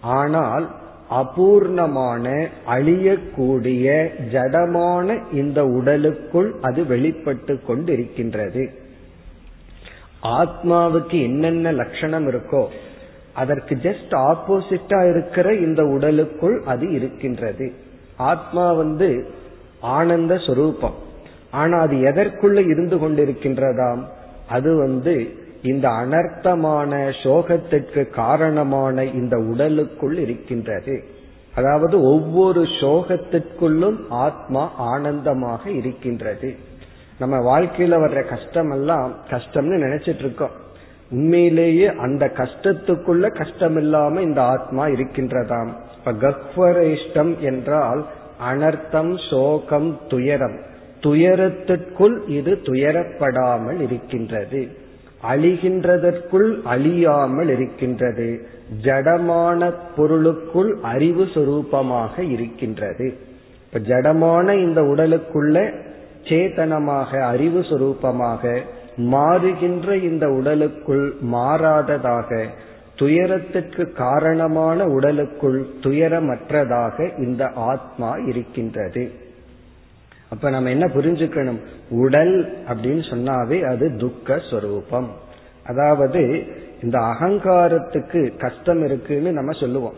ஆனால் 0.00 0.70
அபூர்ணமான 1.10 2.48
அழியக்கூடிய 2.68 3.86
ஜடமான 4.32 5.18
இந்த 5.32 5.66
உடலுக்குள் 5.66 6.54
அது 6.60 6.86
வெளிப்பட்டு 6.86 7.60
கொண்டிருக்கின்றது. 7.68 8.64
ஆத்மாவுக்கு 10.22 11.22
என்னென்ன 11.22 11.72
லட்சணம் 11.72 12.28
இருக்கோ 12.28 12.68
அதற்கு 13.34 13.74
ஜஸ்ட் 13.74 14.10
ஆப்போசிட்டா 14.10 15.10
இருக்கிற 15.10 15.54
இந்த 15.54 15.84
உடலுக்குள் 15.84 16.62
அது 16.66 16.90
இருக்கின்றது. 16.90 17.72
ஆத்மா 18.16 18.72
வந்து 18.72 19.26
ஆனந்த 19.80 20.34
சுரூபம். 20.34 20.92
ஆனா 21.50 21.78
அது 21.78 21.96
எதற்குள்ள 21.96 22.58
இருந்து 22.58 22.96
கொண்டிருக்கின்றதாம்? 22.96 24.02
அது 24.48 24.76
வந்து 24.76 25.34
இந்த 25.62 25.88
அனர்த்தமான 25.88 27.12
சோகத்திற்கு 27.22 28.10
காரணமான 28.10 29.04
இந்த 29.04 29.38
உடலுக்குள் 29.38 30.18
இருக்கின்றது. 30.18 31.04
அதாவது 31.54 32.02
ஒவ்வொரு 32.02 32.62
சோகத்திற்குள்ளும் 32.62 33.96
ஆத்மா 34.08 34.72
ஆனந்தமாக 34.76 35.70
இருக்கின்றது. 35.70 36.56
நம்ம 37.18 37.36
வாழ்க்கையில 37.36 37.98
வர்ற 37.98 38.28
கஷ்டம் 38.28 38.70
எல்லாம் 38.70 39.14
கஷ்டம்னு 39.30 39.76
நினைச்சிட்டு 39.80 40.18
இருக்கோம். 40.18 40.68
உண்மையிலேயே 41.10 41.86
அந்த 41.94 42.32
கஷ்டத்துக்குள்ள 42.36 43.36
கஷ்டம் 43.38 43.76
இல்லாம 43.76 44.20
இந்த 44.20 44.42
ஆத்மா 44.42 44.86
இருக்கின்றதாம். 44.86 45.70
இப்ப 45.98 46.12
கஃபரேஷ்டம் 46.12 47.38
என்றால் 47.38 48.06
அனர்த்தம் 48.50 49.30
சோகம் 49.30 50.00
துயரம். 50.08 50.58
துயரத்திற்குள் 51.00 52.28
இது 52.28 52.58
துயரப்படாமல் 52.62 53.80
இருக்கின்றது. 53.80 54.68
அழிகின்றதற்குள் 55.30 56.62
அழியாமல் 56.64 57.48
இருக்கின்றது. 57.48 58.48
ஜடமான 58.82 59.72
பொருளுக்குள் 59.96 60.76
அறிவு 60.82 61.24
சுரூபமாக 61.24 62.30
இருக்கின்றது. 62.30 63.14
இப்ப 63.64 63.78
ஜடமான 63.78 64.52
இந்த 64.58 64.82
உடலுக்குள்ள 64.82 65.72
சேதனமாக 66.24 67.20
அறிவு 67.22 67.60
சுரூபமாக 67.60 68.62
மாறுகின்ற 69.00 69.96
இந்த 69.96 70.28
உடலுக்குள் 70.28 71.14
மாறாததாக 71.32 72.46
துயரத்துக்கு 72.96 73.92
காரணமான 73.92 74.84
உடலுக்குள் 74.84 75.66
துயரமற்றதாக 75.80 77.18
இந்த 77.18 77.50
ஆத்மா 77.54 78.16
இருக்கின்றது. 78.16 79.10
அப்ப 80.30 80.50
நம்ம 80.50 80.70
என்ன 80.70 80.86
புரிஞ்சுக்கணும்? 80.86 81.60
உடல் 81.90 82.64
அப்படின்னு 82.68 83.02
சொன்னாவே 83.10 83.62
அது 83.62 83.96
துக்க 83.96 84.38
ஸ்வரூபம் 84.50 85.10
அதாவது 85.66 86.44
இந்த 86.82 86.98
அகங்காரத்துக்கு 86.98 88.36
கஷ்டம் 88.36 88.84
இருக்குன்னு 88.84 89.32
நம்ம 89.32 89.60
சொல்லுவோம். 89.60 89.94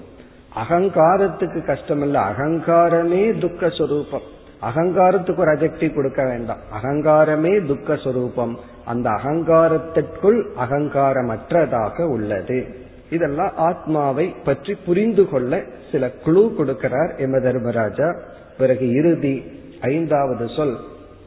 அகங்காரத்துக்கு 0.68 1.64
கஷ்டம் 1.64 2.02
இல்ல 2.02 2.20
அகங்காரமே 2.20 3.38
துக்க 3.38 3.70
ஸ்வரூபம் 3.70 4.40
அகங்காரத்துக்கு 4.62 5.36
ஒரு 5.36 5.52
அஜெக்டிவ் 5.52 5.94
கொடுக்க 5.94 6.24
வேண்டாம். 6.24 6.58
அகங்காரமே 6.82 7.66
துக்க 7.66 7.96
சொரூபம். 7.96 8.58
அந்த 8.84 9.10
அகங்காரத்திற்குள் 9.10 10.44
அகங்காரமற்றதாக 10.60 12.02
உள்ளது. 12.02 12.74
இதெல்லாம் 13.10 13.52
ஆத்மாவை 13.56 14.34
பற்றி 14.44 14.74
புரிந்து 14.74 15.28
கொள்ள 15.28 15.62
சில 15.92 16.10
குழு 16.10 16.54
கொடுக்கிறார் 16.58 17.10
எம. 17.18 17.42
தர்மராஜா. 17.42 18.18
பிறகு 18.58 18.90
இறுதி 18.90 19.44
ஐந்தாவது 19.80 20.48
சொல் 20.48 20.76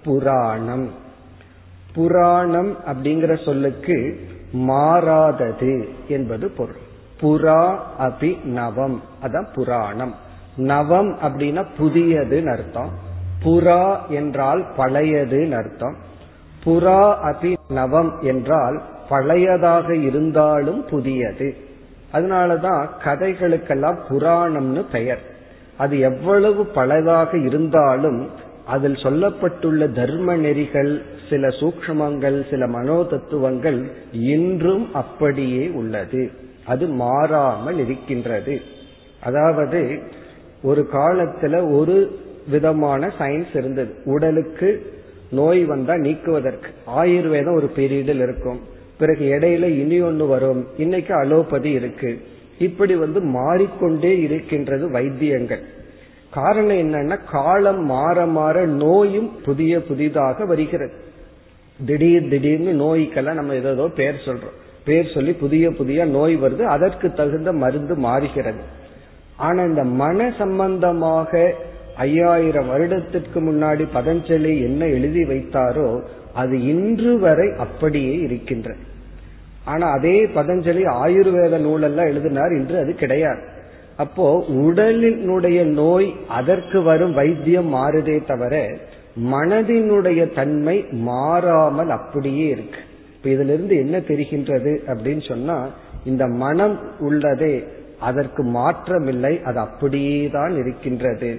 புராணம். 0.04 0.92
புராணம் 1.94 2.78
அப்படிங்கிற 2.86 3.46
சொல்லுக்கு 3.46 4.20
மாறாதது 4.52 5.90
என்பது 6.08 6.50
பொருள். 6.50 6.84
புரா 7.22 7.76
அபி 8.00 8.44
நவம் 8.44 9.02
அதான் 9.24 9.54
புராணம். 9.54 10.16
நவம் 10.56 11.18
அப்படின்னா 11.18 11.66
புதியதுன்னு 11.80 12.52
அர்த்தம். 12.52 13.05
புறா 13.46 14.08
என்றால் 14.10 14.66
பழையதுன்னு 14.78 15.56
அர்த்தம். 15.56 15.96
புறா 16.66 17.02
அபி 17.24 17.54
நவம் 17.70 18.22
என்றால் 18.22 18.82
பழையதாக 19.10 19.90
இருந்தாலும் 20.02 20.86
புதியது. 20.86 21.56
அதனாலதான் 22.14 22.88
கதைகளுக்கெல்லாம் 23.04 23.98
புராணம்னு 24.10 24.86
பெயர். 24.92 25.20
அது 25.78 26.00
எவ்வளவு 26.00 26.66
பழதாக 26.76 27.46
இருந்தாலும் 27.46 28.30
அதில் 28.66 28.96
சொல்லப்பட்டுள்ள 28.96 29.92
தர்ம 29.92 30.36
நெறிகள் 30.36 31.02
சில 31.30 31.48
சூக்மங்கள் 31.48 32.50
சில 32.50 32.68
மனோ 32.68 33.04
தத்துவங்கள் 33.04 33.92
இன்றும் 34.12 34.94
அப்படியே 34.94 35.68
உள்ளது. 35.70 36.32
அது 36.66 36.88
மாறாமல் 36.88 37.78
இருக்கின்றது. 37.78 38.62
அதாவது 39.24 40.00
ஒரு 40.64 40.88
காலத்துல 40.94 41.78
ஒரு 41.78 42.20
விதமான 42.48 43.14
சயின்ஸ் 43.20 43.58
இருந்தது. 43.58 43.94
உடலுக்கு 44.06 44.94
நோய் 45.32 45.64
வந்தா 45.64 45.96
நீக்குவதற்கு. 45.96 46.70
ஆயுர்வேதம் 46.86 47.56
ஒரு 47.56 47.72
பீரியடில் 47.76 48.16
இருக்கும். 48.16 48.60
பிறகு 48.98 49.38
இடையில 49.40 49.64
இனி 49.64 50.02
ஒன்று 50.02 50.28
வரும். 50.28 50.68
இன்னைக்கு 50.78 51.14
அலோபதி 51.14 51.72
இருக்கு. 51.72 52.22
இப்படி 52.60 52.96
வந்து 52.96 53.22
மாறிக்கொண்டே 53.22 54.20
இருக்கின்றது 54.20 54.90
வைத்தியங்கள். 54.90 55.60
காரணம் 56.32 56.78
என்னன்னா 56.78 57.20
காலம் 57.32 57.86
மாற 57.86 58.26
மாற 58.26 58.66
நோயும் 58.66 59.42
புதிய 59.42 59.82
புதிதாக 59.82 60.46
வருகிறது. 60.46 60.94
திடீர் 61.86 62.28
திடீர்னு 62.28 62.72
நோய்க்கெல்லாம் 62.72 63.34
நம்ம 63.34 63.56
ஏதோ 63.56 63.90
பேர் 63.96 64.22
சொல்றோம். 64.26 64.56
பேர் 64.86 65.12
சொல்லி 65.14 65.34
புதிய 65.34 65.72
புதிய 65.72 66.06
நோய் 66.06 66.38
வருது. 66.38 66.62
அதற்கு 66.62 67.14
தகுந்த 67.14 67.54
மருந்து 67.54 67.96
மாறுகிறது. 67.96 68.62
ஆனா 69.36 69.64
இந்த 69.64 69.84
மன 69.84 70.34
சம்பந்தமாக 70.38 71.56
ஐயாயிரம் 72.04 72.68
வருடத்திற்கு 72.68 73.40
முன்னாடி 73.42 73.84
பதஞ்சலி 73.98 74.54
என்ன 74.68 74.86
எழுதி 74.98 75.24
வைத்தாரோ 75.24 75.90
அது 76.42 76.56
இன்று 76.72 77.20
வரை 77.20 77.48
அப்படியே 77.66 78.16
இருக்கின்ற. 78.18 78.70
ஆனா 79.66 79.86
அதே 79.98 80.18
பதஞ்சலி 80.38 80.84
ஆயுர்வேத 81.04 81.60
நூலெல்லாம் 81.68 82.10
எழுதினார் 82.14 82.54
இன்று 82.58 82.76
அது 82.80 82.94
கிடையாது. 82.96 83.42
அப்போ 83.98 84.46
உடலினுடைய 84.66 85.60
நோய் 85.64 86.10
அதற்கு 86.28 86.82
வரும் 86.82 87.14
வைத்தியம் 87.14 87.74
மாறுதே 87.74 88.18
தவிர 88.26 88.56
மனதினுடைய 89.34 90.22
தன்மை 90.34 90.78
மாறாமல் 90.92 91.90
அப்படியே 91.90 92.48
இருக்கு. 92.48 92.82
இப்ப 93.16 93.30
இதுல 93.30 93.54
இருந்து 93.58 93.76
என்ன 93.78 93.98
தெரிகின்றது 94.12 94.74
அப்படின்னு 94.92 95.24
சொன்னா 95.28 95.58
இந்த 96.04 96.28
மனம் 96.28 96.80
உள்ளதே 97.00 97.56
அதற்கு 98.00 98.44
மாற்றமில்லை 98.44 99.34
அது 99.42 99.60
அப்படியே 99.60 100.30
தான் 100.30 100.56
இருக்கின்றது. 100.64 101.30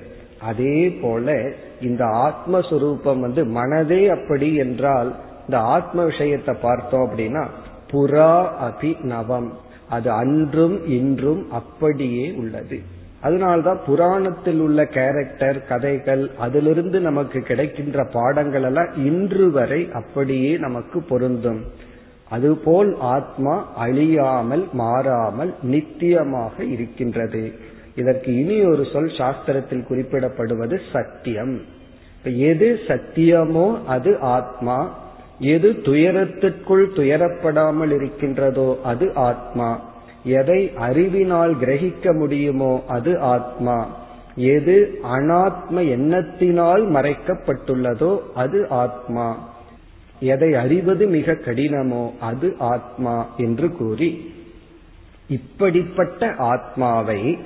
அதே 0.41 0.91
போல 0.91 1.53
இந்த 1.81 2.05
ஆத்மஸ்வரூபம் 2.05 3.21
வந்து 3.21 3.45
மனதே 3.45 4.09
அப்படி 4.09 4.55
என்றால் 4.55 5.17
இந்த 5.45 5.59
ஆத்ம 5.59 6.05
விஷயத்தை 6.05 6.55
பார்த்தோம் 6.63 7.11
அப்படின்னா 7.11 7.47
புறா 7.93 8.49
அபி 8.63 9.03
நவம். 9.03 9.53
அது 9.89 10.11
அன்றும் 10.11 10.87
இன்றும் 10.87 11.51
அப்படியே 11.51 12.33
உள்ளது. 12.33 12.81
அதனால்தான் 13.21 13.81
புராணத்தில் 13.87 14.61
உள்ள 14.61 14.87
கேரக்டர் 14.87 15.67
கதைகள் 15.67 16.31
அதிலிருந்து 16.39 17.01
நமக்கு 17.01 17.41
கிடைக்கின்ற 17.41 18.05
பாடங்கள் 18.13 18.63
எல்லாம் 18.63 18.89
இன்று 19.05 19.51
வரை 19.51 19.89
அப்படியே 19.93 20.57
நமக்கு 20.57 21.03
பொருந்தும். 21.03 21.65
அதுபோல் 22.31 22.97
ஆத்மா 22.99 23.73
அழியாமல் 23.77 24.69
மாறாமல் 24.73 25.55
நித்தியமாக 25.63 26.63
இருக்கின்றது. 26.63 27.53
இதற்கு 27.97 28.39
இனி 28.39 28.65
ஒரு 28.65 28.87
சொல் 28.93 29.13
சாஸ்திரத்தில் 29.19 29.85
குறிப்பிடப்படுவது 29.91 30.79
சத்தியம். 30.93 31.61
எது 32.25 32.81
சத்தியமோ 32.87 33.85
அது 33.87 34.19
ஆத்மா. 34.21 34.79
எது 35.39 35.73
துயரத்திற்குள் 35.73 36.85
துயரப்படாமல் 36.97 37.93
இருக்கின்றதோ 37.95 38.79
அது 38.85 39.13
ஆத்மா. 39.15 39.71
எதை 40.25 40.73
அறிவினால் 40.77 41.57
கிரகிக்க 41.57 42.15
முடியுமோ 42.19 42.85
அது 42.89 43.19
ஆத்மா. 43.21 43.77
எது 44.37 44.99
அனாத்ம 45.13 45.77
எண்ணத்தினால் 45.97 46.85
மறைக்கப்பட்டுள்ளதோ 46.97 48.19
அது 48.35 48.69
ஆத்மா. 48.69 49.55
எதை 50.21 50.55
அறிவது 50.55 51.07
மிக 51.07 51.33
கடினமோ 51.33 52.11
அது 52.21 52.55
ஆத்மா 52.59 53.29
என்று 53.37 53.73
கூறி 53.73 54.33
இப்படிப்பட்ட 55.29 56.35
ஆத்மாவை 56.39 57.39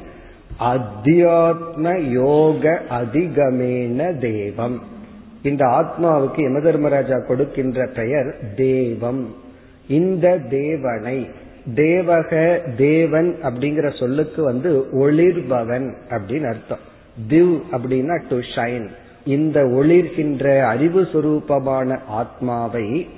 அத்தியாத்ம 0.60 2.00
யோக 2.00 2.82
அதிகமேன 2.90 4.18
தேவம். 4.18 4.80
இந்த 5.42 5.64
ஆத்மாவுக்கு 5.64 6.40
யம 6.40 6.60
தர்மராஜா 6.60 7.18
கொடுக்கின்ற 7.18 7.86
பெயர் 7.86 8.34
தேவம். 8.56 9.34
இந்த 9.88 10.38
தேவனை 10.38 11.28
தேவக 11.74 12.58
தேவன் 12.76 13.36
அப்படிங்கிற 13.42 13.98
சொல்லுக்கு 13.98 14.42
வந்து 14.42 14.86
ஒளிர்பவன் 14.92 15.94
அப்படின்னு 16.08 16.46
அர்த்தம். 16.46 16.88
திவ் 17.28 17.60
அப்படின்னா 17.72 18.20
டு 18.28 18.38
ஷைன் 18.54 18.86
இந்த 19.24 19.64
ஒளிர்கின்ற 19.64 20.60
அறிவு 20.62 21.02
சுரூபமான 21.02 21.98
ஆத்மாவை 22.06 23.08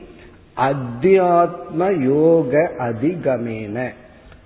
அத்தியாத்ம 0.57 2.01
யோக 2.01 2.71
அதிகமேன 2.79 3.89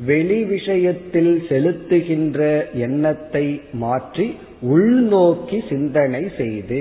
வெளி 0.00 0.44
விஷயத்தில் 0.44 1.32
செலுத்துகின்ற 1.48 2.40
எண்ணத்தை 2.72 3.60
மாற்றி 3.72 4.26
உள்நோக்கி 4.62 5.68
சிந்தனை 5.68 6.22
செய்து 6.36 6.80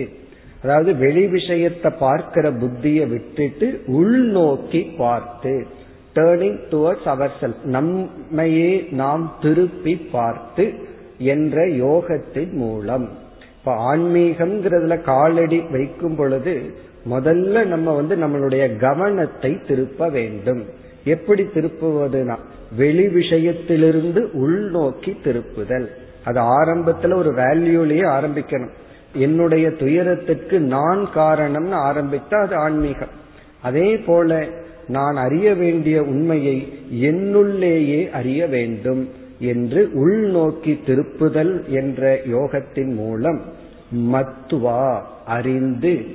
அதாவது 0.63 0.95
வெளி 0.95 1.27
விஷயத்தை 1.27 1.91
பார்க்கிற 1.91 2.51
புத்தியை 2.51 3.07
விட்டுட்டு 3.07 3.67
உள்நோக்கி 3.87 4.81
பார்த்து 4.97 5.53
டேர்னிங் 6.15 6.59
டுவர்ட்ஸ் 6.71 7.07
அவர் 7.07 7.33
செல்ஃப் 7.41 7.63
நம்மையே 7.63 8.87
நாம் 8.91 9.23
திருப்பி 9.41 9.95
பார்த்து 10.11 10.65
என்ற 11.17 11.65
யோகத்தின் 11.65 12.53
மூலம். 12.53 13.09
இப்ப 13.57 13.95
ஆன்மீகம்ங்கிறதுல 13.95 15.01
காலடி 15.01 15.59
வைக்கும் 15.71 16.15
பொழுது 16.15 16.55
முதல்ல 17.09 17.63
நம்ம 17.65 17.93
வந்து 17.93 18.15
நம்மளுடைய 18.15 18.77
கவனத்தை 18.77 19.51
திருப்ப 19.67 20.09
வேண்டும். 20.09 20.63
எப்படி 21.03 21.43
திருப்புவதுனா 21.43 22.37
வெளி 22.75 23.07
விஷயத்திலிருந்து 23.07 24.21
உள்நோக்கி 24.33 25.15
திருப்புதல். 25.23 25.87
அது 26.23 26.41
ஆரம்பத்துல 26.41 27.13
ஒரு 27.13 27.31
வேல்யூலயே 27.31 28.05
ஆரம்பிக்கணும். 28.17 28.73
என்னுடைய 29.13 29.71
துயரத்துக்கு 29.71 30.59
நான் 30.59 31.09
காரணம்னு 31.15 31.77
ஆரம்பித்தா 31.89 32.41
அது 32.41 32.55
ஆன்மீகம். 32.55 33.13
அதே 33.61 33.97
போல 33.97 34.47
நான் 34.87 35.15
அறிய 35.15 35.53
வேண்டிய 35.53 36.03
உண்மையை 36.03 36.73
என்னுள்ளேயே 36.93 38.09
அறிய 38.09 38.47
வேண்டும் 38.47 39.09
என்று 39.39 39.89
உள்நோக்கி 39.93 40.79
திருப்புதல் 40.85 41.67
என்ற 41.69 42.19
யோகத்தின் 42.31 42.93
மூலம் 42.93 43.41
மத்துவா 43.95 45.01
அறிந்து 45.25 46.05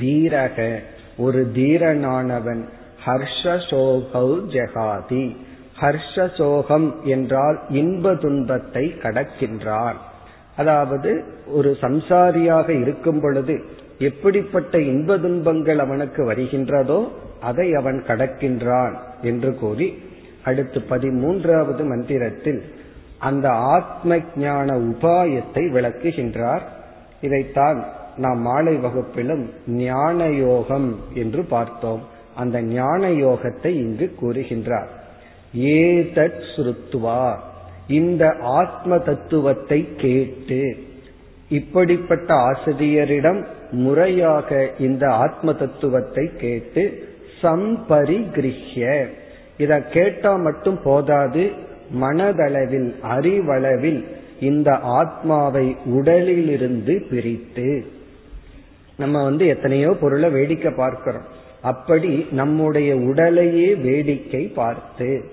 தீரக 0.00 0.78
ஒரு 1.16 1.50
தீரனானவன் 1.54 2.64
ஹர்ஷசோகௌ 3.04 4.28
ஜெகாதி 4.46 5.36
ஹர்ஷசோகம் 5.80 6.88
என்றால் 7.04 7.58
இன்ப 7.68 8.14
துன்பத்தை 8.14 8.84
கடக்கின்றான் 9.02 9.98
அதாவது 10.56 11.10
ஒரு 11.52 11.76
சம்சாரியாக 11.80 12.68
இருக்கும் 12.80 13.20
பொழுது 13.20 13.64
எப்படிப்பட்ட 13.98 14.80
இன்ப 14.80 15.18
துன்பங்கள் 15.18 15.78
அவனுக்கு 15.78 16.32
வருகின்றதோ 16.32 17.00
அதை 17.40 17.74
அவன் 17.74 18.04
கடக்கின்றான் 18.08 18.94
என்று 19.22 19.54
கூறி 19.54 19.88
அடுத்து 20.44 20.78
பதிமூன்றாவது 20.90 21.82
மந்திரத்தில் 21.84 22.60
அந்த 23.18 23.46
ஆத்ம 23.50 24.18
ஞான 24.36 24.68
உபாயத்தை 24.74 25.64
விளக்குகின்றார். 25.72 26.62
இதைத்தான் 27.20 27.78
நாம் 28.16 28.40
மாலை 28.40 28.74
வகுப்பிலும் 28.76 29.44
ஞான 29.66 30.28
யோகம் 30.28 30.88
என்று 31.14 31.42
பார்த்தோம். 31.44 32.00
அந்த 32.42 32.56
ஞான 32.72 33.02
யோகத்தை 33.24 33.70
இங்கு 33.84 34.06
கூறுகின்றார். 34.20 34.90
ஏதத் 35.76 36.42
ஸ்ருத்வா 36.50 37.22
இந்த 37.98 38.24
ஆத்ம 38.58 38.98
தத்துவத்தை 39.08 39.80
கேட்டு 39.96 40.60
இப்படிப்பட்ட 41.58 42.30
ஆசிரியரிடம் 42.48 43.40
முறையாக 43.84 44.60
இந்த 44.78 45.04
ஆத்ம 45.24 45.54
தத்துவத்தை 45.62 46.24
கேட்டு 46.42 46.82
சம்பரிகிருஹ்ய. 47.42 48.84
இத 49.64 49.72
கேட்டா 49.96 50.32
மட்டும் 50.46 50.78
போதாது 50.84 51.44
மனதளவில் 52.02 52.90
அறிவளவில் 53.14 54.00
இந்த 54.48 54.70
ஆத்மாவை 54.98 55.66
உடலிலிருந்து 55.96 56.94
பிரித்து 57.10 57.70
நம்ம 58.96 59.16
வந்து 59.22 59.44
எத்தனையோ 59.46 59.90
பொருளை 60.00 60.28
வேடிக்கை 60.30 60.72
பார்க்கிறோம். 60.76 61.28
அப்படி 61.62 62.26
நம்முடைய 62.30 62.96
உடலையே 62.96 63.74
வேடிக்கை 63.74 64.42
பார்த்து 64.54 65.24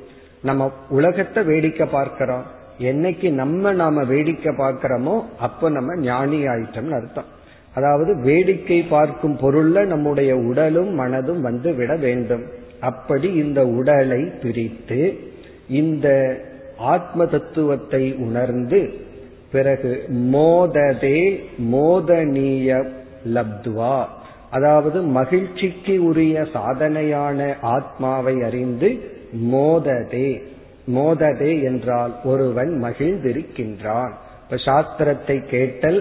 நம்ம 0.41 0.71
உலகத்தை 0.89 1.43
வேடிக்கை 1.43 1.87
பார்க்கிறோம். 1.87 2.45
என்னைக்கு 2.79 3.31
நம்ம 3.31 3.71
நாம 3.71 4.03
வேடிக்கை 4.03 4.53
பார்க்கிறோமோ 4.57 5.23
அப்ப 5.37 5.69
நம்ம 5.69 5.95
ஞானி 5.95 6.39
ஆயிட்டோம்னு 6.47 6.97
அர்த்தம். 6.99 7.25
அதாவது 7.73 8.11
வேடிக்கை 8.21 8.83
பார்க்கும் 8.83 9.37
பொருள்ல 9.41 9.85
நம்முடைய 9.85 10.37
உடலும் 10.37 10.99
மனதும் 10.99 11.41
வந்து 11.41 11.75
விட 11.75 11.95
வேண்டும். 11.95 12.43
அப்படி 12.79 13.33
இந்த 13.33 13.65
உடலை 13.65 14.21
பிரித்து 14.41 15.19
இந்த 15.67 16.07
ஆத்ம 16.77 17.25
தத்துவத்தை 17.25 18.13
உணர்ந்து 18.13 18.79
பிறகு 19.51 19.91
மோததே 20.33 21.19
மோதனீய 21.71 22.85
லப்துவா. 23.33 24.07
அதாவது 24.49 25.01
மகிழ்ச்சிக்கு 25.01 26.03
உரிய 26.03 26.41
சாதனையான 26.41 27.55
ஆத்மாவை 27.61 28.41
அறிந்து 28.41 28.89
மோததே 29.51 30.41
மோததே 30.87 31.63
என்றால் 31.63 32.13
ஒருவன் 32.23 32.83
மகிழ்ந்திருக்கின்றான். 32.83 34.13
இப்ப 34.43 34.55
சாஸ்திரத்தை 34.55 35.45
கேட்டல் 35.45 35.99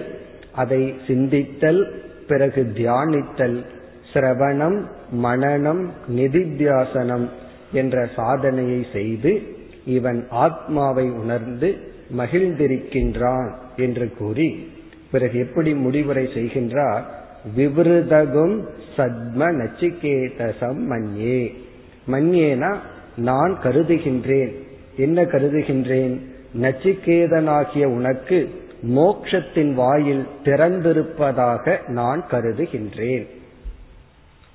அதை 0.51 0.93
சிந்தித்தல் 1.07 1.81
பிறகு 2.27 2.71
தியானித்தல் 2.75 3.65
சிரவணம் 4.13 4.85
மனநம் 5.23 5.83
நிதித்தியாசனம் 6.15 7.27
என்ற 7.71 8.07
சாதனையை 8.15 8.85
செய்து 8.93 9.41
இவன் 9.85 10.27
ஆத்மாவை 10.29 11.09
உணர்ந்து 11.09 11.77
மகிழ்ந்திருக்கின்றான் 12.17 13.49
என்று 13.77 14.13
கூறி 14.17 14.67
பிறகு 15.11 15.39
எப்படி 15.39 15.73
முடிவுரை 15.73 16.25
செய்கின்றார்? 16.25 17.03
விவருதகும் 17.55 18.65
சத்ம 18.97 19.37
நச்சிகேதசம் 19.37 20.77
மன்யே. 20.89 21.53
மன்யேனா 22.11 22.77
நான் 23.17 23.57
கருதுகின்றேன். 23.63 24.53
என்ன 24.97 25.21
கருதுகின்றேன்? 25.21 26.19
நச்சிகேதனாகிய 26.61 27.85
உனக்கு 27.85 28.49
மோக்ஷத்தின் 28.81 29.73
வாயில் 29.73 30.27
திறந்திருப்பதாக 30.43 31.87
நான் 31.87 32.25
கருதுகின்றேன். 32.31 33.27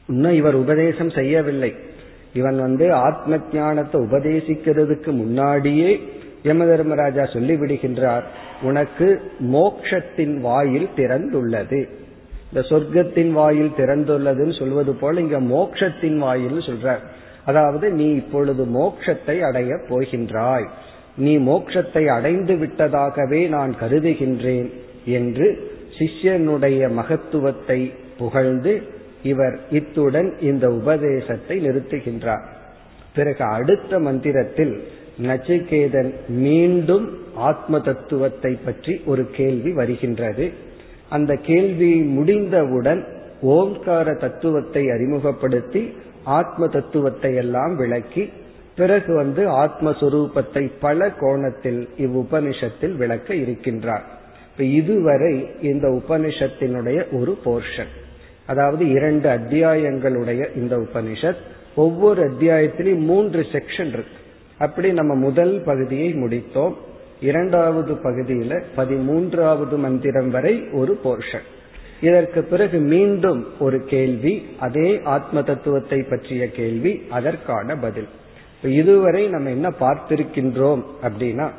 இன்னும் 0.09 0.33
இவர் 0.33 0.55
உபதேசம் 0.55 1.11
செய்யவில்லை. 1.11 1.75
இவன் 2.35 2.59
வந்து 2.59 2.93
ஆத்ம 2.93 3.37
ஞானத்தை 3.53 4.01
உபதேசிக்கிறதுக்கு 4.01 5.07
முன்னாடியே 5.07 6.03
யம 6.43 6.65
தர்மராஜா 6.65 7.23
சொல்லிவிடுகின்றார் 7.23 8.23
உனக்கு 8.63 9.21
மோக்ஷத்தின் 9.53 10.41
வாயில் 10.41 10.89
திறந்துள்ளது. 10.97 11.89
இந்த 12.53 12.63
சொர்க்கத்தின் 12.69 13.31
வாயில் 13.31 13.77
திறந்துள்ளதுன்னு 13.77 14.59
சொல்வது 14.59 14.93
போல 14.95 15.21
இங்க 15.21 15.41
மோக்ஷத்தின் 15.41 16.19
வாயில் 16.19 16.59
சொல்ற. 16.59 16.97
அதாவது 17.45 17.91
நீ 17.91 18.09
இப்பொழுது 18.13 18.65
மோக்ஷத்தை 18.65 19.41
அடைய 19.41 19.75
போகின்றாய். 19.89 20.67
நீ 21.17 21.39
மோக்ஷத்தை 21.39 22.07
அடைந்து 22.07 22.55
விட்டதாகவே 22.55 23.49
நான் 23.49 23.75
கருதுகின்றேன் 23.81 24.69
என்று 25.05 25.47
சிஷ்யனுடைய 25.99 26.91
மகத்துவத்தை 26.93 27.93
புகழ்ந்து 28.19 28.83
இவர் 29.23 29.59
இத்துடன் 29.71 30.39
இந்த 30.41 30.69
உபதேசத்தை 30.69 31.57
நிறுத்துகின்றார். 31.67 32.45
பிறகு 33.15 33.45
அடுத்த 33.45 33.99
மந்திரத்தில் 33.99 34.75
நச்சிகேதன் 35.23 36.13
மீண்டும் 36.29 37.19
ஆத்ம 37.37 37.81
தத்துவத்தை 37.81 38.53
பற்றி 38.65 39.01
ஒரு 39.05 39.25
கேள்வி 39.31 39.73
வருகின்றது. 39.73 40.71
அந்த 41.13 41.33
கேள்வி 41.43 41.93
முடிந்தவுடன் 42.17 43.03
ஓம்கார 43.43 44.09
தத்துவத்தை 44.19 44.83
அறிமுகப்படுத்தி 44.91 45.83
ஆத்ம 46.39 46.69
தத்துவத்தை 46.69 47.31
எல்லாம் 47.35 47.75
விளக்கி 47.77 48.25
பிறகு 48.77 49.13
வந்து 49.15 49.43
ஆத்மஸ்வரூபத்தை 49.63 50.63
பல 50.81 51.09
கோணத்தில் 51.13 51.81
இவ்வுபனிஷத்தில் 51.99 52.95
விளக்க 52.97 53.35
இருக்கின்றார். 53.35 54.07
இப்ப 54.51 54.65
இதுவரை 54.81 55.35
இந்த 55.63 55.87
உபனிஷத்தினுடைய 55.89 56.99
ஒரு 57.19 57.33
போர்ஷன் 57.45 57.93
அதாவது 58.47 58.85
இரண்டு 58.91 59.29
அத்தியாயங்களுடைய 59.29 60.41
இந்த 60.57 60.75
உபனிஷத் 60.77 61.43
ஒவ்வொரு 61.77 62.21
அத்தியாயத்திலையும் 62.31 63.09
மூன்று 63.11 63.41
செக்ஷன் 63.53 63.93
இருக்கு. 63.97 64.19
அப்படி 64.59 64.89
நம்ம 64.93 65.13
முதல் 65.27 65.55
பகுதியை 65.65 66.09
முடித்தோம். 66.15 66.75
இரண்டாவது 67.23 67.95
பகுதியில 67.95 68.63
பதிமூன்றாவது 68.77 69.77
மந்திரம் 69.77 70.31
வரை 70.31 70.69
ஒரு 70.73 71.01
போர்ஷன் 71.05 71.47
இதற்கு 72.01 72.43
பிறகு 72.43 72.79
மீண்டும் 72.79 73.47
ஒரு 73.59 73.85
கேள்வி 73.85 74.47
அதே 74.61 75.01
ஆத்ம 75.05 75.43
தத்துவத்தை 75.43 76.03
பற்றிய 76.03 76.51
கேள்வி 76.51 77.03
அதற்கான 77.11 77.77
பதில். 77.77 78.09
இதுவரை 78.63 79.29
நம்ம 79.29 79.51
என்ன 79.51 79.73
பார்த்திருக்கின்றோம் 79.81 80.83
அப்படின்னா 81.03 81.51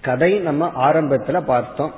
கதை 0.00 0.38
நம்ம 0.38 0.72
ஆரம்பத்துல 0.76 1.44
பார்த்தோம். 1.44 1.92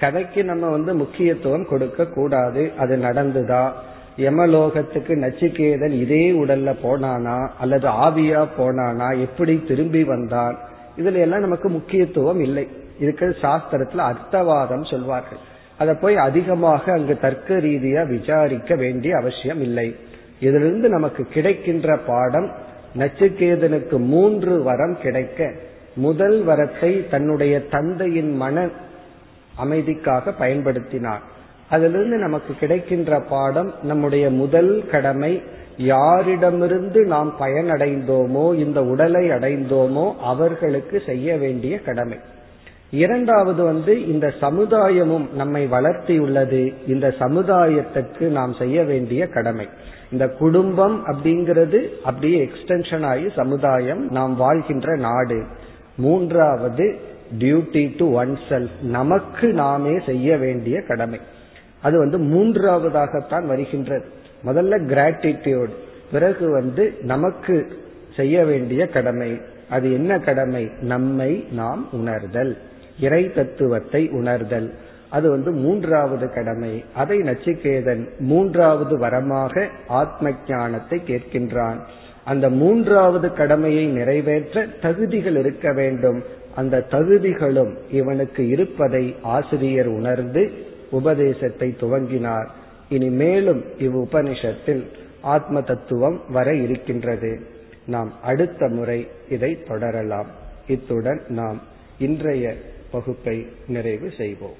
கதைக்கு 0.00 0.44
நம்ம 0.44 0.68
வந்து 0.68 0.94
முக்கியத்துவம் 0.94 1.66
கொடுக்க 1.66 2.06
கூடாது. 2.06 2.70
அது 2.78 2.96
நடந்துதா? 2.96 3.72
யமலோகத்துக்கு 4.16 5.14
நச்சிகேதன் 5.16 5.90
இதே 5.90 6.30
உடல்ல 6.30 6.74
போனானா? 6.82 7.48
அல்லது 7.60 7.88
ஆவியா 7.88 8.48
போனானா? 8.58 9.20
எப்படி 9.20 9.62
திரும்பி 9.68 10.04
வந்தான்? 10.04 10.58
இதுல 10.96 11.18
எல்லாம் 11.18 11.40
நமக்கு 11.40 11.68
முக்கியத்துவம் 11.68 12.40
இல்லை. 12.40 12.68
இருக்கிற 12.98 13.30
சாஸ்திரத்துல 13.30 14.10
அர்த்தவாதம் 14.10 14.90
சொல்வார்கள். 14.90 15.38
அதை 15.78 15.94
போய் 15.94 16.16
அதிகமாக 16.16 16.92
அங்கு 16.92 17.18
தர்க்க 17.18 17.54
ரீதியா 17.54 18.06
விசாரிக்க 18.06 18.74
வேண்டிய 18.74 19.16
அவசியம் 19.16 19.60
இல்லை. 19.60 19.96
இதிலிருந்து 20.40 20.88
நமக்கு 20.88 21.24
கிடைக்கின்ற 21.24 21.96
பாடம் 21.96 22.52
நச்சுக்கேதனுக்கு 22.98 23.98
மூன்று 23.98 24.62
வரம் 24.62 24.96
கிடைக்க 25.02 25.52
முதல் 25.94 26.46
வரத்தை 26.46 27.08
தன்னுடைய 27.08 27.66
தந்தையின் 27.66 28.36
மன 28.36 28.66
அமைதிக்காக 29.64 30.34
பயன்படுத்தினார். 30.40 31.20
அதிலிருந்து 31.72 32.16
நமக்கு 32.16 32.52
கிடைக்கின்ற 32.54 33.20
பாடம் 33.20 33.70
நம்முடைய 33.82 34.24
முதல் 34.30 34.72
கடமை 34.90 35.32
யாரிடமிருந்து 35.78 37.00
நாம் 37.04 37.30
பயனடைந்தோமோ 37.40 38.44
இந்த 38.54 38.78
உடலை 38.84 39.24
அடைந்தோமோ 39.28 40.06
அவர்களுக்கு 40.22 41.02
செய்ய 41.06 41.36
வேண்டிய 41.36 41.74
கடமை. 41.80 42.18
இரண்டாவது 42.90 43.62
வந்து 43.64 43.92
இந்த 44.06 44.26
சமுதாயமும் 44.40 45.26
நம்மை 45.32 45.62
வளர்த்தியுள்ளது 45.66 46.62
இந்த 46.86 47.14
சமுதாயத்துக்கு 47.20 48.26
நாம் 48.38 48.54
செய்ய 48.54 48.84
வேண்டிய 48.84 49.26
கடமை. 49.26 49.66
இந்த 50.12 50.24
குடும்பம் 50.42 50.96
அப்படிங்கிறது 51.06 51.80
அப்படியே 52.04 52.38
எக்ஸ்டென்ஷன் 52.46 53.06
ஆகி 53.12 53.26
சமுதாயம் 53.36 54.02
நாம் 54.10 54.34
வாழ்கின்ற 54.36 54.96
நாடு. 54.96 55.40
மூன்றாவது 55.96 56.86
டியூட்டி 57.38 57.84
டு 57.98 58.06
ஒன் 58.12 58.38
செல்ஃப் 58.48 58.76
நமக்கு 58.98 59.48
நாமே 59.52 59.94
செய்ய 60.06 60.36
வேண்டிய 60.36 60.76
கடமை. 60.88 61.20
அது 61.82 61.98
வந்து 61.98 62.18
மூன்றாவதாகத்தான் 62.18 63.46
வருகின்றது. 63.46 64.04
முதல்ல 64.44 64.82
கிராட்டிடியூட் 64.86 65.72
பிறகு 66.12 66.50
வந்து 66.50 66.94
நமக்கு 67.02 67.72
செய்ய 68.16 68.44
வேண்டிய 68.44 68.88
கடமை. 68.88 69.40
அது 69.70 69.92
என்ன 69.92 70.18
கடமை? 70.18 70.70
நம்மை 70.80 71.44
நாம் 71.52 71.88
உணர்தல். 71.92 72.56
இறை 73.00 73.32
தத்துவத்தை 73.32 74.08
உணர்தல். 74.08 74.74
அது 75.10 75.30
வந்து 75.30 75.50
மூன்றாவது 75.50 76.32
கடமை. 76.32 76.84
அதை 76.94 77.18
நச்சிகேதன் 77.18 78.08
மூன்றாவது 78.18 78.98
வரமாக 78.98 79.68
ஆத்ம 79.86 80.30
ஞானத்தை 80.48 81.00
கேட்கின்றான். 81.06 81.76
அந்த 82.24 82.50
மூன்றாவது 82.50 83.32
கடமையை 83.32 83.86
நிறைவேற்ற 83.86 84.66
தகுதிகள் 84.82 85.36
இருக்க 85.36 85.72
வேண்டும். 85.72 86.22
அந்த 86.54 86.86
தகுதிகளும் 86.90 87.76
இவனுக்கு 87.90 88.48
இருப்பதை 88.48 89.16
ஆசிரியர் 89.22 89.86
உணர்ந்து 89.86 90.70
உபதேசத்தை 90.91 91.75
துவங்கினார் 91.81 92.47
இனி 92.89 93.15
மேலும் 93.15 93.63
இவ் 93.77 94.03
உபனிஷத்தில் 94.03 94.85
ஆத்ம 95.27 95.61
தத்துவம் 95.61 96.21
வர 96.29 96.57
இருக்கின்றது 96.57 97.39
நாம் 97.87 98.13
அடுத்த 98.23 98.69
முறை 98.69 99.07
இதை 99.29 99.63
தொடரலாம் 99.67 100.31
இத்துடன் 100.67 101.21
நாம் 101.31 101.61
இன்றைய 101.99 102.57
வகுப்பை 102.93 103.45
நிறைவு 103.67 104.09
செய்வோம் 104.17 104.57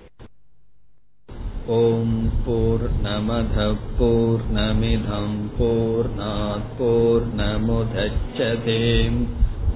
ॐ 1.70 2.11
पूर्णमधः 2.43 3.72
पूर्णमिधं 3.97 5.34
पूर्णात् 5.57 6.70
पूर्णमुदच्छते 6.78 8.78